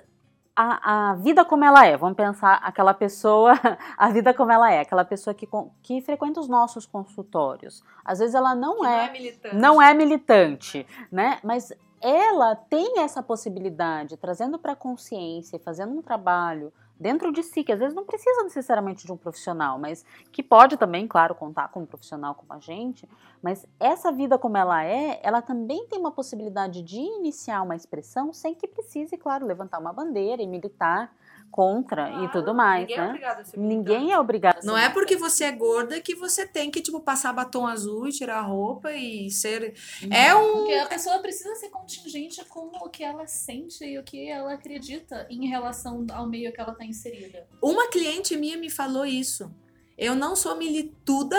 a, 0.56 1.10
a 1.10 1.14
vida 1.16 1.44
como 1.44 1.64
ela 1.64 1.86
é, 1.86 1.96
vamos 1.96 2.16
pensar 2.16 2.54
aquela 2.62 2.94
pessoa, 2.94 3.52
a 3.96 4.08
vida 4.08 4.32
como 4.32 4.50
ela 4.50 4.72
é, 4.72 4.80
aquela 4.80 5.04
pessoa 5.04 5.34
que, 5.34 5.46
que 5.82 6.00
frequenta 6.00 6.40
os 6.40 6.48
nossos 6.48 6.86
consultórios. 6.86 7.84
Às 8.02 8.18
vezes 8.18 8.34
ela 8.34 8.54
não 8.54 8.84
é 8.84 9.12
militante. 9.12 9.56
não 9.56 9.82
é 9.82 9.92
militante, 9.92 10.86
né? 11.12 11.38
Mas 11.44 11.72
ela 12.00 12.56
tem 12.56 13.00
essa 13.00 13.22
possibilidade, 13.22 14.16
trazendo 14.16 14.58
para 14.58 14.72
a 14.72 14.76
consciência, 14.76 15.56
e 15.56 15.60
fazendo 15.60 15.92
um 15.92 16.02
trabalho 16.02 16.72
dentro 16.98 17.32
de 17.32 17.42
si, 17.42 17.62
que 17.62 17.72
às 17.72 17.78
vezes 17.78 17.94
não 17.94 18.04
precisa 18.04 18.42
necessariamente 18.42 19.06
de 19.06 19.12
um 19.12 19.16
profissional, 19.16 19.78
mas 19.78 20.04
que 20.32 20.42
pode 20.42 20.76
também, 20.76 21.06
claro, 21.06 21.34
contar 21.34 21.68
com 21.68 21.80
um 21.80 21.86
profissional 21.86 22.34
como 22.34 22.52
a 22.52 22.58
gente. 22.58 23.08
Mas 23.42 23.66
essa 23.78 24.10
vida 24.10 24.38
como 24.38 24.56
ela 24.56 24.84
é, 24.84 25.20
ela 25.22 25.42
também 25.42 25.86
tem 25.86 25.98
uma 25.98 26.10
possibilidade 26.10 26.82
de 26.82 26.98
iniciar 26.98 27.62
uma 27.62 27.76
expressão 27.76 28.32
sem 28.32 28.54
que 28.54 28.66
precise, 28.66 29.16
claro, 29.16 29.46
levantar 29.46 29.78
uma 29.78 29.92
bandeira 29.92 30.42
e 30.42 30.46
militar 30.46 31.12
contra 31.50 32.24
e 32.24 32.30
tudo 32.30 32.54
mais, 32.54 32.86
Ninguém 32.88 32.96
é 32.96 33.00
né? 33.00 33.08
obrigado 33.08 33.40
a 33.40 33.44
ser 33.44 33.58
Ninguém 33.58 34.12
é 34.12 34.18
obrigado. 34.18 34.58
a 34.58 34.60
ser 34.60 34.66
Não 34.66 34.76
é 34.76 34.88
porque 34.90 35.16
você 35.16 35.44
é 35.44 35.52
gorda 35.52 36.00
que 36.00 36.14
você 36.14 36.46
tem 36.46 36.70
que, 36.70 36.80
tipo, 36.80 37.00
passar 37.00 37.32
batom 37.32 37.66
azul 37.66 38.06
e 38.08 38.12
tirar 38.12 38.38
a 38.38 38.42
roupa 38.42 38.92
e 38.92 39.30
ser. 39.30 39.74
É 40.10 40.34
um. 40.34 40.52
Porque 40.58 40.74
a 40.74 40.86
pessoa 40.86 41.18
precisa 41.18 41.54
ser 41.56 41.68
contingente 41.70 42.44
com 42.46 42.70
o 42.80 42.88
que 42.88 43.02
ela 43.02 43.26
sente 43.26 43.84
e 43.84 43.98
o 43.98 44.02
que 44.02 44.28
ela 44.28 44.52
acredita 44.52 45.26
em 45.30 45.46
relação 45.46 46.06
ao 46.12 46.26
meio 46.28 46.52
que 46.52 46.60
ela 46.60 46.72
está 46.72 46.84
inserida. 46.84 47.46
Uma 47.62 47.88
cliente 47.88 48.36
minha 48.36 48.56
me 48.56 48.70
falou 48.70 49.04
isso. 49.06 49.50
Eu 49.96 50.14
não 50.14 50.36
sou 50.36 50.56
milituda 50.56 51.38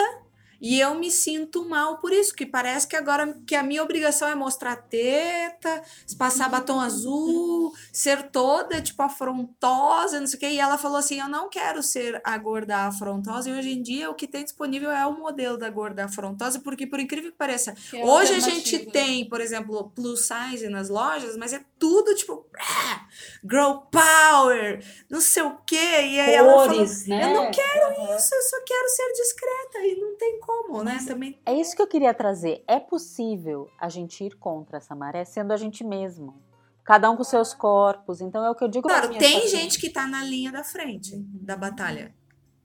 e 0.61 0.79
eu 0.79 0.95
me 0.95 1.11
sinto 1.11 1.63
mal 1.67 1.97
por 1.97 2.11
isso, 2.11 2.33
que 2.33 2.45
parece 2.45 2.87
que 2.87 2.95
agora 2.95 3.37
que 3.45 3.55
a 3.55 3.63
minha 3.63 3.83
obrigação 3.83 4.27
é 4.27 4.35
mostrar 4.35 4.75
teta, 4.75 5.81
passar 6.17 6.49
batom 6.49 6.79
azul, 6.79 7.73
ser 7.91 8.29
toda, 8.31 8.81
tipo, 8.81 9.01
afrontosa, 9.01 10.19
não 10.19 10.27
sei 10.27 10.37
o 10.37 10.39
quê. 10.39 10.47
E 10.49 10.59
ela 10.59 10.77
falou 10.77 10.97
assim: 10.97 11.19
eu 11.19 11.27
não 11.27 11.49
quero 11.49 11.81
ser 11.83 12.19
a 12.23 12.37
gorda 12.37 12.87
afrontosa. 12.87 13.49
E 13.49 13.53
hoje 13.53 13.71
em 13.71 13.81
dia 13.81 14.09
o 14.09 14.15
que 14.15 14.27
tem 14.27 14.43
disponível 14.43 14.91
é 14.91 15.05
o 15.05 15.17
modelo 15.17 15.57
da 15.57 15.69
gorda 15.69 16.05
afrontosa, 16.05 16.59
porque 16.59 16.87
por 16.87 16.99
incrível 16.99 17.31
que 17.31 17.37
pareça, 17.37 17.73
que 17.89 17.97
é 17.97 18.05
Hoje 18.05 18.33
a 18.33 18.39
gente 18.39 18.75
alternativa. 18.75 18.91
tem, 18.91 19.29
por 19.29 19.41
exemplo, 19.41 19.91
plus 19.95 20.27
size 20.27 20.67
nas 20.69 20.89
lojas, 20.89 21.37
mas 21.37 21.53
é 21.53 21.61
tudo 21.77 22.15
tipo 22.15 22.45
ah, 22.59 23.05
girl 23.43 23.79
power, 23.91 24.83
não 25.09 25.21
sei 25.21 25.43
o 25.43 25.57
quê. 25.65 25.75
E 25.75 26.19
aí 26.19 26.33
ela 26.33 26.53
falou, 26.53 26.75
Cores, 26.75 27.07
né? 27.07 27.23
eu 27.23 27.33
não 27.33 27.51
quero 27.51 28.15
isso, 28.15 28.33
eu 28.33 28.41
só 28.41 28.57
quero 28.65 28.89
ser 28.89 29.13
discreta 29.13 29.79
e 29.79 29.95
não 29.99 30.15
tem 30.17 30.39
como, 30.47 30.81
né? 30.81 31.03
Também. 31.05 31.37
É 31.45 31.53
isso 31.53 31.75
que 31.75 31.81
eu 31.81 31.87
queria 31.87 32.13
trazer. 32.13 32.63
É 32.65 32.79
possível 32.79 33.69
a 33.77 33.89
gente 33.89 34.23
ir 34.23 34.35
contra 34.37 34.77
essa 34.77 34.95
maré 34.95 35.25
sendo 35.25 35.51
a 35.51 35.57
gente 35.57 35.83
mesmo. 35.83 36.41
Cada 36.85 37.11
um 37.11 37.17
com 37.17 37.23
seus 37.25 37.53
corpos. 37.53 38.21
Então 38.21 38.45
é 38.45 38.49
o 38.49 38.55
que 38.55 38.63
eu 38.63 38.69
digo. 38.69 38.87
Claro, 38.87 39.09
tem 39.09 39.19
pacientes. 39.19 39.51
gente 39.51 39.79
que 39.79 39.89
tá 39.89 40.07
na 40.07 40.23
linha 40.23 40.51
da 40.51 40.63
frente 40.63 41.17
da 41.17 41.57
batalha, 41.57 42.15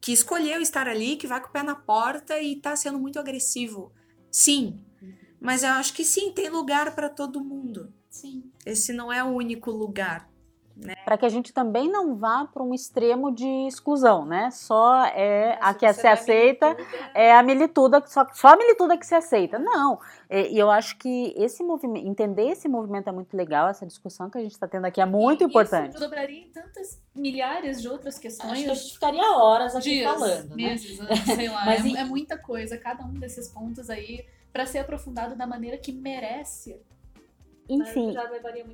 que 0.01 0.13
escolheu 0.13 0.61
estar 0.61 0.87
ali, 0.87 1.17
que 1.17 1.27
vai 1.27 1.41
com 1.41 1.49
o 1.49 1.53
pé 1.53 1.65
na 1.65 1.75
porta 1.75 2.41
e 2.41 2.57
tá 2.57 2.77
sendo 2.77 3.01
muito 3.01 3.19
agressivo. 3.19 3.93
Sim. 4.31 4.85
Mas 5.41 5.65
eu 5.65 5.71
acho 5.71 5.93
que 5.93 6.05
sim, 6.05 6.31
tem 6.31 6.49
lugar 6.49 6.95
para 6.95 7.09
todo 7.09 7.43
mundo. 7.43 7.93
Sim. 8.09 8.45
Esse 8.65 8.93
não 8.93 9.13
é 9.13 9.25
o 9.25 9.29
único 9.29 9.73
lugar. 9.73 10.31
Para 11.05 11.17
que 11.19 11.27
a 11.27 11.29
gente 11.29 11.53
também 11.53 11.89
não 11.91 12.17
vá 12.17 12.45
para 12.53 12.63
um 12.63 12.73
extremo 12.75 13.31
de 13.33 13.47
exclusão, 13.69 14.25
né? 14.25 14.51
Só 14.51 15.05
é 15.07 15.57
a 15.61 15.75
que 15.75 15.93
se 15.93 16.07
aceita 16.07 16.77
é 17.15 17.33
a 17.35 17.43
milituda, 17.43 18.03
só, 18.07 18.27
só 18.33 18.49
a 18.49 18.57
milituda 18.57 18.97
que 18.97 19.07
se 19.07 19.15
aceita. 19.15 19.59
Não. 19.59 20.01
É, 20.29 20.49
E 20.51 20.59
eu 20.59 20.71
acho 20.71 20.97
que 20.99 21.35
esse 21.37 21.63
movimento, 21.63 22.07
entender 22.07 22.49
esse 22.49 22.69
movimento 22.69 23.09
é 23.09 23.13
muito 23.13 23.37
legal, 23.37 23.69
essa 23.69 23.87
discussão 23.87 24.29
que 24.31 24.39
a 24.39 24.41
gente 24.41 24.53
está 24.53 24.67
tendo 24.67 24.87
aqui 24.87 25.01
é 25.01 25.07
muito 25.07 25.43
E 25.45 25.47
importante. 25.47 25.91
Isso 25.91 26.01
dobraria 26.01 26.41
em 26.41 26.49
tantas 26.51 27.01
milhares 27.15 27.81
de 27.81 27.89
outras 27.89 28.15
Acho 28.15 28.21
que 28.23 28.27
a 28.27 28.31
questões. 28.31 28.59
gente 28.61 28.95
ficaria 28.95 29.31
horas 29.37 29.77
aqui 29.77 29.91
Dias, 29.91 30.11
falando, 30.13 30.49
né? 30.51 30.57
meses, 30.57 30.99
anos, 31.01 31.21
sei 31.21 31.49
lá. 31.49 31.65
Mas 31.67 31.85
é, 31.85 31.89
em- 31.89 31.97
é 31.97 32.05
muita 32.05 32.37
coisa, 32.39 32.77
cada 32.79 33.05
um 33.05 33.15
desses 33.15 33.49
pontos 33.49 33.89
aí, 33.91 34.25
para 34.53 34.67
ser 34.67 34.79
aprofundado 34.81 35.35
da 35.37 35.47
maneira 35.47 35.77
que 35.79 35.93
merece. 35.93 36.77
Enfim, 37.75 38.15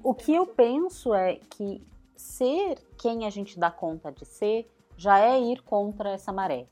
o 0.03 0.15
que 0.15 0.35
eu 0.35 0.47
tempo. 0.47 0.57
penso 0.57 1.15
é 1.15 1.37
que 1.51 1.83
ser 2.17 2.79
quem 2.99 3.27
a 3.27 3.31
gente 3.31 3.59
dá 3.59 3.71
conta 3.71 4.11
de 4.11 4.25
ser 4.25 4.69
já 4.97 5.21
é 5.21 5.41
ir 5.41 5.63
contra 5.63 6.11
essa 6.11 6.33
maré. 6.33 6.67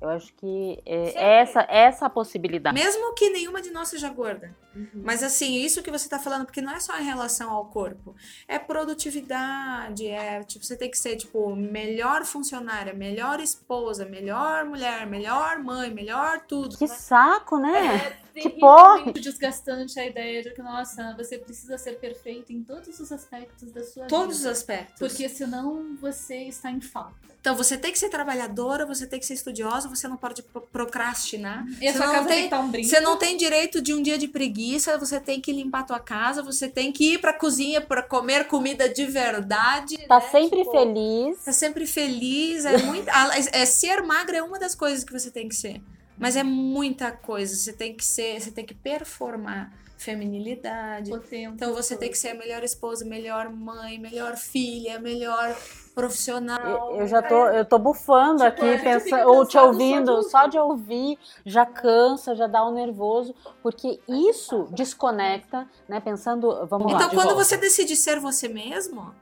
Eu 0.00 0.08
acho 0.08 0.32
que 0.32 0.80
é, 0.86 1.06
Sempre. 1.06 1.20
essa 1.20 1.66
essa 1.68 2.06
a 2.06 2.10
possibilidade. 2.10 2.74
Mesmo 2.74 3.12
que 3.14 3.28
nenhuma 3.28 3.60
de 3.60 3.70
nós 3.70 3.88
seja 3.88 4.08
gorda. 4.08 4.56
Uhum. 4.74 4.88
Mas 4.94 5.22
assim, 5.22 5.56
isso 5.56 5.82
que 5.82 5.90
você 5.90 6.08
tá 6.08 6.18
falando, 6.18 6.46
porque 6.46 6.62
não 6.62 6.72
é 6.72 6.80
só 6.80 6.98
em 6.98 7.04
relação 7.04 7.50
ao 7.50 7.66
corpo. 7.66 8.14
É 8.48 8.58
produtividade, 8.58 10.06
é 10.06 10.42
tipo, 10.42 10.64
você 10.64 10.74
tem 10.74 10.90
que 10.90 10.96
ser, 10.96 11.16
tipo, 11.16 11.54
melhor 11.54 12.24
funcionária, 12.24 12.94
melhor 12.94 13.40
esposa, 13.40 14.06
melhor 14.06 14.64
mulher, 14.64 15.06
melhor 15.06 15.58
mãe, 15.58 15.90
melhor 15.92 16.40
tudo. 16.46 16.78
Que 16.78 16.88
saco, 16.88 17.58
né? 17.58 18.18
É 18.46 18.50
que 18.50 18.60
porre! 18.60 19.04
muito 19.04 19.20
desgastante 19.20 19.98
a 20.00 20.06
ideia 20.06 20.42
de 20.42 20.50
que, 20.50 20.62
nossa, 20.62 21.14
você 21.16 21.38
precisa 21.38 21.76
ser 21.78 21.98
perfeito 21.98 22.52
em 22.52 22.62
todos 22.62 22.98
os 23.00 23.12
aspectos 23.12 23.70
da 23.72 23.84
sua 23.84 24.06
Todos 24.06 24.36
os 24.36 24.40
vida. 24.42 24.50
aspectos. 24.52 24.98
Porque 24.98 25.28
senão 25.28 25.96
você 26.00 26.44
está 26.44 26.70
em 26.70 26.80
falta. 26.80 27.30
Então 27.40 27.56
você 27.56 27.78
tem 27.78 27.90
que 27.90 27.98
ser 27.98 28.10
trabalhadora, 28.10 28.84
você 28.84 29.06
tem 29.06 29.18
que 29.18 29.24
ser 29.24 29.32
estudiosa, 29.32 29.88
você 29.88 30.06
não 30.06 30.16
pode 30.18 30.42
pro- 30.42 30.60
procrastinar. 30.60 31.64
E 31.80 31.88
a 31.88 31.92
Você 31.92 31.96
sua 31.96 32.06
não 32.06 32.12
casa 32.14 32.28
tem 32.28 32.50
tem- 32.50 32.58
um 32.58 32.68
brinco. 32.70 32.88
Você 32.88 33.00
não 33.00 33.16
tem 33.16 33.36
direito 33.36 33.80
de 33.80 33.94
um 33.94 34.02
dia 34.02 34.18
de 34.18 34.28
preguiça, 34.28 34.98
você 34.98 35.18
tem 35.18 35.40
que 35.40 35.50
limpar 35.50 35.80
a 35.80 35.84
tua 35.84 36.00
casa, 36.00 36.42
você 36.42 36.68
tem 36.68 36.92
que 36.92 37.14
ir 37.14 37.18
pra 37.18 37.32
cozinha 37.32 37.80
pra 37.80 38.02
comer 38.02 38.46
comida 38.46 38.88
de 38.90 39.06
verdade. 39.06 39.96
Tá 40.06 40.16
né? 40.20 40.28
sempre 40.30 40.58
Tipo, 40.58 40.70
feliz. 40.72 41.44
Tá 41.44 41.52
sempre 41.52 41.86
feliz, 41.86 42.66
é 42.66 42.76
muito. 42.78 43.08
a- 43.08 43.30
é, 43.52 43.64
ser 43.64 44.02
magra 44.02 44.36
é 44.36 44.42
uma 44.42 44.58
das 44.58 44.74
coisas 44.74 45.02
que 45.02 45.12
você 45.12 45.30
tem 45.30 45.48
que 45.48 45.54
ser. 45.54 45.80
Mas 46.20 46.36
é 46.36 46.42
muita 46.42 47.10
coisa. 47.10 47.56
Você 47.56 47.72
tem 47.72 47.94
que 47.94 48.04
ser, 48.04 48.38
você 48.38 48.50
tem 48.50 48.64
que 48.64 48.74
performar. 48.74 49.72
feminilidade. 49.96 51.10
Então 51.32 51.74
você 51.74 51.94
tem 51.94 52.10
que 52.10 52.16
ser 52.16 52.30
a 52.30 52.34
melhor 52.34 52.62
esposa, 52.62 53.04
melhor 53.04 53.50
mãe, 53.50 53.98
melhor 53.98 54.34
filha, 54.36 54.98
melhor 54.98 55.54
profissional. 55.94 56.92
Eu, 56.94 57.00
eu 57.00 57.06
já 57.06 57.20
tô, 57.20 57.46
eu 57.48 57.64
tô 57.66 57.78
bufando 57.78 58.44
Tipo, 58.44 58.46
aqui, 58.46 58.66
gente 58.66 58.78
fica 58.78 59.00
pensando, 59.00 59.28
ou 59.28 59.46
te 59.46 59.58
ouvindo, 59.58 60.22
só 60.22 60.30
só 60.30 60.46
de 60.46 60.58
ouvir 60.58 61.18
já 61.44 61.66
cansa, 61.66 62.34
já 62.34 62.46
dá 62.46 62.66
um 62.66 62.72
nervoso, 62.72 63.34
porque 63.62 64.00
isso 64.08 64.68
desconecta, 64.70 65.68
né? 65.86 66.00
Pensando, 66.00 66.66
vamos 66.66 66.92
lá. 66.92 66.98
Então 66.98 67.10
quando 67.10 67.34
volta. 67.34 67.44
você 67.44 67.58
decide 67.58 67.94
ser 67.94 68.18
você 68.18 68.48
mesmo, 68.48 69.14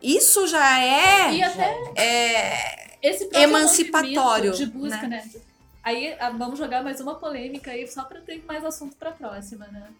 isso 0.00 0.48
já 0.48 0.80
é, 0.80 1.34
E 1.34 1.42
até 1.42 1.92
é 1.96 3.42
emancipatório, 3.42 4.52
de 4.52 4.66
busca, 4.66 5.06
né? 5.06 5.22
Aí 5.82 6.14
ah, 6.18 6.30
vamos 6.30 6.58
jogar 6.58 6.82
mais 6.82 7.00
uma 7.00 7.16
polêmica 7.16 7.72
aí 7.72 7.86
só 7.86 8.04
pra 8.04 8.20
ter 8.20 8.44
mais 8.44 8.64
assunto 8.64 8.96
pra 8.96 9.10
próxima, 9.10 9.66
né? 9.66 9.92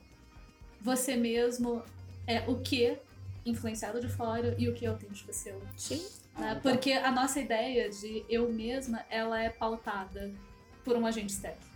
Você 0.80 1.16
mesmo 1.16 1.82
é 2.26 2.40
o 2.48 2.60
que 2.60 2.96
influenciado 3.44 4.00
de 4.00 4.08
fora 4.08 4.54
e 4.58 4.68
o 4.68 4.74
que 4.74 4.86
é 4.86 4.88
autêntico 4.88 5.32
seu. 5.32 5.60
Sim. 5.76 6.04
né? 6.38 6.58
Porque 6.62 6.92
a 6.92 7.10
nossa 7.10 7.40
ideia 7.40 7.90
de 7.90 8.24
eu 8.28 8.52
mesma, 8.52 9.04
ela 9.10 9.40
é 9.40 9.50
pautada 9.50 10.30
por 10.84 10.96
um 10.96 11.04
agente 11.04 11.32
externo. 11.32 11.72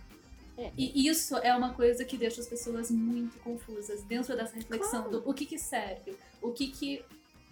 É. 0.57 0.71
E 0.75 1.07
isso 1.07 1.37
é 1.37 1.55
uma 1.55 1.73
coisa 1.73 2.03
que 2.03 2.17
deixa 2.17 2.41
as 2.41 2.47
pessoas 2.47 2.89
muito 2.89 3.37
confusas 3.39 4.01
dentro 4.03 4.35
dessa 4.35 4.55
reflexão 4.55 5.09
do 5.09 5.21
o 5.29 5.33
que 5.33 5.45
que 5.45 5.59
serve, 5.59 6.17
o 6.41 6.51
que 6.51 6.67
que 6.67 7.05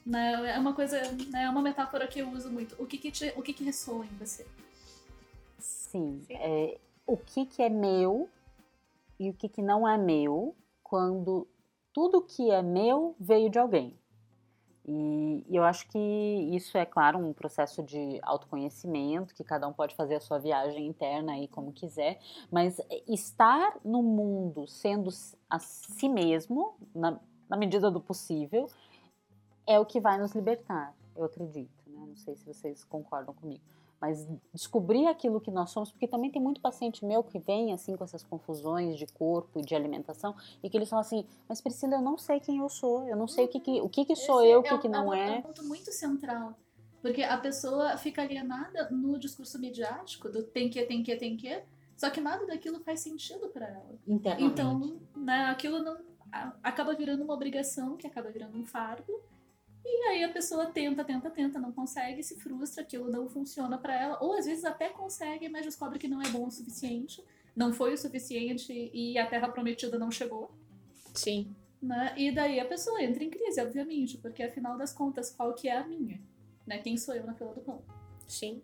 né, 0.04 0.56
é 0.56 0.58
uma 0.58 0.74
coisa, 0.74 1.00
né, 1.30 1.44
é 1.44 1.50
uma 1.50 1.62
metáfora 1.62 2.08
que 2.08 2.20
eu 2.20 2.30
uso 2.30 2.50
muito. 2.50 2.76
O 2.80 2.86
que 2.86 2.98
que, 2.98 3.12
te, 3.12 3.34
o 3.36 3.42
que, 3.42 3.54
que 3.54 3.64
ressoa 3.64 4.06
em 4.06 4.18
você? 4.18 4.46
Sim, 5.86 6.26
é, 6.30 6.80
o 7.06 7.16
que 7.16 7.46
que 7.46 7.62
é 7.62 7.70
meu 7.70 8.28
e 9.20 9.30
o 9.30 9.34
que 9.34 9.48
que 9.48 9.62
não 9.62 9.88
é 9.88 9.98
meu 9.98 10.56
quando 10.84 11.48
tudo 11.94 12.22
que 12.22 12.50
é 12.50 12.62
meu 12.62 13.16
veio 13.20 13.50
de 13.50 13.60
alguém. 13.60 13.98
E, 14.88 15.46
e 15.48 15.56
eu 15.56 15.64
acho 15.64 15.88
que 15.88 15.98
isso 15.98 16.78
é, 16.78 16.86
claro, 16.86 17.18
um 17.20 17.34
processo 17.34 17.82
de 17.82 18.20
autoconhecimento, 18.24 19.34
que 19.34 19.44
cada 19.44 19.68
um 19.68 19.74
pode 19.74 19.96
fazer 19.96 20.16
a 20.16 20.20
sua 20.20 20.38
viagem 20.38 20.88
interna 20.88 21.34
aí 21.34 21.48
como 21.48 21.72
quiser, 21.72 22.20
mas 22.52 22.80
estar 23.08 23.78
no 23.84 24.04
mundo 24.04 24.68
sendo 24.68 25.10
a 25.50 25.60
si 25.60 26.10
mesmo, 26.10 26.76
na, 26.94 27.20
na 27.48 27.58
medida 27.58 27.90
do 27.90 28.02
possível, 28.02 28.68
é 29.68 29.80
o 29.80 29.86
que 29.86 30.00
vai 30.00 30.20
nos 30.20 30.34
libertar, 30.34 30.94
eu 31.16 31.24
acredito. 31.24 31.84
Né? 31.88 32.06
Não 32.08 32.16
sei 32.16 32.36
se 32.36 32.46
vocês 32.46 32.84
concordam 32.84 33.34
comigo. 33.34 33.64
Mas 34.00 34.28
descobrir 34.54 35.08
aquilo 35.08 35.40
que 35.40 35.50
nós 35.50 35.70
somos, 35.72 35.92
porque 35.92 36.08
também 36.08 36.30
tem 36.30 36.42
muito 36.42 36.60
paciente 36.62 37.06
meu 37.06 37.24
que 37.24 37.40
vem 37.40 37.74
assim 37.74 37.96
com 37.96 38.04
essas 38.04 38.24
confusões 38.24 38.98
de 38.98 39.08
corpo 39.08 39.60
e 39.60 39.62
de 39.62 39.74
alimentação, 39.74 40.36
e 40.62 40.70
que 40.70 40.78
eles 40.78 40.90
falam 40.90 41.02
assim, 41.02 41.26
mas 41.48 41.62
Priscila, 41.62 41.96
eu 41.96 42.02
não 42.02 42.18
sei 42.18 42.40
quem 42.40 42.60
eu 42.60 42.70
sou, 42.70 43.08
eu 43.08 43.16
não 43.16 43.28
sei 43.28 43.46
o 43.46 43.48
que, 43.48 43.60
que, 43.60 43.82
o 43.82 43.90
que, 43.90 44.06
que 44.06 44.16
sou 44.16 44.42
Esse 44.42 44.52
eu, 44.52 44.60
o 44.60 44.64
que, 44.64 44.74
um- 44.74 44.80
que 44.80 44.90
não 44.90 45.08
um- 45.08 45.14
é. 45.14 45.38
um 45.38 45.42
ponto 45.42 45.64
muito 45.64 45.92
central. 45.92 46.54
Porque 47.02 47.22
a 47.24 47.38
pessoa 47.38 47.98
fica 47.98 48.22
alienada 48.24 48.90
no 48.90 49.18
discurso 49.20 49.60
midiático 49.60 50.28
do 50.28 50.44
tem 50.44 50.70
que, 50.70 50.84
tem 50.84 51.02
que, 51.04 51.16
tem 51.16 51.38
que, 51.38 51.62
só 51.96 52.10
que 52.10 52.20
nada 52.20 52.46
daquilo 52.46 52.80
faz 52.82 53.00
sentido 53.00 53.48
pra 53.50 53.68
ela. 53.68 53.96
Então, 54.40 55.00
né, 55.16 55.46
aquilo 55.46 55.82
não 55.84 55.98
acaba 56.62 56.94
virando 56.96 57.24
uma 57.24 57.34
obrigação, 57.34 57.96
que 57.96 58.06
acaba 58.08 58.30
virando 58.30 58.58
um 58.58 58.66
fardo. 58.66 59.22
E 59.86 60.08
aí 60.08 60.24
a 60.24 60.30
pessoa 60.30 60.66
tenta, 60.66 61.06
tenta, 61.06 61.30
tenta, 61.30 61.60
não 61.60 61.72
consegue, 61.72 62.24
se 62.24 62.36
frustra, 62.40 62.82
aquilo 62.82 63.10
não 63.10 63.30
funciona 63.30 63.78
pra 63.78 63.96
ela, 63.96 64.18
ou 64.20 64.34
às 64.34 64.46
vezes 64.46 64.66
até 64.66 64.90
consegue, 64.90 65.48
mas 65.48 65.64
descobre 65.64 66.00
que 66.00 66.08
não 66.08 66.22
é 66.22 66.28
bom 66.30 66.48
o 66.48 66.52
suficiente, 66.52 67.24
não 67.56 67.72
foi 67.72 67.94
o 67.94 67.98
suficiente 67.98 68.74
e 68.92 69.18
a 69.18 69.28
terra 69.28 69.48
prometida 69.48 70.00
não 70.00 70.10
chegou. 70.10 70.50
Sim. 71.14 71.56
Né? 71.82 72.16
E 72.18 72.32
daí 72.32 72.60
a 72.60 72.66
pessoa 72.66 73.02
entra 73.04 73.24
em 73.24 73.30
crise, 73.30 73.62
obviamente, 73.62 74.18
porque 74.18 74.42
afinal 74.42 74.76
das 74.76 74.92
contas, 74.92 75.30
qual 75.30 75.54
que 75.54 75.70
é 75.70 75.78
a 75.78 75.86
minha? 75.86 76.20
Né? 76.66 76.80
Quem 76.80 76.98
sou 76.98 77.14
eu 77.14 77.26
na 77.26 77.36
fila 77.36 77.54
do 77.54 77.62
pão? 77.62 77.84
Sim. 78.28 78.64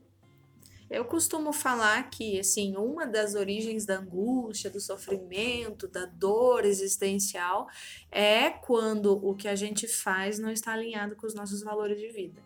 Eu 0.91 1.05
costumo 1.05 1.53
falar 1.53 2.09
que, 2.09 2.37
assim, 2.37 2.75
uma 2.75 3.07
das 3.07 3.33
origens 3.33 3.85
da 3.85 3.99
angústia, 3.99 4.69
do 4.69 4.81
sofrimento, 4.81 5.87
da 5.87 6.05
dor 6.05 6.65
existencial 6.65 7.69
é 8.11 8.49
quando 8.49 9.13
o 9.25 9.33
que 9.33 9.47
a 9.47 9.55
gente 9.55 9.87
faz 9.87 10.37
não 10.37 10.51
está 10.51 10.73
alinhado 10.73 11.15
com 11.15 11.25
os 11.25 11.33
nossos 11.33 11.63
valores 11.63 11.97
de 11.97 12.09
vida. 12.09 12.43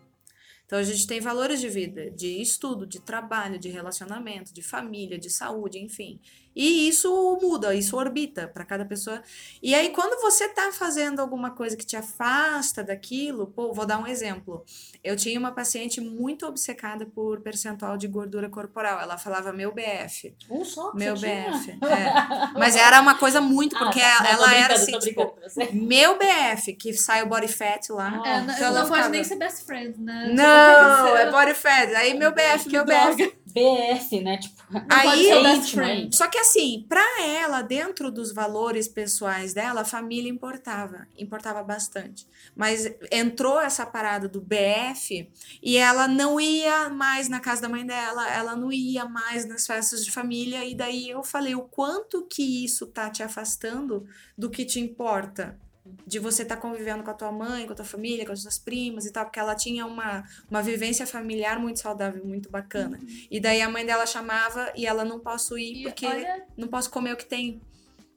Então, 0.64 0.78
a 0.78 0.82
gente 0.84 1.08
tem 1.08 1.20
valores 1.20 1.60
de 1.60 1.68
vida, 1.68 2.08
de 2.08 2.40
estudo, 2.40 2.86
de 2.86 3.00
trabalho, 3.00 3.58
de 3.58 3.68
relacionamento, 3.68 4.54
de 4.54 4.62
família, 4.62 5.18
de 5.18 5.28
saúde, 5.28 5.80
enfim. 5.80 6.20
E 6.56 6.88
isso 6.88 7.38
muda, 7.42 7.74
isso 7.74 7.94
orbita 7.98 8.48
para 8.48 8.64
cada 8.64 8.84
pessoa. 8.86 9.22
E 9.62 9.74
aí, 9.74 9.90
quando 9.90 10.18
você 10.22 10.48
tá 10.48 10.70
fazendo 10.72 11.20
alguma 11.20 11.50
coisa 11.50 11.76
que 11.76 11.84
te 11.84 11.96
afasta 11.96 12.82
daquilo, 12.82 13.48
pô, 13.48 13.74
vou 13.74 13.84
dar 13.84 13.98
um 13.98 14.06
exemplo. 14.06 14.64
Eu 15.04 15.14
tinha 15.16 15.38
uma 15.38 15.52
paciente 15.52 16.00
muito 16.00 16.46
obcecada 16.46 17.04
por 17.04 17.40
percentual 17.42 17.98
de 17.98 18.08
gordura 18.08 18.48
corporal. 18.48 18.98
Ela 19.00 19.18
falava 19.18 19.52
meu 19.52 19.70
BF, 19.72 20.34
Um 20.50 20.64
só 20.64 20.94
meu? 20.94 21.14
BF. 21.14 21.70
é. 21.84 22.58
Mas 22.58 22.74
era 22.74 23.02
uma 23.02 23.16
coisa 23.16 23.38
muito, 23.40 23.76
Ah, 23.76 23.80
porque 23.80 24.00
tá. 24.00 24.18
Não, 24.20 24.26
tô 24.26 24.32
ela 24.32 24.54
era 24.54 24.74
assim, 24.74 24.98
tipo, 24.98 25.36
meu 25.74 26.16
BF, 26.18 26.72
que 26.72 26.94
sai 26.94 27.22
o 27.22 27.26
body 27.26 27.48
fat 27.48 27.90
lá. 27.90 28.22
Ah, 28.24 28.28
É, 28.28 28.40
não, 28.40 28.54
então 28.54 28.66
ela 28.68 28.80
não 28.82 28.88
pode 28.88 29.08
nem 29.10 29.22
ser 29.22 29.36
best 29.36 29.62
friend, 29.66 30.00
né? 30.00 30.32
Não, 30.32 31.12
que 31.12 31.18
é 31.18 31.30
body 31.30 31.54
fat. 31.54 31.94
Aí 31.94 32.14
meu 32.14 32.32
BF, 32.32 32.64
Que 32.64 32.70
meu 32.70 32.84
BF. 32.86 33.36
BF, 33.46 34.20
né? 34.20 34.36
Tipo, 34.38 34.62
Não 34.70 34.80
pode 34.86 35.08
Aí 35.08 35.24
ser 35.24 35.42
best 35.42 35.74
friend. 35.74 36.02
hein? 36.02 36.10
Só 36.12 36.26
que 36.28 36.36
assim, 36.46 36.86
pra 36.88 37.04
ela, 37.20 37.60
dentro 37.60 38.10
dos 38.10 38.32
valores 38.32 38.86
pessoais 38.86 39.52
dela, 39.52 39.80
a 39.80 39.84
família 39.84 40.30
importava, 40.30 41.08
importava 41.18 41.62
bastante. 41.62 42.26
Mas 42.54 42.88
entrou 43.10 43.60
essa 43.60 43.84
parada 43.84 44.28
do 44.28 44.40
BF 44.40 45.28
e 45.60 45.76
ela 45.76 46.06
não 46.06 46.40
ia 46.40 46.88
mais 46.88 47.28
na 47.28 47.40
casa 47.40 47.62
da 47.62 47.68
mãe 47.68 47.84
dela, 47.84 48.28
ela 48.32 48.54
não 48.54 48.72
ia 48.72 49.04
mais 49.04 49.44
nas 49.44 49.66
festas 49.66 50.04
de 50.04 50.12
família, 50.12 50.64
e 50.64 50.74
daí 50.74 51.10
eu 51.10 51.24
falei 51.24 51.54
o 51.54 51.62
quanto 51.62 52.26
que 52.26 52.64
isso 52.64 52.86
tá 52.86 53.10
te 53.10 53.22
afastando 53.22 54.06
do 54.38 54.48
que 54.48 54.64
te 54.64 54.78
importa. 54.78 55.58
De 56.06 56.18
você 56.18 56.42
estar 56.42 56.56
convivendo 56.56 57.02
com 57.02 57.10
a 57.10 57.14
tua 57.14 57.32
mãe, 57.32 57.66
com 57.66 57.72
a 57.72 57.76
tua 57.76 57.84
família, 57.84 58.24
com 58.26 58.32
as 58.32 58.42
tuas 58.42 58.58
primas 58.58 59.06
e 59.06 59.12
tal, 59.12 59.24
porque 59.24 59.38
ela 59.38 59.54
tinha 59.54 59.84
uma, 59.86 60.24
uma 60.50 60.62
vivência 60.62 61.06
familiar 61.06 61.58
muito 61.58 61.80
saudável, 61.80 62.24
muito 62.24 62.50
bacana. 62.50 62.98
E 63.30 63.40
daí 63.40 63.60
a 63.62 63.68
mãe 63.68 63.84
dela 63.84 64.06
chamava 64.06 64.72
e 64.76 64.86
ela 64.86 65.04
não 65.04 65.18
posso 65.20 65.58
ir 65.58 65.80
E 65.80 65.82
porque 65.84 66.06
olha, 66.06 66.44
não 66.56 66.68
posso 66.68 66.90
comer 66.90 67.12
o 67.12 67.16
que 67.16 67.26
tem. 67.26 67.60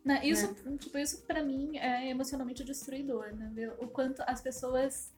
né, 0.04 0.22
isso, 0.24 0.56
tipo, 0.80 0.98
isso 0.98 1.22
pra 1.28 1.44
mim 1.44 1.78
é 1.78 2.10
emocionalmente 2.10 2.64
destruidor, 2.64 3.34
né? 3.36 3.72
O 3.80 3.88
quanto 3.88 4.22
as 4.26 4.42
pessoas 4.42 5.12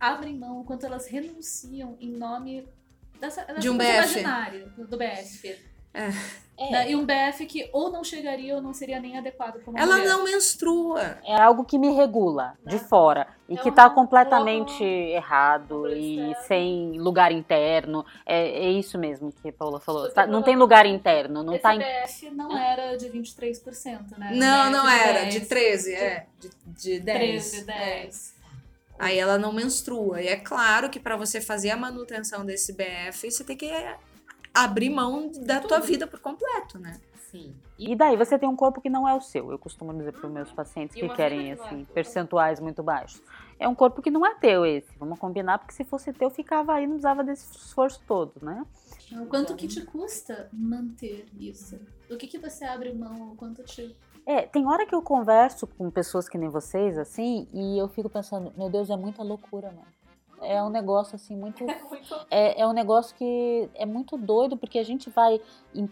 abrem 0.00 0.36
mão, 0.36 0.60
o 0.60 0.64
quanto 0.64 0.84
elas 0.86 1.06
renunciam 1.06 1.96
em 2.00 2.10
nome 2.10 2.66
dessa, 3.20 3.44
dessa 3.44 3.60
De 3.60 3.70
um 3.70 3.76
BF. 3.78 3.90
imaginária 3.90 4.66
do, 4.76 4.86
do 4.86 4.96
BF. 4.96 5.71
É. 5.94 6.70
né? 6.70 6.90
E 6.90 6.94
um 6.96 7.04
BF 7.04 7.44
que 7.46 7.68
ou 7.72 7.90
não 7.90 8.04
chegaria 8.04 8.54
ou 8.54 8.62
não 8.62 8.72
seria 8.72 9.00
nem 9.00 9.18
adequado 9.18 9.58
pra 9.60 9.70
uma 9.70 9.80
Ela 9.80 9.96
mulher. 9.96 10.08
não 10.08 10.22
menstrua. 10.24 11.18
É 11.24 11.34
algo 11.34 11.64
que 11.64 11.76
me 11.78 11.90
regula 11.92 12.54
de 12.64 12.76
Né? 12.76 12.80
fora 12.88 13.26
e 13.48 13.54
É 13.54 13.56
que 13.56 13.68
uma- 13.70 13.74
tá 13.74 13.90
completamente 13.90 14.84
errado 14.84 15.88
e 15.88 16.32
sem 16.46 16.92
lugar 17.00 17.32
interno. 17.32 18.04
É, 18.24 18.66
é 18.66 18.70
isso 18.70 18.96
mesmo 18.98 19.32
que 19.32 19.48
a 19.48 19.52
Paula 19.52 19.80
falou. 19.80 20.08
Tá- 20.10 20.26
não 20.26 20.40
tem 20.42 20.54
lugar 20.54 20.86
interno, 20.86 21.42
não 21.42 21.54
Esse 21.54 21.62
tá 21.62 21.74
em 21.74 21.78
BF 21.80 22.30
não 22.30 22.56
era 22.56 22.96
de 22.96 23.08
23%, 23.08 24.16
né? 24.18 24.30
Não, 24.34 24.70
BF 24.70 24.72
não 24.72 24.86
de 24.86 24.92
era. 25.02 25.20
10, 25.22 25.34
De 25.34 25.40
13, 25.46 25.94
é. 25.94 26.26
De, 26.38 26.50
de 26.66 27.00
10. 27.00 27.50
13, 27.50 27.60
É. 27.60 27.64
10. 28.04 28.34
Aí 28.98 29.18
ela 29.18 29.36
não 29.36 29.52
menstrua. 29.52 30.22
E 30.22 30.28
é 30.28 30.36
claro 30.36 30.88
que 30.88 31.00
pra 31.00 31.16
você 31.16 31.40
fazer 31.40 31.70
a 31.70 31.76
manutenção 31.76 32.44
desse 32.46 32.72
BF, 32.72 33.30
você 33.32 33.42
tem 33.42 33.56
que 33.56 33.66
abrir 34.54 34.90
mão 34.90 35.30
da 35.44 35.60
tua 35.60 35.80
vida 35.80 36.06
por 36.06 36.20
completo, 36.20 36.78
né? 36.78 37.00
Sim. 37.30 37.54
E 37.78 37.96
daí 37.96 38.14
você 38.14 38.38
tem 38.38 38.46
um 38.46 38.54
corpo 38.54 38.80
que 38.80 38.90
não 38.90 39.08
é 39.08 39.14
o 39.14 39.20
seu. 39.20 39.50
Eu 39.50 39.58
costumo 39.58 39.92
dizer 39.94 40.12
para 40.12 40.26
os 40.26 40.32
meus 40.32 40.52
pacientes 40.52 40.94
E 40.96 41.00
que 41.00 41.08
querem 41.08 41.50
é 41.50 41.52
assim 41.54 41.84
tua. 41.84 41.94
percentuais 41.94 42.60
muito 42.60 42.82
baixos. 42.82 43.22
É 43.58 43.66
um 43.66 43.74
corpo 43.74 44.02
que 44.02 44.10
não 44.10 44.24
é 44.26 44.34
teu 44.34 44.66
esse. 44.66 44.92
Vamos 44.98 45.18
combinar 45.18 45.58
porque 45.58 45.72
se 45.72 45.82
fosse 45.82 46.12
teu 46.12 46.28
ficava 46.28 46.74
aí, 46.74 46.82
não 46.84 46.92
precisava 46.92 47.24
desse 47.24 47.56
esforço 47.56 48.02
todo, 48.06 48.32
né? 48.42 48.66
O 49.12 49.26
quanto 49.26 49.54
que 49.56 49.66
te 49.66 49.80
custa 49.80 50.48
manter 50.52 51.26
isso? 51.38 51.80
Do 52.08 52.18
que, 52.18 52.26
que 52.26 52.38
você 52.38 52.64
abre 52.66 52.92
mão? 52.92 53.32
O 53.32 53.36
quanto 53.36 53.62
te. 53.62 53.96
É, 54.26 54.42
tem 54.42 54.66
hora 54.66 54.86
que 54.86 54.94
eu 54.94 55.00
converso 55.02 55.66
com 55.66 55.90
pessoas 55.90 56.28
que 56.28 56.36
nem 56.36 56.50
vocês 56.50 56.98
assim 56.98 57.48
e 57.52 57.78
eu 57.78 57.88
fico 57.88 58.08
pensando, 58.10 58.52
meu 58.56 58.68
Deus, 58.68 58.90
é 58.90 58.96
muita 58.96 59.22
loucura, 59.22 59.68
mano. 59.68 59.86
É 60.42 60.62
um 60.62 60.70
negócio 60.70 61.16
assim 61.16 61.36
muito 61.36 61.64
é, 62.30 62.60
é 62.60 62.66
um 62.66 62.72
negócio 62.72 63.14
que 63.16 63.68
é 63.74 63.86
muito 63.86 64.16
doido, 64.16 64.56
porque 64.56 64.78
a 64.78 64.84
gente 64.84 65.10
vai 65.10 65.40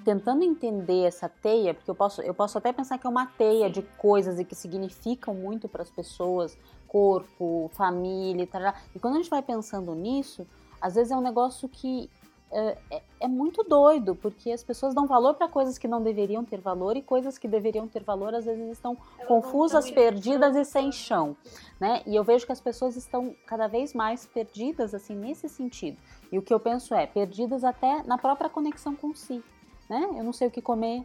tentando 0.05 0.43
entender 0.43 1.05
essa 1.05 1.29
teia, 1.29 1.75
porque 1.75 1.91
eu 1.91 1.95
posso, 1.95 2.23
eu 2.23 2.35
posso 2.35 2.59
até 2.59 2.73
pensar 2.73 2.99
que 2.99 3.07
é 3.07 3.11
uma 3.11 3.27
teia 3.27 3.71
de 3.71 3.83
coisas 3.83 4.39
e 4.39 4.45
que 4.45 4.55
significam 4.55 5.35
muito 5.35 5.69
para 5.69 5.83
as 5.83 5.91
pessoas, 5.91 6.59
corpo, 6.87 7.71
família, 7.75 8.47
tal. 8.47 8.61
E 8.95 8.99
quando 8.99 9.15
a 9.15 9.17
gente 9.19 9.31
vai 9.31 9.43
pensando 9.43 9.95
nisso, 9.95 10.47
às 10.81 10.95
vezes 10.95 11.13
é 11.13 11.17
um 11.17 11.21
negócio 11.21 11.69
que 11.69 12.11
é, 12.53 12.77
é, 12.91 13.03
é 13.21 13.29
muito 13.29 13.63
doido, 13.63 14.15
porque 14.17 14.51
as 14.51 14.63
pessoas 14.63 14.95
dão 14.95 15.07
valor 15.07 15.35
para 15.35 15.49
coisas 15.49 15.79
que 15.79 15.87
não 15.87 16.03
deveriam 16.03 16.45
ter 16.45 16.61
valor 16.61 16.97
e 16.97 17.03
coisas 17.03 17.39
que 17.39 17.47
deveriam 17.47 17.87
ter 17.87 18.03
valor 18.03 18.35
às 18.35 18.45
vezes 18.45 18.71
estão 18.71 18.97
Elas 19.17 19.29
confusas, 19.29 19.87
não 19.87 19.95
tão 19.95 20.03
perdidas 20.03 20.57
e 20.57 20.65
sem 20.65 20.91
chão. 20.91 21.37
chão, 21.45 21.55
né? 21.79 22.03
E 22.07 22.17
eu 22.17 22.25
vejo 22.25 22.47
que 22.47 22.53
as 22.53 22.61
pessoas 22.61 22.97
estão 22.97 23.35
cada 23.47 23.69
vez 23.69 23.95
mais 23.95 24.27
perdidas 24.27 24.95
assim 24.95 25.15
nesse 25.15 25.49
sentido. 25.49 25.97
E 26.33 26.39
o 26.39 26.43
que 26.43 26.53
eu 26.53 26.59
penso 26.59 26.95
é 26.95 27.07
perdidas 27.07 27.63
até 27.63 28.03
na 28.03 28.19
própria 28.19 28.51
conexão 28.51 28.97
com 28.97 29.15
si, 29.15 29.43
né? 29.89 30.09
Eu 30.17 30.25
não 30.25 30.33
sei 30.33 30.49
o 30.49 30.51
que 30.51 30.61
comer, 30.61 31.05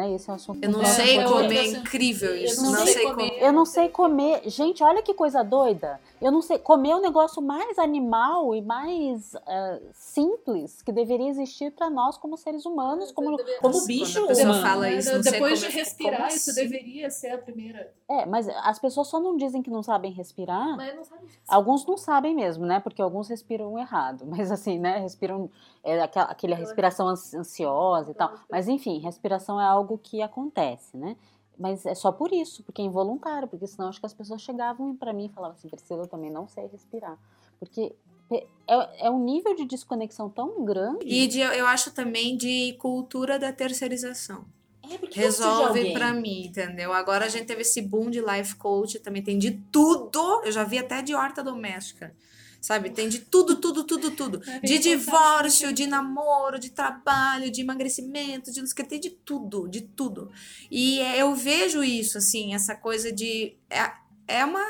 né? 0.00 0.12
Esse 0.14 0.28
é 0.28 0.32
um 0.32 0.36
assunto. 0.36 0.62
Eu 0.64 0.70
não 0.70 0.84
sei 0.84 1.22
eu- 1.22 1.28
comer, 1.28 1.56
é 1.58 1.66
incrível 1.68 2.30
Eu 2.30 2.44
isso. 2.44 2.62
não 2.62 2.72
Não, 2.72 2.78
sei 2.84 2.92
sei 2.94 3.02
comer. 3.06 3.28
comer. 3.30 3.42
Eu 3.44 3.52
não 3.52 3.64
sei 3.66 3.88
comer. 3.88 4.42
Gente, 4.46 4.82
olha 4.82 5.02
que 5.02 5.12
coisa 5.14 5.42
doida. 5.42 6.00
Eu 6.20 6.30
não 6.30 6.42
sei. 6.42 6.58
Comer 6.58 6.90
é 6.90 6.96
o 6.96 7.00
negócio 7.00 7.40
mais 7.40 7.78
animal 7.78 8.54
e 8.54 8.60
mais 8.60 9.34
eh, 9.46 9.80
simples 9.92 10.82
que 10.82 10.92
deveria 10.92 11.28
existir 11.28 11.70
para 11.72 11.88
nós 11.88 12.16
como 12.18 12.36
seres 12.36 12.66
humanos. 12.66 13.10
Como, 13.12 13.36
Como 13.38 13.50
Quando 13.60 13.86
bicho 13.86 14.24
a 14.24 14.26
pessoa 14.26 14.48
humano. 14.48 14.62
fala 14.66 14.90
isso, 14.90 15.14
não 15.14 15.22
sei 15.22 15.32
Depois 15.32 15.60
de 15.60 15.66
comer, 15.66 15.78
respirar, 15.78 16.16
como 16.16 16.28
isso 16.28 16.50
assim? 16.50 16.60
deveria 16.60 17.10
ser 17.10 17.28
a 17.30 17.38
primeira. 17.38 17.92
é, 18.08 18.26
mas 18.26 18.48
as 18.48 18.78
pessoas 18.78 19.08
só 19.08 19.18
não 19.20 19.36
dizem 19.36 19.62
que 19.62 19.70
não 19.70 19.82
sabem 19.82 20.12
respirar. 20.12 20.76
Mas 20.76 20.94
não 20.94 21.04
sabe 21.04 21.26
disso. 21.26 21.38
Alguns 21.48 21.86
não 21.86 21.96
sabem 21.96 22.34
mesmo, 22.34 22.66
né? 22.66 22.80
Porque 22.80 23.00
alguns 23.00 23.28
respiram 23.28 23.78
errado. 23.78 24.24
Mas 24.26 24.50
assim, 24.50 24.78
né? 24.78 24.98
Respiram 24.98 25.48
é, 25.82 26.00
aquela, 26.02 26.26
aquele 26.26 26.54
respiração 26.54 27.08
ansi- 27.08 27.36
ansiosa 27.36 28.10
e 28.10 28.14
tal. 28.14 28.32
Mas 28.50 28.68
enfim, 28.68 28.98
respiração 28.98 29.58
é 29.60 29.64
algo 29.64 29.89
que 29.98 30.22
acontece, 30.22 30.96
né? 30.96 31.16
Mas 31.58 31.84
é 31.84 31.94
só 31.94 32.10
por 32.10 32.32
isso, 32.32 32.62
porque 32.62 32.80
é 32.80 32.84
involuntário, 32.84 33.46
porque 33.46 33.66
senão 33.66 33.88
acho 33.88 34.00
que 34.00 34.06
as 34.06 34.14
pessoas 34.14 34.40
chegavam 34.40 34.96
para 34.96 35.12
mim 35.12 35.26
e 35.26 35.28
falavam 35.28 35.56
assim, 35.56 35.68
Priscila, 35.68 36.04
eu 36.04 36.06
também 36.08 36.30
não 36.30 36.48
sei 36.48 36.66
respirar. 36.68 37.18
Porque 37.58 37.94
é, 38.32 39.06
é 39.06 39.10
um 39.10 39.22
nível 39.22 39.54
de 39.54 39.66
desconexão 39.66 40.30
tão 40.30 40.64
grande. 40.64 41.04
E 41.06 41.26
de- 41.26 41.40
eu 41.40 41.66
acho 41.66 41.90
também 41.92 42.36
de 42.36 42.74
cultura 42.78 43.38
da 43.38 43.52
terceirização. 43.52 44.44
É, 44.82 44.96
de 44.96 45.06
Resolve 45.12 45.92
pra 45.92 46.12
mim, 46.14 46.46
entendeu? 46.46 46.92
Agora 46.92 47.26
a 47.26 47.28
gente 47.28 47.44
teve 47.46 47.60
esse 47.62 47.82
boom 47.82 48.08
de 48.10 48.20
life 48.20 48.54
coach, 48.56 48.98
também 48.98 49.22
tem 49.22 49.38
de 49.38 49.52
tudo. 49.70 50.42
Eu 50.44 50.50
já 50.52 50.64
vi 50.64 50.78
até 50.78 51.02
de 51.02 51.14
horta 51.14 51.42
doméstica. 51.44 52.14
Sabe? 52.60 52.90
Tem 52.90 53.08
de 53.08 53.20
tudo, 53.20 53.56
tudo, 53.56 53.84
tudo, 53.84 54.10
tudo. 54.10 54.42
É, 54.46 54.60
De 54.60 54.78
divórcio, 54.78 55.68
sobre 55.68 55.74
de 55.74 55.86
namoro, 55.86 56.58
de 56.58 56.70
trabalho, 56.70 57.50
de 57.50 57.62
emagrecimento, 57.62 58.52
de 58.52 58.60
não 58.60 58.66
sei 58.66 58.84
tem 58.84 59.00
de 59.00 59.10
tudo, 59.10 59.66
de 59.66 59.80
tudo. 59.80 60.30
E 60.70 61.00
é, 61.00 61.22
eu 61.22 61.34
vejo 61.34 61.82
isso, 61.82 62.18
assim, 62.18 62.54
essa 62.54 62.74
coisa 62.74 63.10
de. 63.10 63.56
É, 63.70 63.92
é 64.28 64.44
uma 64.44 64.64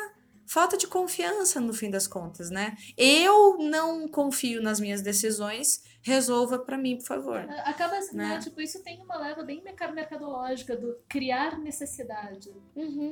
falta 0.47 0.77
de 0.77 0.87
confiança, 0.87 1.61
no 1.61 1.73
fim 1.73 1.91
das 1.91 2.07
contas, 2.07 2.51
né? 2.51 2.77
Eu 2.97 3.59
não 3.59 4.09
confio 4.09 4.63
nas 4.63 4.81
minhas 4.81 5.01
decisões, 5.03 5.83
resolva 6.03 6.59
pra 6.59 6.79
mim, 6.79 6.97
por 6.97 7.05
favor. 7.07 7.39
Acaba 7.65 7.97
assim, 7.99 8.17
né? 8.17 8.29
Né? 8.29 8.39
Tipo, 8.39 8.61
isso 8.61 8.83
tem 8.83 9.01
uma 9.03 9.17
leva 9.19 9.43
bem 9.43 9.63
merca- 9.63 9.91
mercadológica 9.93 10.77
do 10.77 10.97
criar 11.09 11.59
necessidade. 11.59 12.51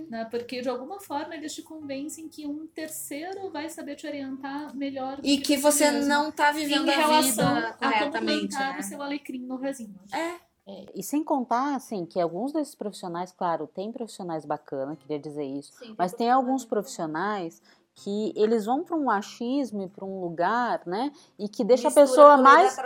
Né? 0.08 0.24
Porque 0.30 0.60
de 0.60 0.68
alguma 0.68 0.98
forma 1.00 1.34
eles 1.34 1.54
te 1.54 1.62
convencem 1.62 2.28
que 2.28 2.46
um 2.46 2.66
terceiro 2.66 3.50
vai 3.50 3.68
saber 3.68 3.96
te 3.96 4.06
orientar 4.06 4.74
melhor 4.76 5.16
do 5.20 5.26
E 5.26 5.38
que 5.38 5.56
você 5.56 5.90
mesmo. 5.90 6.08
não 6.08 6.30
tá 6.32 6.50
em 6.50 6.54
vivendo 6.54 6.88
a 6.88 6.92
relação 6.92 7.54
vida 7.54 7.68
a 7.68 7.72
como 7.72 7.92
corretamente, 7.92 8.48
plantar 8.48 8.74
né? 8.74 8.80
o 8.80 8.82
seu 8.82 9.02
alecrim 9.02 9.40
no 9.46 9.58
vasinho. 9.58 9.98
É. 10.12 10.48
E 10.94 11.02
sem 11.02 11.24
contar, 11.24 11.74
assim, 11.74 12.04
que 12.04 12.20
alguns 12.20 12.52
desses 12.52 12.74
profissionais, 12.74 13.32
claro, 13.32 13.66
tem 13.66 13.90
profissionais 13.90 14.44
bacanas, 14.44 14.98
queria 14.98 15.18
dizer 15.18 15.44
isso. 15.44 15.72
Mas 15.96 16.12
tem 16.12 16.30
alguns 16.30 16.62
profissionais 16.66 17.62
que 18.00 18.32
eles 18.36 18.64
vão 18.64 18.84
para 18.84 18.96
um 18.96 19.10
achismo 19.10 19.82
e 19.82 19.88
para 19.88 20.04
um 20.04 20.20
lugar, 20.20 20.82
né? 20.86 21.10
E 21.38 21.48
que 21.48 21.64
deixa 21.64 21.88
a 21.88 21.90
pessoa 21.90 22.36
mais, 22.36 22.76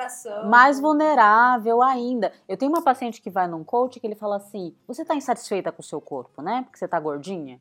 mais 0.49 0.81
vulnerável 0.81 1.83
ainda. 1.83 2.33
Eu 2.49 2.57
tenho 2.57 2.73
uma 2.73 2.83
paciente 2.83 3.21
que 3.21 3.29
vai 3.29 3.47
num 3.47 3.63
coach 3.63 4.01
que 4.01 4.07
ele 4.07 4.15
fala 4.15 4.37
assim: 4.37 4.75
você 4.87 5.05
tá 5.05 5.15
insatisfeita 5.15 5.71
com 5.71 5.83
o 5.83 5.85
seu 5.85 6.01
corpo, 6.01 6.41
né? 6.41 6.63
Porque 6.63 6.79
você 6.79 6.89
tá 6.89 6.99
gordinha? 6.99 7.61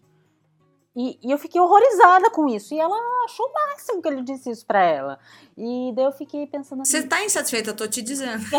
E, 0.95 1.17
e 1.23 1.31
eu 1.31 1.37
fiquei 1.37 1.59
horrorizada 1.59 2.29
com 2.29 2.47
isso. 2.47 2.73
E 2.73 2.79
ela 2.79 2.95
achou 3.25 3.45
o 3.47 3.53
máximo 3.53 4.01
que 4.01 4.07
ele 4.09 4.21
disse 4.23 4.49
isso 4.49 4.65
pra 4.65 4.81
ela. 4.83 5.19
E 5.57 5.91
daí 5.95 6.03
eu 6.05 6.11
fiquei 6.11 6.45
pensando 6.47 6.81
assim. 6.81 6.91
Você 6.91 7.07
tá 7.07 7.23
insatisfeita, 7.23 7.69
eu 7.69 7.75
tô 7.75 7.87
te 7.87 8.01
dizendo. 8.01 8.43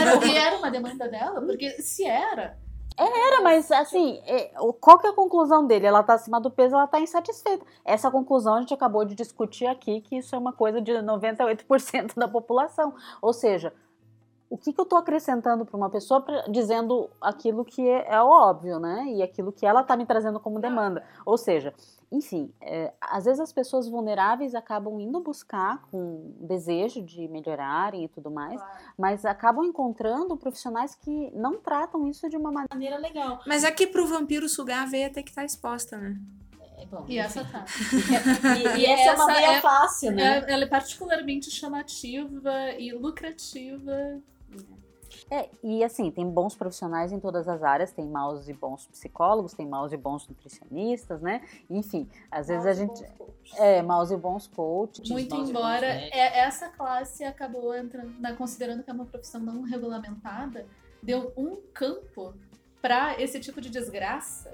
Era- 0.00 0.24
e 0.26 0.36
era 0.36 0.56
uma 0.56 0.70
demanda 0.70 1.08
dela, 1.08 1.40
porque 1.40 1.82
se 1.82 2.04
era, 2.04 2.56
Era, 3.02 3.40
mas 3.40 3.70
assim, 3.72 4.20
é, 4.26 4.50
qual 4.78 4.98
que 4.98 5.06
é 5.06 5.10
a 5.10 5.14
conclusão 5.14 5.66
dele? 5.66 5.86
Ela 5.86 6.02
tá 6.02 6.14
acima 6.14 6.38
do 6.38 6.50
peso, 6.50 6.74
ela 6.74 6.86
tá 6.86 7.00
insatisfeita. 7.00 7.64
Essa 7.82 8.10
conclusão 8.10 8.54
a 8.56 8.60
gente 8.60 8.74
acabou 8.74 9.06
de 9.06 9.14
discutir 9.14 9.66
aqui, 9.66 10.02
que 10.02 10.18
isso 10.18 10.34
é 10.34 10.38
uma 10.38 10.52
coisa 10.52 10.82
de 10.82 10.92
98% 10.92 12.14
da 12.14 12.28
população. 12.28 12.94
Ou 13.22 13.32
seja, 13.32 13.72
o 14.50 14.58
que, 14.58 14.72
que 14.72 14.80
eu 14.80 14.84
tô 14.84 14.96
acrescentando 14.96 15.64
para 15.64 15.76
uma 15.76 15.88
pessoa 15.88 16.20
pra- 16.20 16.42
dizendo 16.48 17.08
aquilo 17.20 17.64
que 17.64 17.88
é, 17.88 18.14
é 18.14 18.20
óbvio, 18.20 18.80
né? 18.80 19.04
E 19.14 19.22
aquilo 19.22 19.52
que 19.52 19.64
ela 19.64 19.82
tá 19.84 19.96
me 19.96 20.04
trazendo 20.04 20.40
como 20.40 20.58
demanda. 20.58 21.02
Ou 21.24 21.38
seja, 21.38 21.72
enfim, 22.10 22.52
é, 22.60 22.92
às 23.00 23.24
vezes 23.26 23.38
as 23.38 23.52
pessoas 23.52 23.88
vulneráveis 23.88 24.52
acabam 24.56 24.98
indo 25.00 25.20
buscar 25.20 25.80
com 25.90 26.34
desejo 26.40 27.00
de 27.00 27.28
melhorarem 27.28 28.04
e 28.04 28.08
tudo 28.08 28.28
mais, 28.28 28.60
mas 28.98 29.24
acabam 29.24 29.64
encontrando 29.64 30.36
profissionais 30.36 30.96
que 30.96 31.30
não 31.32 31.60
tratam 31.60 32.08
isso 32.08 32.28
de 32.28 32.36
uma 32.36 32.50
maneira 32.50 32.74
maneira 32.74 32.98
legal. 32.98 33.40
Mas 33.46 33.64
aqui 33.64 33.86
pro 33.86 34.04
vampiro 34.06 34.48
sugar 34.48 34.82
a 34.82 34.86
veia 34.86 35.08
tem 35.10 35.22
que 35.22 35.30
estar 35.30 35.44
exposta, 35.44 35.96
né? 35.96 36.16
É 36.76 36.86
bom. 36.86 37.04
e 37.06 37.18
essa 37.18 37.44
tá. 37.44 37.64
E, 38.58 38.80
e 38.80 38.86
essa, 38.86 39.10
é 39.10 39.14
uma 39.14 39.24
Essa 39.30 39.32
veia 39.32 39.52
é- 39.52 39.60
fácil, 39.60 40.10
né? 40.12 40.38
É- 40.38 40.52
Ela 40.52 40.64
é 40.64 40.66
particularmente 40.66 41.50
chamativa 41.50 42.52
e 42.78 42.90
lucrativa. 42.92 43.92
É, 45.30 45.48
e 45.62 45.82
assim, 45.84 46.10
tem 46.10 46.28
bons 46.28 46.54
profissionais 46.56 47.12
em 47.12 47.18
todas 47.20 47.48
as 47.48 47.62
áreas, 47.62 47.92
tem 47.92 48.06
maus 48.08 48.48
e 48.48 48.52
bons 48.52 48.86
psicólogos, 48.88 49.52
tem 49.54 49.66
maus 49.66 49.92
e 49.92 49.96
bons 49.96 50.26
nutricionistas, 50.28 51.20
né? 51.20 51.42
Enfim, 51.68 52.08
às 52.30 52.48
vezes 52.48 52.66
a 52.66 52.72
gente. 52.72 53.04
É, 53.56 53.82
maus 53.82 54.10
e 54.10 54.16
bons 54.16 54.46
coaches. 54.46 55.08
Muito 55.10 55.34
maus 55.34 55.48
e 55.48 55.50
embora 55.50 55.86
bons- 55.94 56.10
é- 56.12 56.38
essa 56.40 56.68
classe 56.68 57.24
acabou 57.24 57.74
entrando, 57.74 58.18
na- 58.20 58.34
considerando 58.34 58.82
que 58.82 58.90
é 58.90 58.92
uma 58.92 59.06
profissão 59.06 59.40
não 59.40 59.62
regulamentada, 59.62 60.66
deu 61.02 61.32
um 61.36 61.56
campo 61.74 62.34
para 62.80 63.20
esse 63.20 63.38
tipo 63.40 63.60
de 63.60 63.68
desgraça 63.68 64.52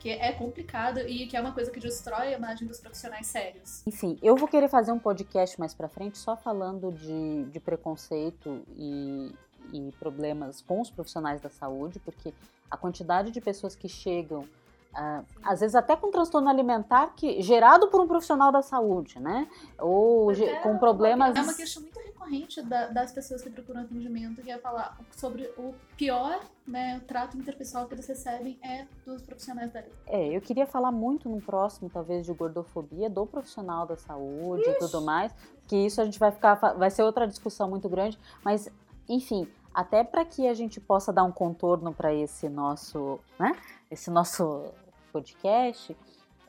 que 0.00 0.08
é 0.08 0.32
complicado 0.32 1.00
e 1.00 1.26
que 1.26 1.36
é 1.36 1.40
uma 1.40 1.52
coisa 1.52 1.70
que 1.70 1.78
destrói 1.78 2.34
a 2.34 2.38
imagem 2.38 2.66
dos 2.66 2.80
profissionais 2.80 3.26
sérios. 3.26 3.82
Enfim, 3.86 4.18
eu 4.22 4.34
vou 4.34 4.48
querer 4.48 4.68
fazer 4.68 4.90
um 4.90 4.98
podcast 4.98 5.60
mais 5.60 5.74
pra 5.74 5.88
frente 5.88 6.16
só 6.16 6.36
falando 6.36 6.90
de, 6.90 7.44
de 7.44 7.60
preconceito 7.60 8.62
e, 8.76 9.32
e 9.72 9.92
problemas 10.00 10.62
com 10.62 10.80
os 10.80 10.90
profissionais 10.90 11.40
da 11.40 11.50
saúde, 11.50 12.00
porque 12.00 12.32
a 12.70 12.78
quantidade 12.78 13.30
de 13.30 13.40
pessoas 13.42 13.76
que 13.76 13.88
chegam, 13.88 14.48
ah, 14.94 15.22
às 15.42 15.60
vezes 15.60 15.74
até 15.74 15.94
com 15.96 16.10
transtorno 16.10 16.48
alimentar, 16.48 17.12
que 17.14 17.40
gerado 17.42 17.88
por 17.88 18.00
um 18.00 18.06
profissional 18.06 18.50
da 18.50 18.62
saúde, 18.62 19.18
né? 19.20 19.48
Ou 19.78 20.32
ge- 20.34 20.56
com 20.56 20.76
problemas. 20.78 21.36
É 21.36 21.40
uma 21.42 21.54
questão 21.54 21.82
muito 21.82 21.98
recorrente 22.00 22.60
da- 22.62 22.88
das 22.88 23.12
pessoas 23.12 23.42
que 23.42 23.50
procuram 23.50 23.82
atendimento, 23.82 24.42
que 24.42 24.50
é 24.50 24.58
falar 24.58 24.98
sobre 25.16 25.44
o 25.56 25.74
pior 25.96 26.40
né, 26.66 27.00
trato 27.08 27.36
interpessoal 27.36 27.86
que 27.86 27.94
eles 27.94 28.06
recebem 28.06 28.56
é 28.62 28.86
dos 29.04 29.22
profissionais 29.22 29.72
da 29.72 29.80
área. 29.80 29.90
É, 30.06 30.28
eu 30.36 30.40
queria 30.40 30.66
falar 30.66 30.92
muito 30.92 31.28
no 31.28 31.40
próximo, 31.40 31.90
talvez, 31.90 32.24
de 32.24 32.32
gordofobia 32.32 33.10
do 33.10 33.26
profissional 33.26 33.86
da 33.86 33.96
saúde 33.96 34.68
e 34.68 34.74
tudo 34.74 35.00
mais, 35.00 35.34
que 35.66 35.74
isso 35.74 36.00
a 36.00 36.04
gente 36.04 36.18
vai 36.20 36.30
ficar, 36.30 36.54
vai 36.54 36.88
ser 36.90 37.02
outra 37.02 37.26
discussão 37.26 37.68
muito 37.68 37.88
grande, 37.88 38.16
mas, 38.44 38.68
enfim, 39.08 39.48
até 39.74 40.04
para 40.04 40.24
que 40.24 40.46
a 40.46 40.54
gente 40.54 40.80
possa 40.80 41.12
dar 41.12 41.24
um 41.24 41.32
contorno 41.32 41.92
para 41.92 42.14
esse 42.14 42.48
nosso, 42.48 43.18
né, 43.36 43.56
esse 43.90 44.08
nosso 44.10 44.72
podcast, 45.10 45.96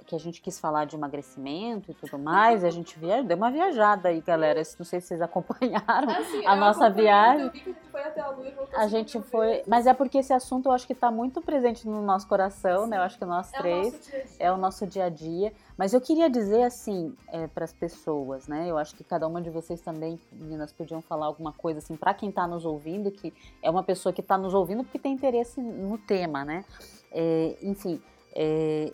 que 0.08 0.16
a 0.16 0.20
gente 0.20 0.42
quis 0.42 0.60
falar 0.60 0.84
de 0.84 0.96
emagrecimento 0.96 1.90
e 1.92 1.94
tudo 1.94 2.20
mais, 2.20 2.64
e 2.64 2.66
a 2.66 2.70
gente 2.70 3.00
via, 3.00 3.24
deu 3.24 3.38
uma 3.38 3.50
viajada 3.50 4.10
aí, 4.10 4.20
galera, 4.20 4.62
não 4.78 4.84
sei 4.86 5.00
se 5.00 5.08
vocês 5.08 5.22
acompanharam, 5.22 6.10
Assim, 6.12 6.46
A 6.46 6.54
nossa 6.54 6.90
viagem- 6.90 7.46
Eu 7.46 7.52
vi 7.54 7.60
que 7.62 7.70
a 7.70 7.74
gente 7.74 7.90
foi 7.90 8.02
até 8.02 8.20
a 8.20 8.30
lua 8.30 8.46
e 8.46 8.52
voltou 8.52 8.78
a 8.78 8.88
gente 8.88 9.22
foi, 9.22 9.64
mas 9.66 9.88
é 9.88 9.94
porque 9.94 10.18
esse 10.18 10.34
assunto 10.34 10.66
eu 10.66 10.74
acho 10.74 10.86
que 10.86 10.92
está 10.92 11.10
muito 11.10 11.40
presente 11.42 11.88
no 11.88 12.02
nosso 12.02 12.28
coração, 12.28 12.88
né, 12.88 12.98
eu 12.98 13.04
acho 13.04 13.18
que 13.18 13.24
nós 13.24 13.54
É 13.54 13.58
o 13.58 13.62
três, 13.62 14.02
dia. 14.10 14.24
é 14.40 14.52
o 14.52 14.58
nosso 14.58 14.86
dia 14.86 15.06
a 15.06 15.10
dia. 15.10 15.54
Mas 15.78 15.94
eu 15.94 16.02
queria 16.02 16.30
dizer 16.30 16.64
assim 16.64 17.16
para 17.54 17.64
as 17.64 17.72
pessoas, 17.72 18.48
né? 18.48 18.68
Eu 18.70 18.78
acho 18.78 18.94
que 18.96 19.04
cada 19.04 19.26
uma 19.28 19.42
de 19.42 19.50
vocês 19.50 19.80
também, 19.82 20.20
meninas, 20.32 20.72
podiam 20.74 21.02
falar 21.02 21.26
alguma 21.28 21.54
coisa 21.54 21.80
assim 21.80 21.96
para 21.96 22.14
quem 22.14 22.30
está 22.30 22.46
nos 22.46 22.66
ouvindo, 22.66 23.10
que 23.12 23.34
é 23.64 23.70
uma 23.70 23.82
pessoa 23.82 24.12
que 24.12 24.22
está 24.22 24.38
nos 24.38 24.54
ouvindo 24.54 24.84
porque 24.84 25.00
tem 25.00 25.14
interesse 25.14 25.60
no 25.62 25.98
tema, 25.98 26.44
né? 26.44 26.66
É, 27.12 27.56
enfim, 27.64 28.00
é, 28.34 28.92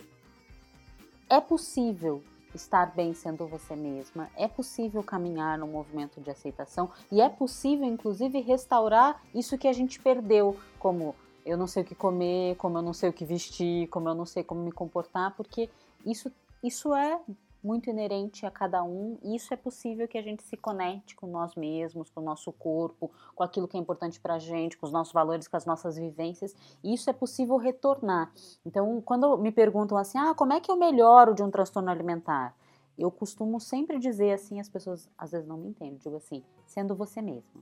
é 1.30 1.42
possível 1.42 2.24
estar 2.54 2.96
bem 2.96 3.14
sendo 3.14 3.48
você 3.48 3.76
mesma, 3.76 4.30
é 4.36 4.48
possível 4.48 5.04
caminhar 5.04 5.58
no 5.58 5.68
movimento 5.68 6.20
de 6.20 6.30
aceitação 6.30 6.90
e 7.12 7.22
é 7.22 7.30
possível, 7.30 7.86
inclusive, 7.86 8.40
restaurar 8.40 9.22
isso 9.34 9.58
que 9.58 9.68
a 9.68 9.74
gente 9.74 10.00
perdeu, 10.00 10.58
como 10.80 11.16
eu 11.46 11.58
não 11.58 11.68
sei 11.68 11.84
o 11.84 11.86
que 11.86 11.96
comer, 11.96 12.56
como 12.56 12.78
eu 12.78 12.82
não 12.82 12.94
sei 12.94 13.10
o 13.10 13.14
que 13.14 13.26
vestir, 13.26 13.88
como 13.88 14.10
eu 14.10 14.16
não 14.16 14.26
sei 14.26 14.44
como 14.44 14.62
me 14.62 14.72
comportar, 14.72 15.36
porque 15.36 15.70
isso, 16.06 16.32
isso 16.64 16.94
é 16.94 17.20
muito 17.64 17.90
inerente 17.90 18.46
a 18.46 18.52
cada 18.52 18.84
um, 18.84 19.18
e 19.24 19.36
isso 19.36 19.54
é 19.54 19.58
possível 19.58 20.08
que 20.08 20.18
a 20.18 20.22
gente 20.22 20.44
se 20.44 20.56
conecte 20.56 21.16
com 21.16 21.28
nós 21.28 21.56
mesmos, 21.56 22.10
com 22.10 22.22
o 22.22 22.24
nosso 22.24 22.52
corpo, 22.52 23.12
com 23.36 23.44
aquilo 23.44 23.68
que 23.68 23.78
é 23.78 23.80
importante 23.80 24.20
para 24.20 24.36
a 24.36 24.40
gente, 24.40 24.78
com 24.78 24.86
os 24.86 24.92
nossos 24.92 25.14
valores, 25.14 25.48
com 25.48 25.58
as 25.58 25.66
nossas 25.66 25.98
vivências, 25.98 26.56
e 26.84 26.94
isso 26.94 27.10
é 27.10 27.14
possível 27.14 27.58
retornar. 27.58 28.32
Então, 28.66 29.02
quando 29.02 29.38
me 29.38 29.52
perguntam 29.52 29.98
assim, 29.98 30.18
ah, 30.18 30.34
como 30.34 30.54
é 30.54 30.60
que 30.60 30.72
eu 30.72 30.78
melhoro 30.78 31.34
de 31.34 31.44
um 31.44 31.52
transtorno 31.52 31.90
alimentar? 31.90 32.56
Eu 32.98 33.12
costumo 33.12 33.60
sempre 33.60 34.00
dizer 34.00 34.34
assim, 34.34 34.60
as 34.60 34.70
pessoas 34.70 35.10
às 35.18 35.32
vezes 35.32 35.48
não 35.48 35.58
me 35.58 35.70
entendem, 35.70 35.98
digo 35.98 36.16
assim, 36.16 36.44
sendo 36.66 36.96
você 36.96 37.22
mesma. 37.22 37.62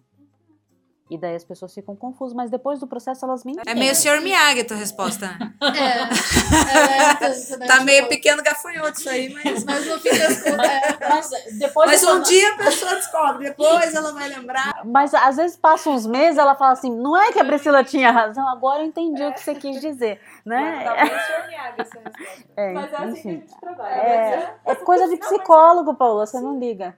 E 1.08 1.20
daí 1.20 1.36
as 1.36 1.44
pessoas 1.44 1.72
ficam 1.72 1.96
confusas, 1.96 2.34
mas 2.36 2.50
depois 2.50 2.80
do 2.80 2.88
processo 2.88 3.24
elas 3.26 3.44
me 3.46 3.52
entendem. 3.52 3.72
É 3.72 3.78
meio 3.78 3.94
Sr. 3.96 4.22
Miyagi 4.22 4.62
a 4.62 4.66
tua 4.66 4.78
resposta. 4.78 5.38
É, 5.62 5.68
é, 6.82 7.58
né, 7.58 7.68
tá 7.68 7.74
tipo, 7.74 7.84
meio 7.86 8.08
pequeno 8.08 8.42
gafanhoto 8.42 9.00
isso 9.00 9.10
aí, 9.10 9.32
mas... 9.32 9.64
Mas 9.64 9.86
no 9.86 10.00
fim 10.00 10.10
das 10.18 10.42
contas, 10.42 10.68
é, 10.68 10.98
Mas 11.08 11.30
depois 11.60 11.92
Mas 11.92 12.02
essa- 12.02 12.12
um 12.12 12.22
dia 12.24 12.54
a 12.54 12.58
pessoa 12.58 12.96
descobre, 12.96 13.44
depois 13.50 13.94
ela 13.94 14.14
vai 14.14 14.30
lembrar. 14.30 14.82
Mas 14.84 15.14
às 15.14 15.36
vezes 15.38 15.56
passam 15.56 15.94
uns 15.94 16.08
meses, 16.08 16.40
ela 16.40 16.56
fala 16.56 16.72
assim, 16.72 16.92
não 16.92 17.16
é 17.16 17.32
que 17.32 17.40
a 17.40 17.46
Priscila 17.46 17.84
tinha 17.84 18.10
razão, 18.10 18.48
agora 18.50 18.82
eu 18.82 18.88
entendi 18.88 19.24
o 19.24 19.32
que 19.32 19.42
você 19.42 19.54
quis 19.54 19.80
dizer, 19.80 20.20
né? 20.44 20.86
É, 22.58 22.72
Mas 22.74 22.92
é 22.94 22.96
assim 22.96 22.98
que 22.98 23.04
a 23.04 23.08
enfim. 23.10 23.30
gente 23.42 23.60
trabalha. 23.60 23.94
É, 23.94 24.56
é 24.66 24.76
coisa 24.76 25.08
de 25.10 25.18
psicólogo, 25.18 25.94
Paula, 25.94 26.26
você 26.26 26.40
não 26.40 26.58
liga. 26.58 26.98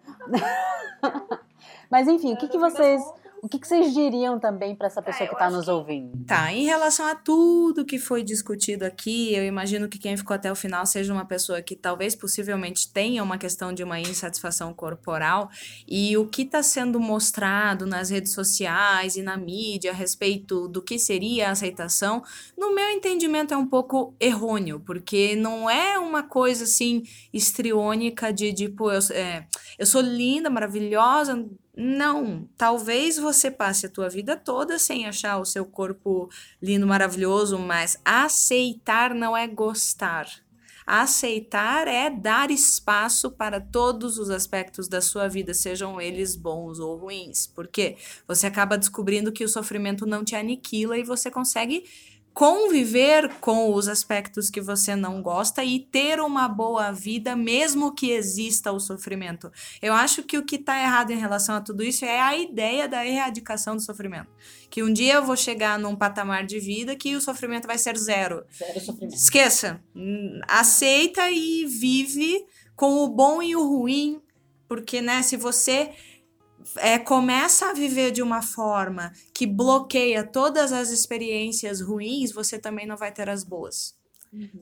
Mas 1.90 2.08
enfim, 2.08 2.34
o 2.34 2.38
que, 2.38 2.48
que 2.48 2.58
vocês, 2.58 3.02
o 3.42 3.48
que, 3.48 3.60
que 3.60 3.68
vocês 3.68 3.94
diriam 3.94 4.40
também 4.40 4.76
para 4.76 4.88
essa 4.88 5.02
pessoa 5.02 5.26
eu 5.26 5.30
que 5.30 5.36
está 5.36 5.50
nos 5.50 5.68
ouvindo? 5.68 6.26
Tá, 6.26 6.52
em 6.52 6.66
relação 6.66 7.06
a 7.06 7.16
tudo 7.16 7.86
que 7.86 8.00
foi 8.00 8.24
discutido 8.24 8.84
aqui, 8.84 9.34
eu 9.34 9.46
imagino 9.46 9.88
que 9.88 10.00
quem 10.00 10.18
ficou 10.18 10.36
até 10.36 10.52
o 10.52 10.56
final 10.56 10.86
seja 10.86 11.14
uma 11.14 11.26
pessoa 11.26 11.62
que 11.62 11.76
talvez 11.76 12.16
possivelmente 12.16 12.92
tenha 12.92 13.24
uma 13.24 13.38
questão 13.38 13.72
de 13.74 13.84
uma 13.84 14.00
insatisfação 14.00 14.74
corporal 14.74 15.50
e 15.88 16.18
o 16.18 16.28
que 16.28 16.44
está 16.44 16.64
sendo 16.64 17.00
mostrado 17.00 17.86
nas 17.86 18.10
redes 18.10 18.34
sociais 18.34 19.16
e 19.16 19.22
na 19.22 19.38
mídia 19.38 19.92
a 19.92 19.94
respeito 19.94 20.68
do 20.68 20.82
que 20.82 20.98
seria 20.98 21.50
a 21.50 21.52
aceitação, 21.52 22.24
no 22.58 22.74
meu 22.74 22.90
entendimento 22.90 23.54
é 23.54 23.58
um 23.58 23.68
pouco 23.68 24.16
errôneo, 24.20 24.80
porque 24.80 25.36
não 25.36 25.70
é 25.70 25.98
uma 26.00 26.24
coisa 26.24 26.64
assim 26.64 27.04
estriônica 27.32 28.34
de 28.34 28.54
tipo, 28.54 28.92
eu, 28.92 29.00
é, 29.12 29.46
eu 29.78 29.86
sou 29.86 30.02
linda, 30.02 30.50
maravilhosa, 30.50 31.46
não, 31.80 32.50
talvez 32.58 33.18
você 33.20 33.52
passe 33.52 33.86
a 33.86 33.90
tua 33.90 34.10
vida 34.10 34.36
toda 34.36 34.80
sem 34.80 35.06
achar 35.06 35.38
o 35.38 35.46
seu 35.46 35.64
corpo 35.64 36.28
lindo, 36.60 36.88
maravilhoso, 36.88 37.60
mas 37.60 38.02
aceitar 38.04 39.14
não 39.14 39.38
é 39.38 39.46
gostar. 39.46 40.28
Aceitar 40.88 41.88
é 41.88 42.10
dar 42.10 42.50
espaço 42.50 43.30
para 43.30 43.62
todos 43.62 44.18
os 44.18 44.32
aspectos 44.32 44.88
da 44.88 45.02
sua 45.02 45.28
vida, 45.28 45.54
sejam 45.54 46.02
eles 46.02 46.36
bons 46.36 46.80
ou 46.80 46.98
ruins, 46.98 47.46
porque 47.46 47.96
você 48.28 48.48
acaba 48.48 48.76
descobrindo 48.76 49.32
que 49.32 49.44
o 49.44 49.50
sofrimento 49.50 50.08
não 50.08 50.24
te 50.24 50.36
aniquila 50.36 50.98
e 50.98 51.04
você 51.04 51.30
consegue 51.30 51.84
conviver 52.38 53.34
com 53.42 53.74
os 53.74 53.88
aspectos 53.88 54.48
que 54.48 54.62
você 54.62 54.96
não 54.96 55.24
gosta 55.24 55.64
e 55.64 55.80
ter 55.80 56.20
uma 56.20 56.48
boa 56.48 56.92
vida, 56.92 57.36
mesmo 57.36 57.96
que 57.96 58.12
exista 58.12 58.72
o 58.72 58.80
sofrimento. 58.80 59.52
Eu 59.82 59.92
acho 59.92 60.22
que 60.22 60.38
o 60.38 60.46
que 60.46 60.58
está 60.58 60.80
errado 60.80 61.10
em 61.10 61.18
relação 61.18 61.56
a 61.56 61.62
tudo 61.62 61.84
isso 61.84 62.06
é 62.06 62.20
a 62.20 62.38
ideia 62.38 62.88
da 62.88 63.04
erradicação 63.04 63.76
do 63.76 63.82
sofrimento. 63.82 64.28
Que 64.70 64.84
um 64.84 64.94
dia 64.94 65.16
eu 65.16 65.26
vou 65.26 65.36
chegar 65.36 65.80
num 65.80 65.96
patamar 65.96 66.46
de 66.46 66.60
vida 66.60 66.96
que 66.96 67.16
o 67.16 67.22
sofrimento 67.22 67.66
vai 67.66 67.80
ser 67.80 67.98
zero. 67.98 68.46
Zero 68.56 68.82
sofrimento. 68.82 69.16
Esqueça. 69.16 69.82
Aceita 70.48 71.32
e 71.32 71.66
vive 71.66 72.46
com 72.76 73.04
o 73.04 73.08
bom 73.08 73.42
e 73.42 73.56
o 73.56 73.68
ruim. 73.68 74.22
Porque, 74.68 75.02
né, 75.02 75.24
se 75.24 75.36
você 75.36 75.90
é, 76.78 77.00
começa 77.00 77.70
a 77.70 77.74
viver 77.74 78.12
de 78.12 78.22
uma 78.22 78.42
forma 78.42 79.12
que 79.34 79.48
bloqueia 79.48 80.24
todas 80.24 80.72
as 80.72 80.90
experiências 80.90 81.82
ruins, 81.82 82.32
você 82.32 82.60
também 82.60 82.86
não 82.86 82.98
vai 82.98 83.12
ter 83.12 83.30
as 83.30 83.44
boas. 83.44 83.96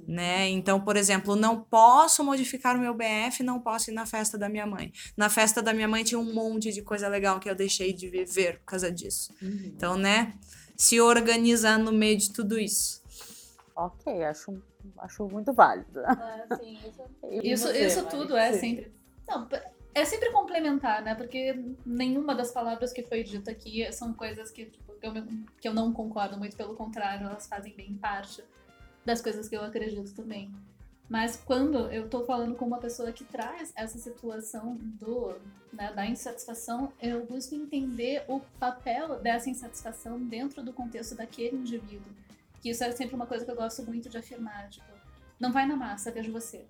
Né? 0.08 0.48
Então, 0.50 0.80
por 0.80 0.96
exemplo, 0.96 1.36
não 1.36 1.60
posso 1.60 2.24
modificar 2.24 2.76
o 2.76 2.80
meu 2.80 2.94
BF, 2.94 3.44
não 3.44 3.60
posso 3.60 3.90
ir 3.90 3.94
na 3.94 4.06
festa 4.06 4.38
da 4.38 4.48
minha 4.48 4.66
mãe. 4.66 4.94
Na 5.18 5.30
festa 5.30 5.62
da 5.62 5.74
minha 5.74 5.88
mãe 5.88 6.04
tinha 6.04 6.20
um 6.20 6.34
monte 6.34 6.72
de 6.72 6.82
coisa 6.82 7.08
legal 7.08 7.40
que 7.40 7.50
eu 7.50 7.56
deixei 7.56 7.92
de 7.92 8.08
viver 8.08 8.60
por 8.60 8.66
causa 8.66 8.92
disso. 8.92 9.34
Então, 9.42 9.98
né? 9.98 10.34
Se 10.78 11.02
organizar 11.02 11.80
no 11.80 11.92
meio 11.92 12.18
de 12.18 12.32
tudo 12.32 12.60
isso. 12.60 13.02
Ok, 13.76 14.24
acho, 14.24 14.62
acho 15.00 15.28
muito 15.28 15.52
válido. 15.52 16.00
É, 16.00 16.56
sim, 16.58 16.80
isso, 16.88 17.02
E 17.44 17.52
isso, 17.52 17.68
você, 17.68 17.88
isso 17.88 18.06
tudo 18.06 18.38
é 18.38 18.54
sempre. 18.54 18.92
Não, 19.28 19.48
é 19.96 20.04
sempre 20.04 20.30
complementar, 20.32 21.02
né? 21.02 21.16
Porque 21.16 21.58
nenhuma 21.86 22.36
das 22.36 22.52
palavras 22.52 22.92
que 22.92 23.02
foi 23.02 23.24
dita 23.24 23.50
aqui 23.50 23.90
são 23.94 24.14
coisas 24.14 24.52
que, 24.52 24.66
tipo, 24.66 24.94
eu, 25.02 25.14
que 25.60 25.68
eu 25.68 25.74
não 25.74 25.94
concordo, 25.94 26.38
muito 26.38 26.58
pelo 26.58 26.76
contrário, 26.76 27.26
elas 27.26 27.48
fazem 27.48 27.74
bem 27.74 27.94
parte 27.96 28.44
das 29.06 29.22
coisas 29.22 29.48
que 29.48 29.56
eu 29.56 29.64
acredito 29.64 30.14
também. 30.14 30.54
Mas 31.08 31.38
quando 31.38 31.90
eu 31.92 32.10
tô 32.10 32.26
falando 32.26 32.56
com 32.56 32.66
uma 32.66 32.80
pessoa 32.80 33.12
que 33.14 33.24
traz 33.24 33.72
essa 33.74 33.98
situação 33.98 34.76
do, 34.76 35.36
né, 35.72 35.94
da 35.94 36.06
insatisfação, 36.06 36.92
eu 37.02 37.26
busco 37.26 37.56
entender 37.56 38.26
o 38.28 38.42
papel 38.60 39.20
dessa 39.22 39.50
insatisfação 39.50 40.20
dentro 40.20 40.62
do 40.62 40.74
contexto 40.74 41.16
daquele 41.16 41.56
indivíduo. 41.56 42.12
Que 42.60 42.72
isso 42.72 42.84
é 42.84 42.92
sempre 42.92 43.16
uma 43.16 43.28
coisa 43.28 43.46
que 43.46 43.52
eu 43.52 43.56
gosto 43.56 43.82
muito 43.84 44.10
de 44.10 44.18
afirmar, 44.18 44.68
tipo, 44.70 44.92
não 45.40 45.54
vai 45.54 45.66
na 45.66 45.78
massa, 45.78 46.12
veja 46.12 46.32
você. 46.32 46.66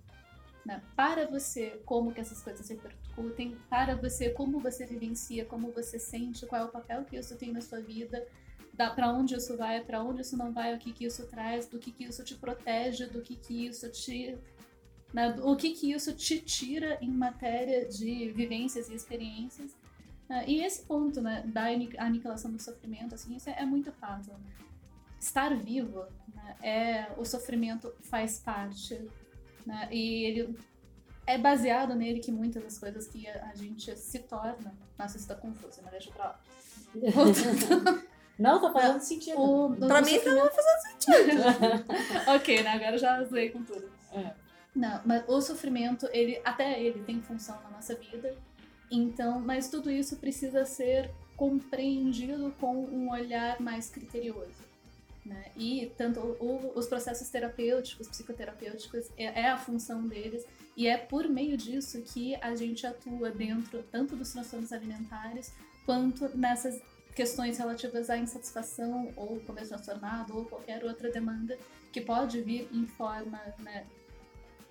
Né? 0.65 0.81
Para 0.95 1.27
você, 1.27 1.79
como 1.85 2.11
que 2.11 2.19
essas 2.19 2.41
coisas 2.41 2.67
repercutem, 2.67 3.55
para 3.69 3.95
você, 3.95 4.31
como 4.31 4.59
você 4.59 4.85
vivencia, 4.85 5.45
como 5.45 5.71
você 5.71 5.99
sente, 5.99 6.45
qual 6.47 6.61
é 6.61 6.65
o 6.65 6.69
papel 6.69 7.05
que 7.05 7.15
isso 7.15 7.37
tem 7.37 7.51
na 7.51 7.61
sua 7.61 7.79
vida, 7.79 8.25
da 8.73 8.89
para 8.89 9.11
onde 9.11 9.35
isso 9.35 9.55
vai, 9.55 9.83
para 9.83 10.03
onde 10.03 10.21
isso 10.21 10.35
não 10.35 10.51
vai, 10.51 10.75
o 10.75 10.79
que 10.79 10.91
que 10.91 11.05
isso 11.05 11.25
traz, 11.27 11.67
do 11.67 11.77
que 11.77 11.91
que 11.91 12.03
isso 12.03 12.23
te 12.23 12.35
protege, 12.35 13.05
do 13.05 13.21
que 13.21 13.35
que 13.35 13.67
isso 13.67 13.89
te 13.91 14.37
né, 15.13 15.33
o 15.41 15.55
que 15.55 15.71
que 15.71 15.93
isso 15.93 16.13
te 16.13 16.41
tira 16.41 16.97
em 17.01 17.09
matéria 17.09 17.85
de 17.85 18.31
vivências 18.31 18.89
e 18.89 18.95
experiências. 18.95 19.73
né? 20.27 20.43
e 20.45 20.61
esse 20.61 20.83
ponto 20.83 21.21
né, 21.21 21.43
da 21.47 21.65
ani- 21.67 21.97
aniquilação 21.97 22.51
do 22.51 22.61
sofrimento, 22.61 23.15
assim, 23.15 23.33
isso 23.35 23.49
é, 23.49 23.65
muito 23.65 23.93
fato. 23.93 24.29
Estar 25.17 25.55
vivo, 25.55 26.05
né, 26.33 26.57
é 26.61 27.13
o 27.17 27.23
sofrimento 27.23 27.93
faz 28.01 28.39
parte, 28.39 29.07
né, 29.65 29.87
e 29.91 30.23
ele 30.25 30.55
é 31.27 31.37
baseado 31.37 31.95
nele 31.95 32.19
que 32.19 32.31
muitas 32.31 32.63
das 32.63 32.77
coisas 32.77 33.07
que 33.07 33.27
a, 33.27 33.49
a 33.51 33.55
gente 33.55 33.95
se 33.97 34.19
torna. 34.19 34.73
Nossa, 34.97 35.17
isso 35.17 35.27
tá 35.27 35.35
confuso, 35.35 35.79
mas 35.81 35.91
deixa 35.91 36.11
pra 36.11 36.25
lá. 36.25 36.39
Não, 38.37 38.59
tá 38.59 38.71
fazendo 38.71 38.99
sentido. 38.99 39.39
O, 39.39 39.69
do- 39.69 39.87
Pra 39.87 40.01
do 40.01 40.05
mim, 40.05 40.15
sofrimento- 40.15 40.51
ok, 42.35 42.63
né? 42.63 42.69
Agora 42.71 42.97
já 42.97 43.23
zoei 43.23 43.49
com 43.49 43.63
tudo. 43.63 43.89
É. 44.11 44.33
Não, 44.75 45.01
mas 45.05 45.23
o 45.27 45.39
sofrimento, 45.41 46.07
ele 46.11 46.41
até 46.43 46.81
ele 46.81 47.01
tem 47.03 47.21
função 47.21 47.57
na 47.63 47.69
nossa 47.69 47.95
vida. 47.95 48.35
Então, 48.91 49.39
mas 49.39 49.69
tudo 49.69 49.89
isso 49.89 50.17
precisa 50.17 50.65
ser 50.65 51.09
compreendido 51.37 52.53
com 52.59 52.75
um 52.85 53.09
olhar 53.11 53.59
mais 53.61 53.89
criterioso. 53.89 54.51
Né? 55.25 55.51
E 55.57 55.91
tanto 55.97 56.19
o- 56.19 56.71
os 56.75 56.87
processos 56.87 57.27
terapêuticos, 57.29 58.07
psicoterapêuticos, 58.07 59.09
é, 59.17 59.41
é 59.41 59.49
a 59.49 59.57
função 59.57 60.07
deles. 60.07 60.45
E 60.77 60.87
é 60.87 60.97
por 60.97 61.27
meio 61.27 61.57
disso 61.57 62.01
que 62.03 62.35
a 62.35 62.55
gente 62.55 62.85
atua 62.85 63.31
dentro 63.31 63.83
tanto 63.91 64.15
dos 64.15 64.31
transtornos 64.31 64.71
alimentares 64.71 65.51
quanto 65.83 66.29
nessas 66.37 66.79
questões 67.15 67.57
relativas 67.57 68.09
à 68.09 68.17
insatisfação 68.17 69.11
ou 69.15 69.39
comer 69.39 69.65
transtornado 69.67 70.37
ou 70.37 70.45
qualquer 70.45 70.83
outra 70.83 71.09
demanda 71.09 71.57
que 71.91 72.01
pode 72.01 72.41
vir 72.41 72.67
em 72.71 72.85
forma 72.85 73.39
né, 73.59 73.85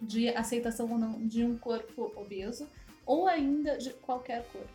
de 0.01 0.29
aceitação 0.29 0.89
ou 0.93 0.99
não 0.99 1.27
de 1.27 1.43
um 1.43 1.57
corpo 1.59 2.13
obeso 2.15 2.69
ou 3.07 3.27
ainda 3.27 3.77
de 3.79 3.91
qualquer 3.95 4.45
corpo. 4.53 4.69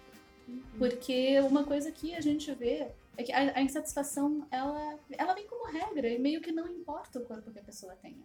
Porque 0.77 1.39
uma 1.41 1.63
coisa 1.63 1.91
que 1.91 2.15
a 2.15 2.21
gente 2.21 2.51
vê 2.53 2.88
é 3.20 3.24
que 3.24 3.34
a, 3.34 3.57
a 3.57 3.61
insatisfação 3.61 4.47
ela, 4.49 4.97
ela 5.17 5.34
vem 5.34 5.45
como 5.45 5.70
regra 5.70 6.07
e 6.07 6.17
meio 6.17 6.39
que 6.39 6.53
não 6.53 6.65
importa 6.70 7.20
o 7.20 7.26
corpo 7.26 7.51
que 7.51 7.59
a 7.59 7.63
pessoa 7.63 7.93
tenha. 7.97 8.24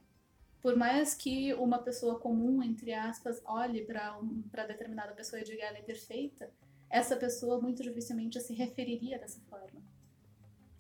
Por 0.63 0.77
mais 0.77 1.15
que 1.15 1.53
uma 1.55 1.81
pessoa 1.81 2.21
comum, 2.21 2.63
entre 2.63 2.95
aspas, 2.95 3.43
olhe 3.45 3.85
para 3.85 4.17
um, 4.21 4.45
determinada 4.69 5.13
pessoa 5.13 5.41
e 5.41 5.45
diga 5.45 5.65
ela 5.65 5.79
é 5.79 5.83
perfeita, 5.83 6.49
essa 6.89 7.17
pessoa 7.17 7.61
muito 7.61 7.83
dificilmente 7.83 8.41
se 8.41 8.55
referiria 8.55 9.19
dessa 9.19 9.41
forma. 9.51 9.83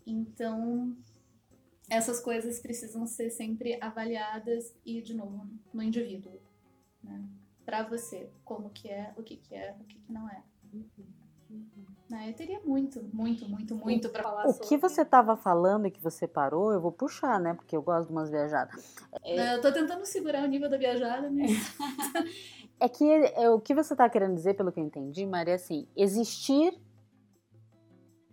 Então, 0.07 0.97
essas 1.91 2.21
coisas 2.21 2.61
precisam 2.61 3.09
ser 3.09 3.31
sempre 3.31 3.77
avaliadas 3.81 4.73
e, 4.87 5.03
de 5.03 5.13
novo, 5.13 5.45
no 5.73 5.83
indivíduo. 5.83 6.41
Né? 7.03 7.21
Para 7.65 7.83
você, 7.83 8.31
como 8.45 8.71
que 8.71 8.89
é, 8.89 9.13
o 9.17 9.25
que, 9.25 9.39
que 9.39 9.57
é, 9.57 9.77
o 9.81 9.85
que, 9.85 9.99
que 9.99 10.13
não 10.13 10.29
é. 10.31 10.41
Né? 12.09 12.29
Eu 12.29 12.35
teria 12.35 12.61
muito, 12.65 13.03
muito, 13.13 13.49
muito, 13.49 13.75
muito 13.75 14.09
para 14.11 14.23
falar 14.23 14.47
O 14.47 14.53
sobre. 14.53 14.69
que 14.69 14.77
você 14.77 15.03
estava 15.03 15.37
falando 15.37 15.87
e 15.87 15.91
que 15.91 16.03
você 16.03 16.27
parou, 16.29 16.73
eu 16.73 16.81
vou 16.81 16.93
puxar, 16.93 17.41
né? 17.41 17.55
Porque 17.55 17.75
eu 17.75 17.83
gosto 17.83 18.09
de 18.09 18.13
umas 18.13 18.31
viajadas. 18.31 18.95
Né, 19.25 19.55
Eu 19.55 19.61
tô 19.61 19.73
tentando 19.73 20.05
segurar 20.05 20.45
o 20.45 20.47
nível 20.47 20.69
da 20.69 20.77
viajada, 20.77 21.31
mas 21.31 21.51
é 22.79 22.89
que 22.89 23.05
é, 23.11 23.49
o 23.49 23.59
que 23.59 23.75
você 23.75 23.95
está 23.95 24.09
querendo 24.09 24.35
dizer, 24.35 24.55
pelo 24.55 24.71
que 24.71 24.81
eu 24.81 24.85
entendi, 24.85 25.25
Maria, 25.25 25.55
é 25.55 25.57
assim, 25.57 25.89
existir 25.97 26.79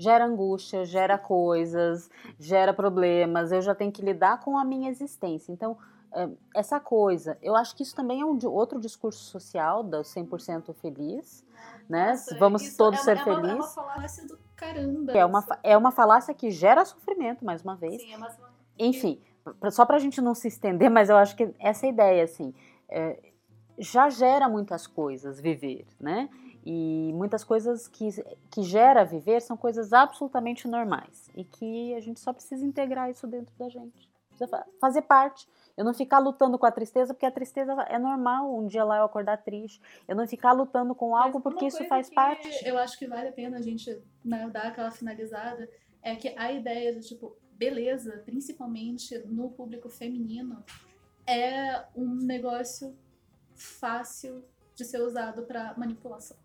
gera 0.01 0.26
angústia, 0.26 0.84
gera 0.84 1.17
coisas, 1.17 2.09
gera 2.39 2.74
problemas, 2.74 3.51
eu 3.51 3.61
já 3.61 3.76
tenho 3.76 3.91
que 3.91 4.01
lidar 4.01 4.39
com 4.39 4.57
a 4.57 4.65
minha 4.65 4.89
existência. 4.89 5.51
Então, 5.51 5.78
é, 6.13 6.28
essa 6.55 6.80
coisa, 6.80 7.38
eu 7.41 7.55
acho 7.55 7.76
que 7.76 7.84
isso 7.84 7.95
também 7.95 8.19
é 8.19 8.26
um 8.26 8.38
outro 8.47 8.80
discurso 8.80 9.24
social 9.24 9.84
do 9.84 10.01
100% 10.01 10.74
feliz, 10.74 11.45
né? 11.91 12.11
Nossa, 12.11 12.37
Vamos 12.37 12.61
isso 12.63 12.77
todos 12.77 12.99
é 13.01 13.03
ser 13.03 13.17
é 13.17 13.23
uma- 13.23 13.31
É 13.31 13.35
uma 13.35 13.47
felizes. 13.49 13.73
falácia 13.75 14.27
do 14.27 14.39
caramba. 14.55 15.11
É 15.11 15.25
uma, 15.25 15.45
é 15.63 15.77
uma 15.77 15.91
falácia 15.91 16.33
que 16.33 16.49
gera 16.49 16.85
sofrimento, 16.85 17.43
mais 17.43 17.61
uma 17.61 17.75
vez. 17.75 18.01
Sim, 18.01 18.13
é 18.13 18.17
uma... 18.17 18.31
Enfim, 18.79 19.21
só 19.71 19.85
para 19.85 19.97
a 19.97 19.99
gente 19.99 20.21
não 20.21 20.33
se 20.33 20.47
estender, 20.47 20.89
mas 20.89 21.09
eu 21.09 21.17
acho 21.17 21.35
que 21.35 21.53
essa 21.59 21.85
ideia, 21.85 22.23
assim, 22.23 22.53
é, 22.87 23.19
já 23.77 24.09
gera 24.09 24.47
muitas 24.47 24.87
coisas 24.87 25.39
viver, 25.41 25.85
né? 25.99 26.29
E 26.63 27.11
muitas 27.15 27.43
coisas 27.43 27.87
que, 27.87 28.09
que 28.51 28.61
gera 28.63 29.03
viver 29.03 29.41
são 29.41 29.57
coisas 29.57 29.91
absolutamente 29.93 30.67
normais 30.67 31.27
e 31.35 31.43
que 31.43 31.93
a 31.95 31.99
gente 31.99 32.19
só 32.19 32.31
precisa 32.31 32.63
integrar 32.65 33.09
isso 33.09 33.25
dentro 33.27 33.53
da 33.57 33.67
gente. 33.67 34.09
Precisa 34.41 34.47
fa- 34.47 34.65
fazer 34.79 35.01
parte. 35.03 35.47
Eu 35.77 35.85
não 35.85 35.93
ficar 35.93 36.19
lutando 36.19 36.57
com 36.59 36.65
a 36.65 36.71
tristeza, 36.71 37.13
porque 37.13 37.25
a 37.25 37.31
tristeza 37.31 37.73
é 37.83 37.97
normal 37.97 38.53
um 38.57 38.67
dia 38.67 38.83
lá 38.83 38.97
eu 38.97 39.03
acordar 39.05 39.37
triste. 39.37 39.81
Eu 40.07 40.15
não 40.15 40.27
ficar 40.27 40.51
lutando 40.51 40.93
com 40.93 41.15
algo 41.15 41.39
porque 41.39 41.65
isso 41.67 41.83
faz 41.85 42.09
parte. 42.09 42.49
Eu 42.67 42.77
acho 42.77 42.97
que 42.97 43.07
vale 43.07 43.29
a 43.29 43.31
pena 43.31 43.57
a 43.57 43.61
gente 43.61 44.01
né, 44.23 44.49
dar 44.49 44.67
aquela 44.67 44.91
finalizada. 44.91 45.69
É 46.01 46.15
que 46.15 46.33
a 46.37 46.51
ideia 46.51 46.93
de, 46.93 47.07
tipo, 47.07 47.37
beleza, 47.53 48.21
principalmente 48.25 49.17
no 49.19 49.49
público 49.51 49.87
feminino, 49.89 50.63
é 51.25 51.85
um 51.95 52.15
negócio 52.15 52.97
fácil 53.55 54.43
de 54.75 54.83
ser 54.83 55.01
usado 55.01 55.43
para 55.43 55.73
manipulação. 55.77 56.37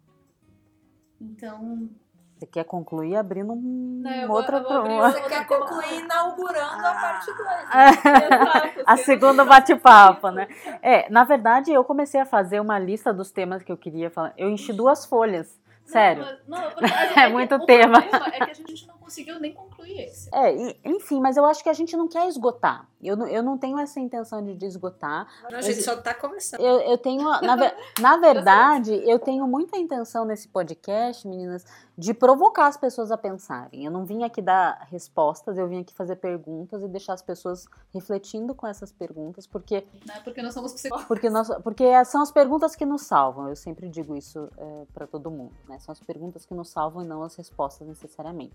Então, 1.20 1.88
Você 2.36 2.46
quer 2.46 2.64
concluir 2.64 3.16
abrindo 3.16 3.54
um, 3.54 4.02
Não, 4.04 4.30
outra 4.30 4.60
Você 4.60 5.22
quer 5.22 5.46
concluir 5.46 6.00
inaugurando 6.00 6.86
a 6.86 6.94
parte 6.94 7.32
2. 7.32 8.84
a 8.84 8.96
segunda 8.98 9.42
bate-papo, 9.42 10.28
né? 10.30 10.46
É, 10.82 11.08
na 11.08 11.24
verdade, 11.24 11.72
eu 11.72 11.82
comecei 11.82 12.20
a 12.20 12.26
fazer 12.26 12.60
uma 12.60 12.78
lista 12.78 13.10
dos 13.12 13.30
temas 13.30 13.62
que 13.62 13.72
eu 13.72 13.76
queria 13.76 14.10
falar. 14.10 14.34
Eu 14.36 14.50
enchi 14.50 14.70
duas 14.70 15.06
folhas, 15.06 15.58
sério. 15.86 16.26
Não, 16.46 16.60
não, 16.60 16.70
porque 16.72 16.84
É 17.16 17.26
que 17.26 17.32
muito 17.32 17.54
o 17.54 17.64
tema. 17.64 17.98
É 18.00 18.44
que 18.44 18.50
a 18.50 18.54
gente 18.54 18.86
não 18.86 18.95
conseguiu 19.06 19.38
nem 19.38 19.54
concluir 19.54 20.00
esse. 20.00 20.28
É, 20.34 20.54
e- 20.54 20.80
enfim, 20.84 21.20
mas 21.20 21.36
eu 21.36 21.44
acho 21.44 21.62
que 21.62 21.68
a 21.68 21.72
gente 21.72 21.96
não 21.96 22.08
quer 22.08 22.28
esgotar. 22.28 22.88
Eu 23.00 23.16
não, 23.16 23.26
eu 23.28 23.42
não 23.42 23.56
tenho 23.56 23.78
essa 23.78 24.00
intenção 24.00 24.42
de, 24.44 24.66
esgotar. 24.66 25.28
Não, 25.48 25.58
a 25.58 25.62
gente 25.62 25.80
só 25.82 25.96
tá 25.96 26.12
começando. 26.12 26.60
Eu, 26.60 26.80
eu 26.80 26.98
tenho, 26.98 27.22
na, 27.22 27.56
na 28.00 28.16
verdade, 28.16 28.92
eu 29.08 29.18
tenho 29.18 29.46
muita 29.46 29.78
intenção 29.78 30.24
nesse 30.24 30.48
podcast, 30.48 31.26
meninas, 31.28 31.64
de 31.96 32.12
provocar 32.12 32.66
as 32.66 32.76
pessoas 32.76 33.12
a 33.12 33.16
pensarem. 33.16 33.84
Eu 33.84 33.92
não 33.92 34.04
vim 34.04 34.24
aqui 34.24 34.42
dar 34.42 34.86
respostas, 34.90 35.56
eu 35.56 35.68
vim 35.68 35.80
aqui 35.80 35.94
fazer 35.94 36.16
perguntas 36.16 36.82
e 36.82 36.88
deixar 36.88 37.12
as 37.12 37.22
pessoas 37.22 37.66
refletindo 37.94 38.54
com 38.54 38.66
essas 38.66 38.90
perguntas, 38.90 39.46
porque 39.46 39.86
Né? 40.04 40.20
Porque 40.24 40.42
nós 40.42 40.52
somos 40.52 40.72
psicólogos. 40.72 41.06
Porque, 41.06 41.30
nós, 41.30 41.48
porque 41.62 42.04
são 42.04 42.22
as 42.22 42.32
perguntas 42.32 42.74
que 42.74 42.84
nos 42.84 43.02
salvam. 43.02 43.48
Eu 43.48 43.56
sempre 43.56 43.88
digo 43.88 44.16
isso 44.16 44.48
para 44.92 45.06
todo 45.06 45.30
mundo. 45.30 45.54
Né? 45.68 45.78
São 45.78 45.92
as 45.92 46.00
perguntas 46.00 46.44
que 46.44 46.54
nos 46.54 46.70
salvam 46.70 47.04
e 47.04 47.06
não 47.06 47.22
as 47.22 47.36
respostas 47.36 47.86
necessariamente. 47.86 48.54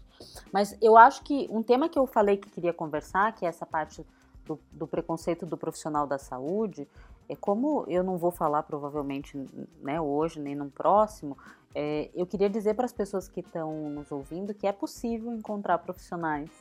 Mas 0.51 0.77
eu 0.81 0.97
acho 0.97 1.23
que 1.23 1.47
um 1.49 1.63
tema 1.63 1.89
que 1.89 1.97
eu 1.97 2.05
falei 2.05 2.37
que 2.37 2.49
queria 2.49 2.73
conversar, 2.73 3.33
que 3.33 3.45
é 3.45 3.49
essa 3.49 3.65
parte 3.65 4.05
do, 4.45 4.59
do 4.71 4.87
preconceito 4.87 5.45
do 5.45 5.57
profissional 5.57 6.07
da 6.07 6.17
saúde, 6.17 6.87
é 7.29 7.35
como 7.35 7.85
eu 7.87 8.03
não 8.03 8.17
vou 8.17 8.31
falar 8.31 8.63
provavelmente 8.63 9.37
né, 9.81 10.01
hoje 10.01 10.39
nem 10.39 10.53
no 10.53 10.69
próximo. 10.69 11.37
é, 11.73 12.09
eu 12.13 12.25
queria 12.25 12.49
dizer 12.49 12.73
para 12.73 12.85
as 12.85 12.91
pessoas 12.91 13.29
que 13.29 13.39
estão 13.39 13.89
nos 13.89 14.11
ouvindo 14.11 14.53
que 14.53 14.67
é 14.67 14.71
possível 14.73 15.31
encontrar 15.31 15.77
profissionais 15.77 16.60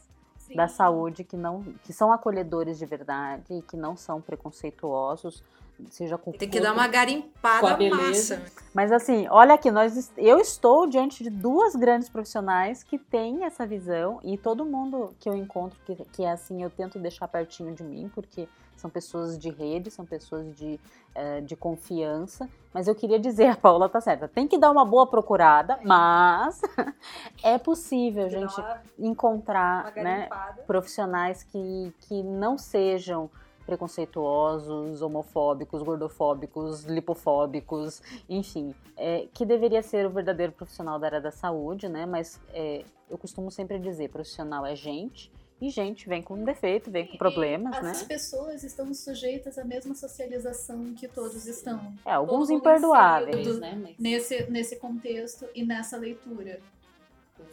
Sim. 0.51 0.57
da 0.57 0.67
saúde 0.69 1.23
que 1.25 1.37
não 1.37 1.63
que 1.85 1.93
são 1.93 2.13
acolhedores 2.13 2.77
de 2.79 2.85
verdade 2.85 3.45
e 3.55 3.63
que 3.63 3.77
não 3.77 3.97
são 3.97 4.21
preconceituosos 4.21 5.43
seja 5.91 6.19
com 6.19 6.31
Tem 6.33 6.41
que 6.41 6.59
corpo- 6.59 6.63
dar 6.65 6.73
uma 6.75 6.87
garimpada 6.89 7.61
Com 7.61 7.67
a 7.69 7.75
beleza. 7.75 8.37
massa. 8.37 8.53
mas 8.75 8.93
assim 8.93 9.27
olha 9.31 9.55
aqui 9.55 9.71
nós 9.71 10.13
eu 10.19 10.39
estou 10.39 10.87
diante 10.87 11.23
de 11.25 11.31
duas 11.31 11.75
grandes 11.75 12.09
profissionais 12.09 12.83
que 12.83 12.99
têm 12.99 13.45
essa 13.45 13.65
visão 13.67 14.21
e 14.23 14.37
todo 14.37 14.65
mundo 14.67 15.15
que 15.19 15.29
eu 15.29 15.35
encontro 15.35 15.79
que, 15.87 15.95
que 16.13 16.23
é 16.25 16.33
assim 16.33 16.63
eu 16.63 16.69
tento 16.69 16.99
deixar 16.99 17.27
pertinho 17.29 17.75
de 17.75 17.83
mim 17.83 18.11
porque 18.15 18.47
são 18.81 18.91
pessoas 18.91 19.39
de 19.39 19.51
rede 19.51 19.91
são 19.91 20.05
pessoas 20.05 20.55
de, 20.57 20.81
eh, 21.14 21.41
de 21.43 21.55
confiança 21.55 22.49
mas 22.72 22.89
eu 22.89 22.95
queria 22.95 23.18
dizer 23.18 23.47
a 23.47 23.57
Paula 23.57 23.89
tá 23.89 24.01
certa 24.01 24.26
tem 24.26 24.49
que 24.49 24.59
dar 24.59 24.70
uma 24.70 24.85
boa 24.85 25.07
procurada 25.07 25.78
mas 25.85 26.61
é 27.43 27.59
possível 27.59 28.28
Tem 28.28 28.41
gente 28.41 28.61
uma- 28.61 28.83
encontrar 28.99 29.93
uma 29.95 30.03
né 30.03 30.28
profissionais 30.66 31.43
que, 31.43 31.93
que 32.01 32.22
não 32.22 32.57
sejam 32.59 33.31
preconceituosos, 33.66 35.01
homofóbicos, 35.01 35.83
gordofóbicos, 35.83 36.85
lipofóbicos, 36.85 38.03
enfim, 38.28 38.74
é, 38.97 39.28
que 39.33 39.47
deveria 39.47 39.81
ser 39.83 40.07
o 40.07 40.11
verdadeiro 40.11 40.53
profissional 40.53 40.99
da 40.99 41.07
área 41.07 41.20
da 41.20 41.31
saúde, 41.31 41.89
né? 41.89 42.05
Mas 42.05 42.41
é, 42.53 42.85
eu 43.09 43.16
costumo 43.16 43.49
sempre 43.51 43.78
dizer, 43.78 44.09
profissional 44.11 44.66
é 44.66 44.74
gente, 44.74 45.31
e 45.61 45.69
gente 45.71 46.09
vem 46.09 46.23
com 46.23 46.43
defeito, 46.45 46.91
vem 46.91 47.07
com 47.07 47.17
problemas, 47.19 47.77
E 47.77 47.83
né? 47.83 47.91
As 47.91 48.03
pessoas 48.03 48.65
estão 48.65 48.93
sujeitas 48.95 49.59
à 49.59 49.65
mesma 49.65 49.95
socialização 49.95 50.95
que 50.95 51.07
todos 51.07 51.47
estão. 51.47 51.93
É, 52.05 52.13
alguns 52.13 52.49
todo 52.49 52.49
mundo 52.49 52.59
imperdoáveis. 52.61 53.59
né? 53.59 53.79
Mas- 53.83 53.95
Nesse, 53.99 54.51
nesse 54.51 54.77
contexto 54.77 55.47
e 55.55 55.65
nessa 55.65 55.97
leitura. 55.97 56.61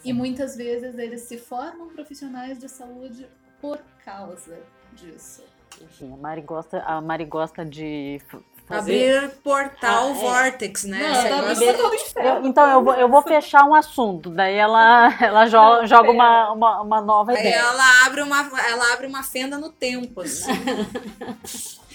E 0.03 0.12
muitas 0.14 0.55
vezes 0.55 0.97
eles 0.97 1.22
se 1.22 1.38
formam 1.38 1.88
profissionais 1.89 2.60
de 2.60 2.68
saúde 2.70 3.28
por 3.62 3.80
causa 4.03 4.60
disso. 4.93 5.43
Enfim, 5.82 6.12
a 6.14 6.18
Mari 6.18 6.41
gosta, 6.41 6.80
a 6.82 6.99
Mari 7.01 7.26
gosta 7.26 7.64
de 7.66 8.20
fazer... 8.68 9.18
Abrir 9.18 9.30
portal 9.43 10.07
Ah, 10.07 10.09
é. 10.09 10.13
Vortex, 10.13 10.84
né? 10.84 10.99
Não, 11.07 11.13
tá 11.24 11.36
negócio- 11.41 11.59
bem- 11.59 11.68
Portal 11.74 11.89
do 11.89 11.95
inferno. 11.95 12.30
Eu- 12.30 12.45
então 12.45 12.70
eu 12.70 12.84
vou, 12.84 12.93
eu 12.95 13.09
vou 13.09 13.22
fechar 13.22 13.63
um 13.63 13.74
assunto, 13.74 14.30
daí 14.30 14.55
ela, 14.55 15.13
ela 15.22 15.45
jo- 15.47 15.57
Não, 15.57 15.88
joga 15.88 16.11
uma, 16.11 16.51
uma, 16.51 16.82
uma 16.82 17.01
nova 17.01 17.32
Aí 17.32 17.39
ideia. 17.39 17.55
ela 17.55 18.05
abre 18.05 18.22
uma, 18.22 18.39
ela 18.68 18.93
abre 18.93 19.07
uma 19.07 19.24
fenda 19.24 19.57
no 19.57 19.70
tempo. 19.70 20.22
assim. 20.22 20.51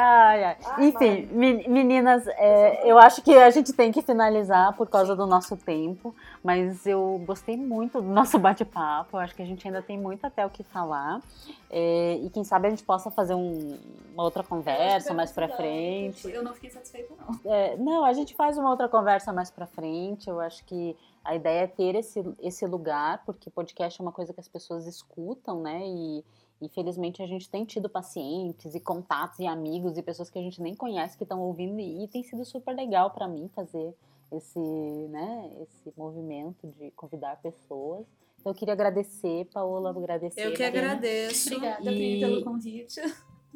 Ai, 0.00 0.44
ai. 0.44 0.56
Enfim, 0.78 1.26
me- 1.32 1.66
meninas, 1.68 2.26
é, 2.28 2.90
eu 2.90 2.98
acho 2.98 3.22
que 3.22 3.34
a 3.36 3.50
gente 3.50 3.72
tem 3.72 3.90
que 3.92 4.00
finalizar 4.02 4.72
por 4.76 4.88
causa 4.88 5.14
do 5.16 5.26
nosso 5.26 5.56
tempo, 5.56 6.14
mas 6.42 6.86
eu 6.86 7.20
gostei 7.26 7.56
muito 7.56 8.00
do 8.00 8.08
nosso 8.08 8.38
bate-papo. 8.40 9.16
Eu 9.16 9.20
acho 9.20 9.34
que 9.34 9.42
a 9.42 9.46
gente 9.46 9.66
ainda 9.66 9.82
tem 9.82 9.98
muito 9.98 10.24
até 10.24 10.44
o 10.46 10.50
que 10.50 10.62
falar. 10.62 11.20
É, 11.70 12.18
e 12.22 12.30
quem 12.30 12.44
sabe 12.44 12.66
a 12.66 12.70
gente 12.70 12.82
possa 12.84 13.10
fazer 13.10 13.34
um- 13.34 13.76
uma 14.14 14.22
outra 14.24 14.42
conversa 14.42 15.12
mais 15.14 15.30
pra 15.32 15.48
frente. 15.48 16.28
Eu 16.30 16.42
não 16.42 16.54
fiquei 16.54 16.70
satisfeita, 16.70 17.14
não. 17.18 17.52
É, 17.52 17.76
não, 17.76 18.04
a 18.04 18.12
gente 18.12 18.34
faz 18.34 18.56
uma 18.58 18.70
outra 18.70 18.88
conversa 18.88 19.32
mais 19.32 19.50
pra 19.50 19.66
frente. 19.66 20.28
Eu 20.28 20.40
acho 20.40 20.64
que 20.64 20.96
a 21.24 21.34
ideia 21.34 21.64
é 21.64 21.66
ter 21.66 21.94
esse, 21.94 22.24
esse 22.40 22.64
lugar, 22.66 23.22
porque 23.26 23.50
podcast 23.50 24.00
é 24.00 24.02
uma 24.02 24.12
coisa 24.12 24.32
que 24.32 24.40
as 24.40 24.48
pessoas 24.48 24.86
escutam, 24.86 25.60
né? 25.60 25.82
E 25.84 26.24
infelizmente 26.60 27.22
a 27.22 27.26
gente 27.26 27.48
tem 27.48 27.64
tido 27.64 27.88
pacientes 27.88 28.74
e 28.74 28.80
contatos 28.80 29.38
e 29.38 29.46
amigos 29.46 29.96
e 29.96 30.02
pessoas 30.02 30.28
que 30.30 30.38
a 30.38 30.42
gente 30.42 30.60
nem 30.60 30.74
conhece 30.74 31.16
que 31.16 31.22
estão 31.24 31.40
ouvindo 31.40 31.78
e 31.80 32.06
tem 32.08 32.22
sido 32.22 32.44
super 32.44 32.74
legal 32.74 33.10
pra 33.10 33.28
mim 33.28 33.48
fazer 33.54 33.94
esse, 34.32 34.58
né, 34.58 35.50
esse 35.62 35.92
movimento 35.96 36.66
de 36.78 36.90
convidar 36.92 37.36
pessoas. 37.42 38.04
Então 38.40 38.52
eu 38.52 38.56
queria 38.56 38.74
agradecer, 38.74 39.46
Paola, 39.52 39.90
agradecer. 39.90 40.40
Eu 40.46 40.52
que 40.52 40.62
Marina. 40.62 40.92
agradeço. 40.92 41.54
Obrigada, 41.54 41.80
E- 41.90 41.94
Pri, 41.94 42.20
pelo 42.20 42.44
convite. 42.44 43.00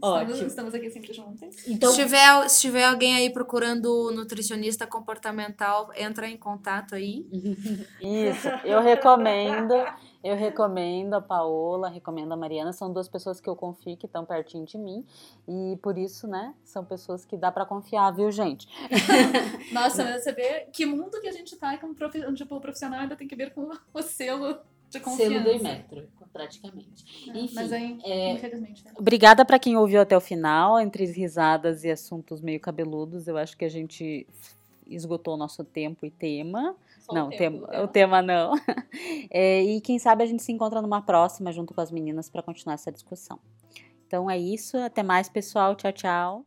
Ótimo. 0.00 0.30
Estamos, 0.32 0.40
estamos 0.52 0.74
aqui 0.74 0.90
sempre 0.90 1.12
juntas. 1.12 1.68
Então, 1.68 1.90
Se, 1.92 2.02
tiver, 2.02 2.48
se 2.48 2.60
tiver 2.62 2.84
alguém 2.84 3.14
aí 3.14 3.30
procurando 3.30 4.10
nutricionista 4.10 4.86
comportamental, 4.86 5.90
entra 5.94 6.26
em 6.28 6.36
contato 6.36 6.94
aí. 6.94 7.26
Isso, 8.00 8.48
eu 8.64 8.80
recomendo, 8.80 9.74
eu 10.22 10.36
recomendo 10.36 11.14
a 11.14 11.20
Paola, 11.20 11.88
recomendo 11.88 12.32
a 12.32 12.36
Mariana, 12.36 12.72
são 12.72 12.92
duas 12.92 13.08
pessoas 13.08 13.40
que 13.40 13.48
eu 13.48 13.56
confio 13.56 13.96
que 13.96 14.06
estão 14.06 14.24
pertinho 14.24 14.64
de 14.64 14.78
mim 14.78 15.04
e 15.48 15.76
por 15.82 15.98
isso, 15.98 16.26
né, 16.26 16.54
são 16.64 16.84
pessoas 16.84 17.24
que 17.24 17.36
dá 17.36 17.50
pra 17.50 17.66
confiar, 17.66 18.10
viu, 18.12 18.30
gente? 18.30 18.68
Nossa, 19.72 20.04
mas 20.04 20.22
você 20.22 20.32
vê 20.32 20.66
que 20.72 20.86
mundo 20.86 21.20
que 21.20 21.28
a 21.28 21.32
gente 21.32 21.56
tá, 21.56 21.76
que 21.76 21.84
um 21.84 22.34
tipo, 22.34 22.54
o 22.54 22.60
profissional 22.60 23.00
ainda 23.00 23.16
tem 23.16 23.26
que 23.26 23.36
ver 23.36 23.52
com 23.52 23.68
o 23.92 24.02
selo 24.02 24.58
de 24.90 25.00
confiança. 25.00 25.32
selo 25.32 25.44
do 25.44 25.50
Imetro, 25.52 26.08
praticamente. 26.32 27.04
É, 27.28 27.38
Enfim, 27.38 27.54
mas 27.54 27.72
aí, 27.72 27.98
é- 28.04 28.32
infelizmente, 28.32 28.84
né? 28.84 28.92
Obrigada 28.96 29.44
pra 29.44 29.58
quem 29.58 29.76
ouviu 29.76 30.00
até 30.00 30.16
o 30.16 30.20
final, 30.20 30.78
entre 30.78 31.04
risadas 31.06 31.82
e 31.82 31.90
assuntos 31.90 32.40
meio 32.40 32.60
cabeludos, 32.60 33.26
eu 33.26 33.36
acho 33.36 33.56
que 33.56 33.64
a 33.64 33.70
gente 33.70 34.26
esgotou 34.86 35.34
o 35.34 35.36
nosso 35.36 35.64
tempo 35.64 36.04
e 36.04 36.10
tema. 36.10 36.76
Não, 37.12 37.28
o 37.28 37.30
tema, 37.30 37.66
tema, 37.66 37.84
o 37.84 37.88
tema 37.88 38.22
não. 38.22 38.52
É, 39.30 39.62
e 39.62 39.80
quem 39.80 39.98
sabe 39.98 40.22
a 40.22 40.26
gente 40.26 40.42
se 40.42 40.52
encontra 40.52 40.82
numa 40.82 41.00
próxima 41.00 41.50
junto 41.52 41.72
com 41.72 41.80
as 41.80 41.90
meninas 41.90 42.28
para 42.28 42.42
continuar 42.42 42.74
essa 42.74 42.92
discussão. 42.92 43.38
Então 44.06 44.30
é 44.30 44.38
isso, 44.38 44.76
até 44.76 45.02
mais 45.02 45.28
pessoal, 45.28 45.74
tchau, 45.74 45.92
tchau. 45.92 46.44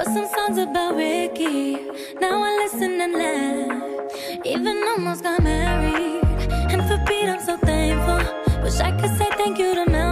Wrote 0.00 0.14
some 0.14 0.26
songs 0.26 0.56
about 0.56 0.96
Ricky. 0.96 1.74
Now 2.20 2.42
I 2.42 2.56
listen 2.56 3.00
and 3.00 3.12
laugh. 3.12 4.46
Even 4.46 4.82
almost 4.88 5.22
got 5.22 5.42
mad. 5.42 5.69
I'm 7.28 7.40
so 7.40 7.56
thankful. 7.56 8.62
Wish 8.62 8.80
I 8.80 8.92
could 8.92 9.16
say 9.18 9.28
thank 9.36 9.58
you 9.58 9.74
to 9.74 9.90
Mel. 9.90 10.09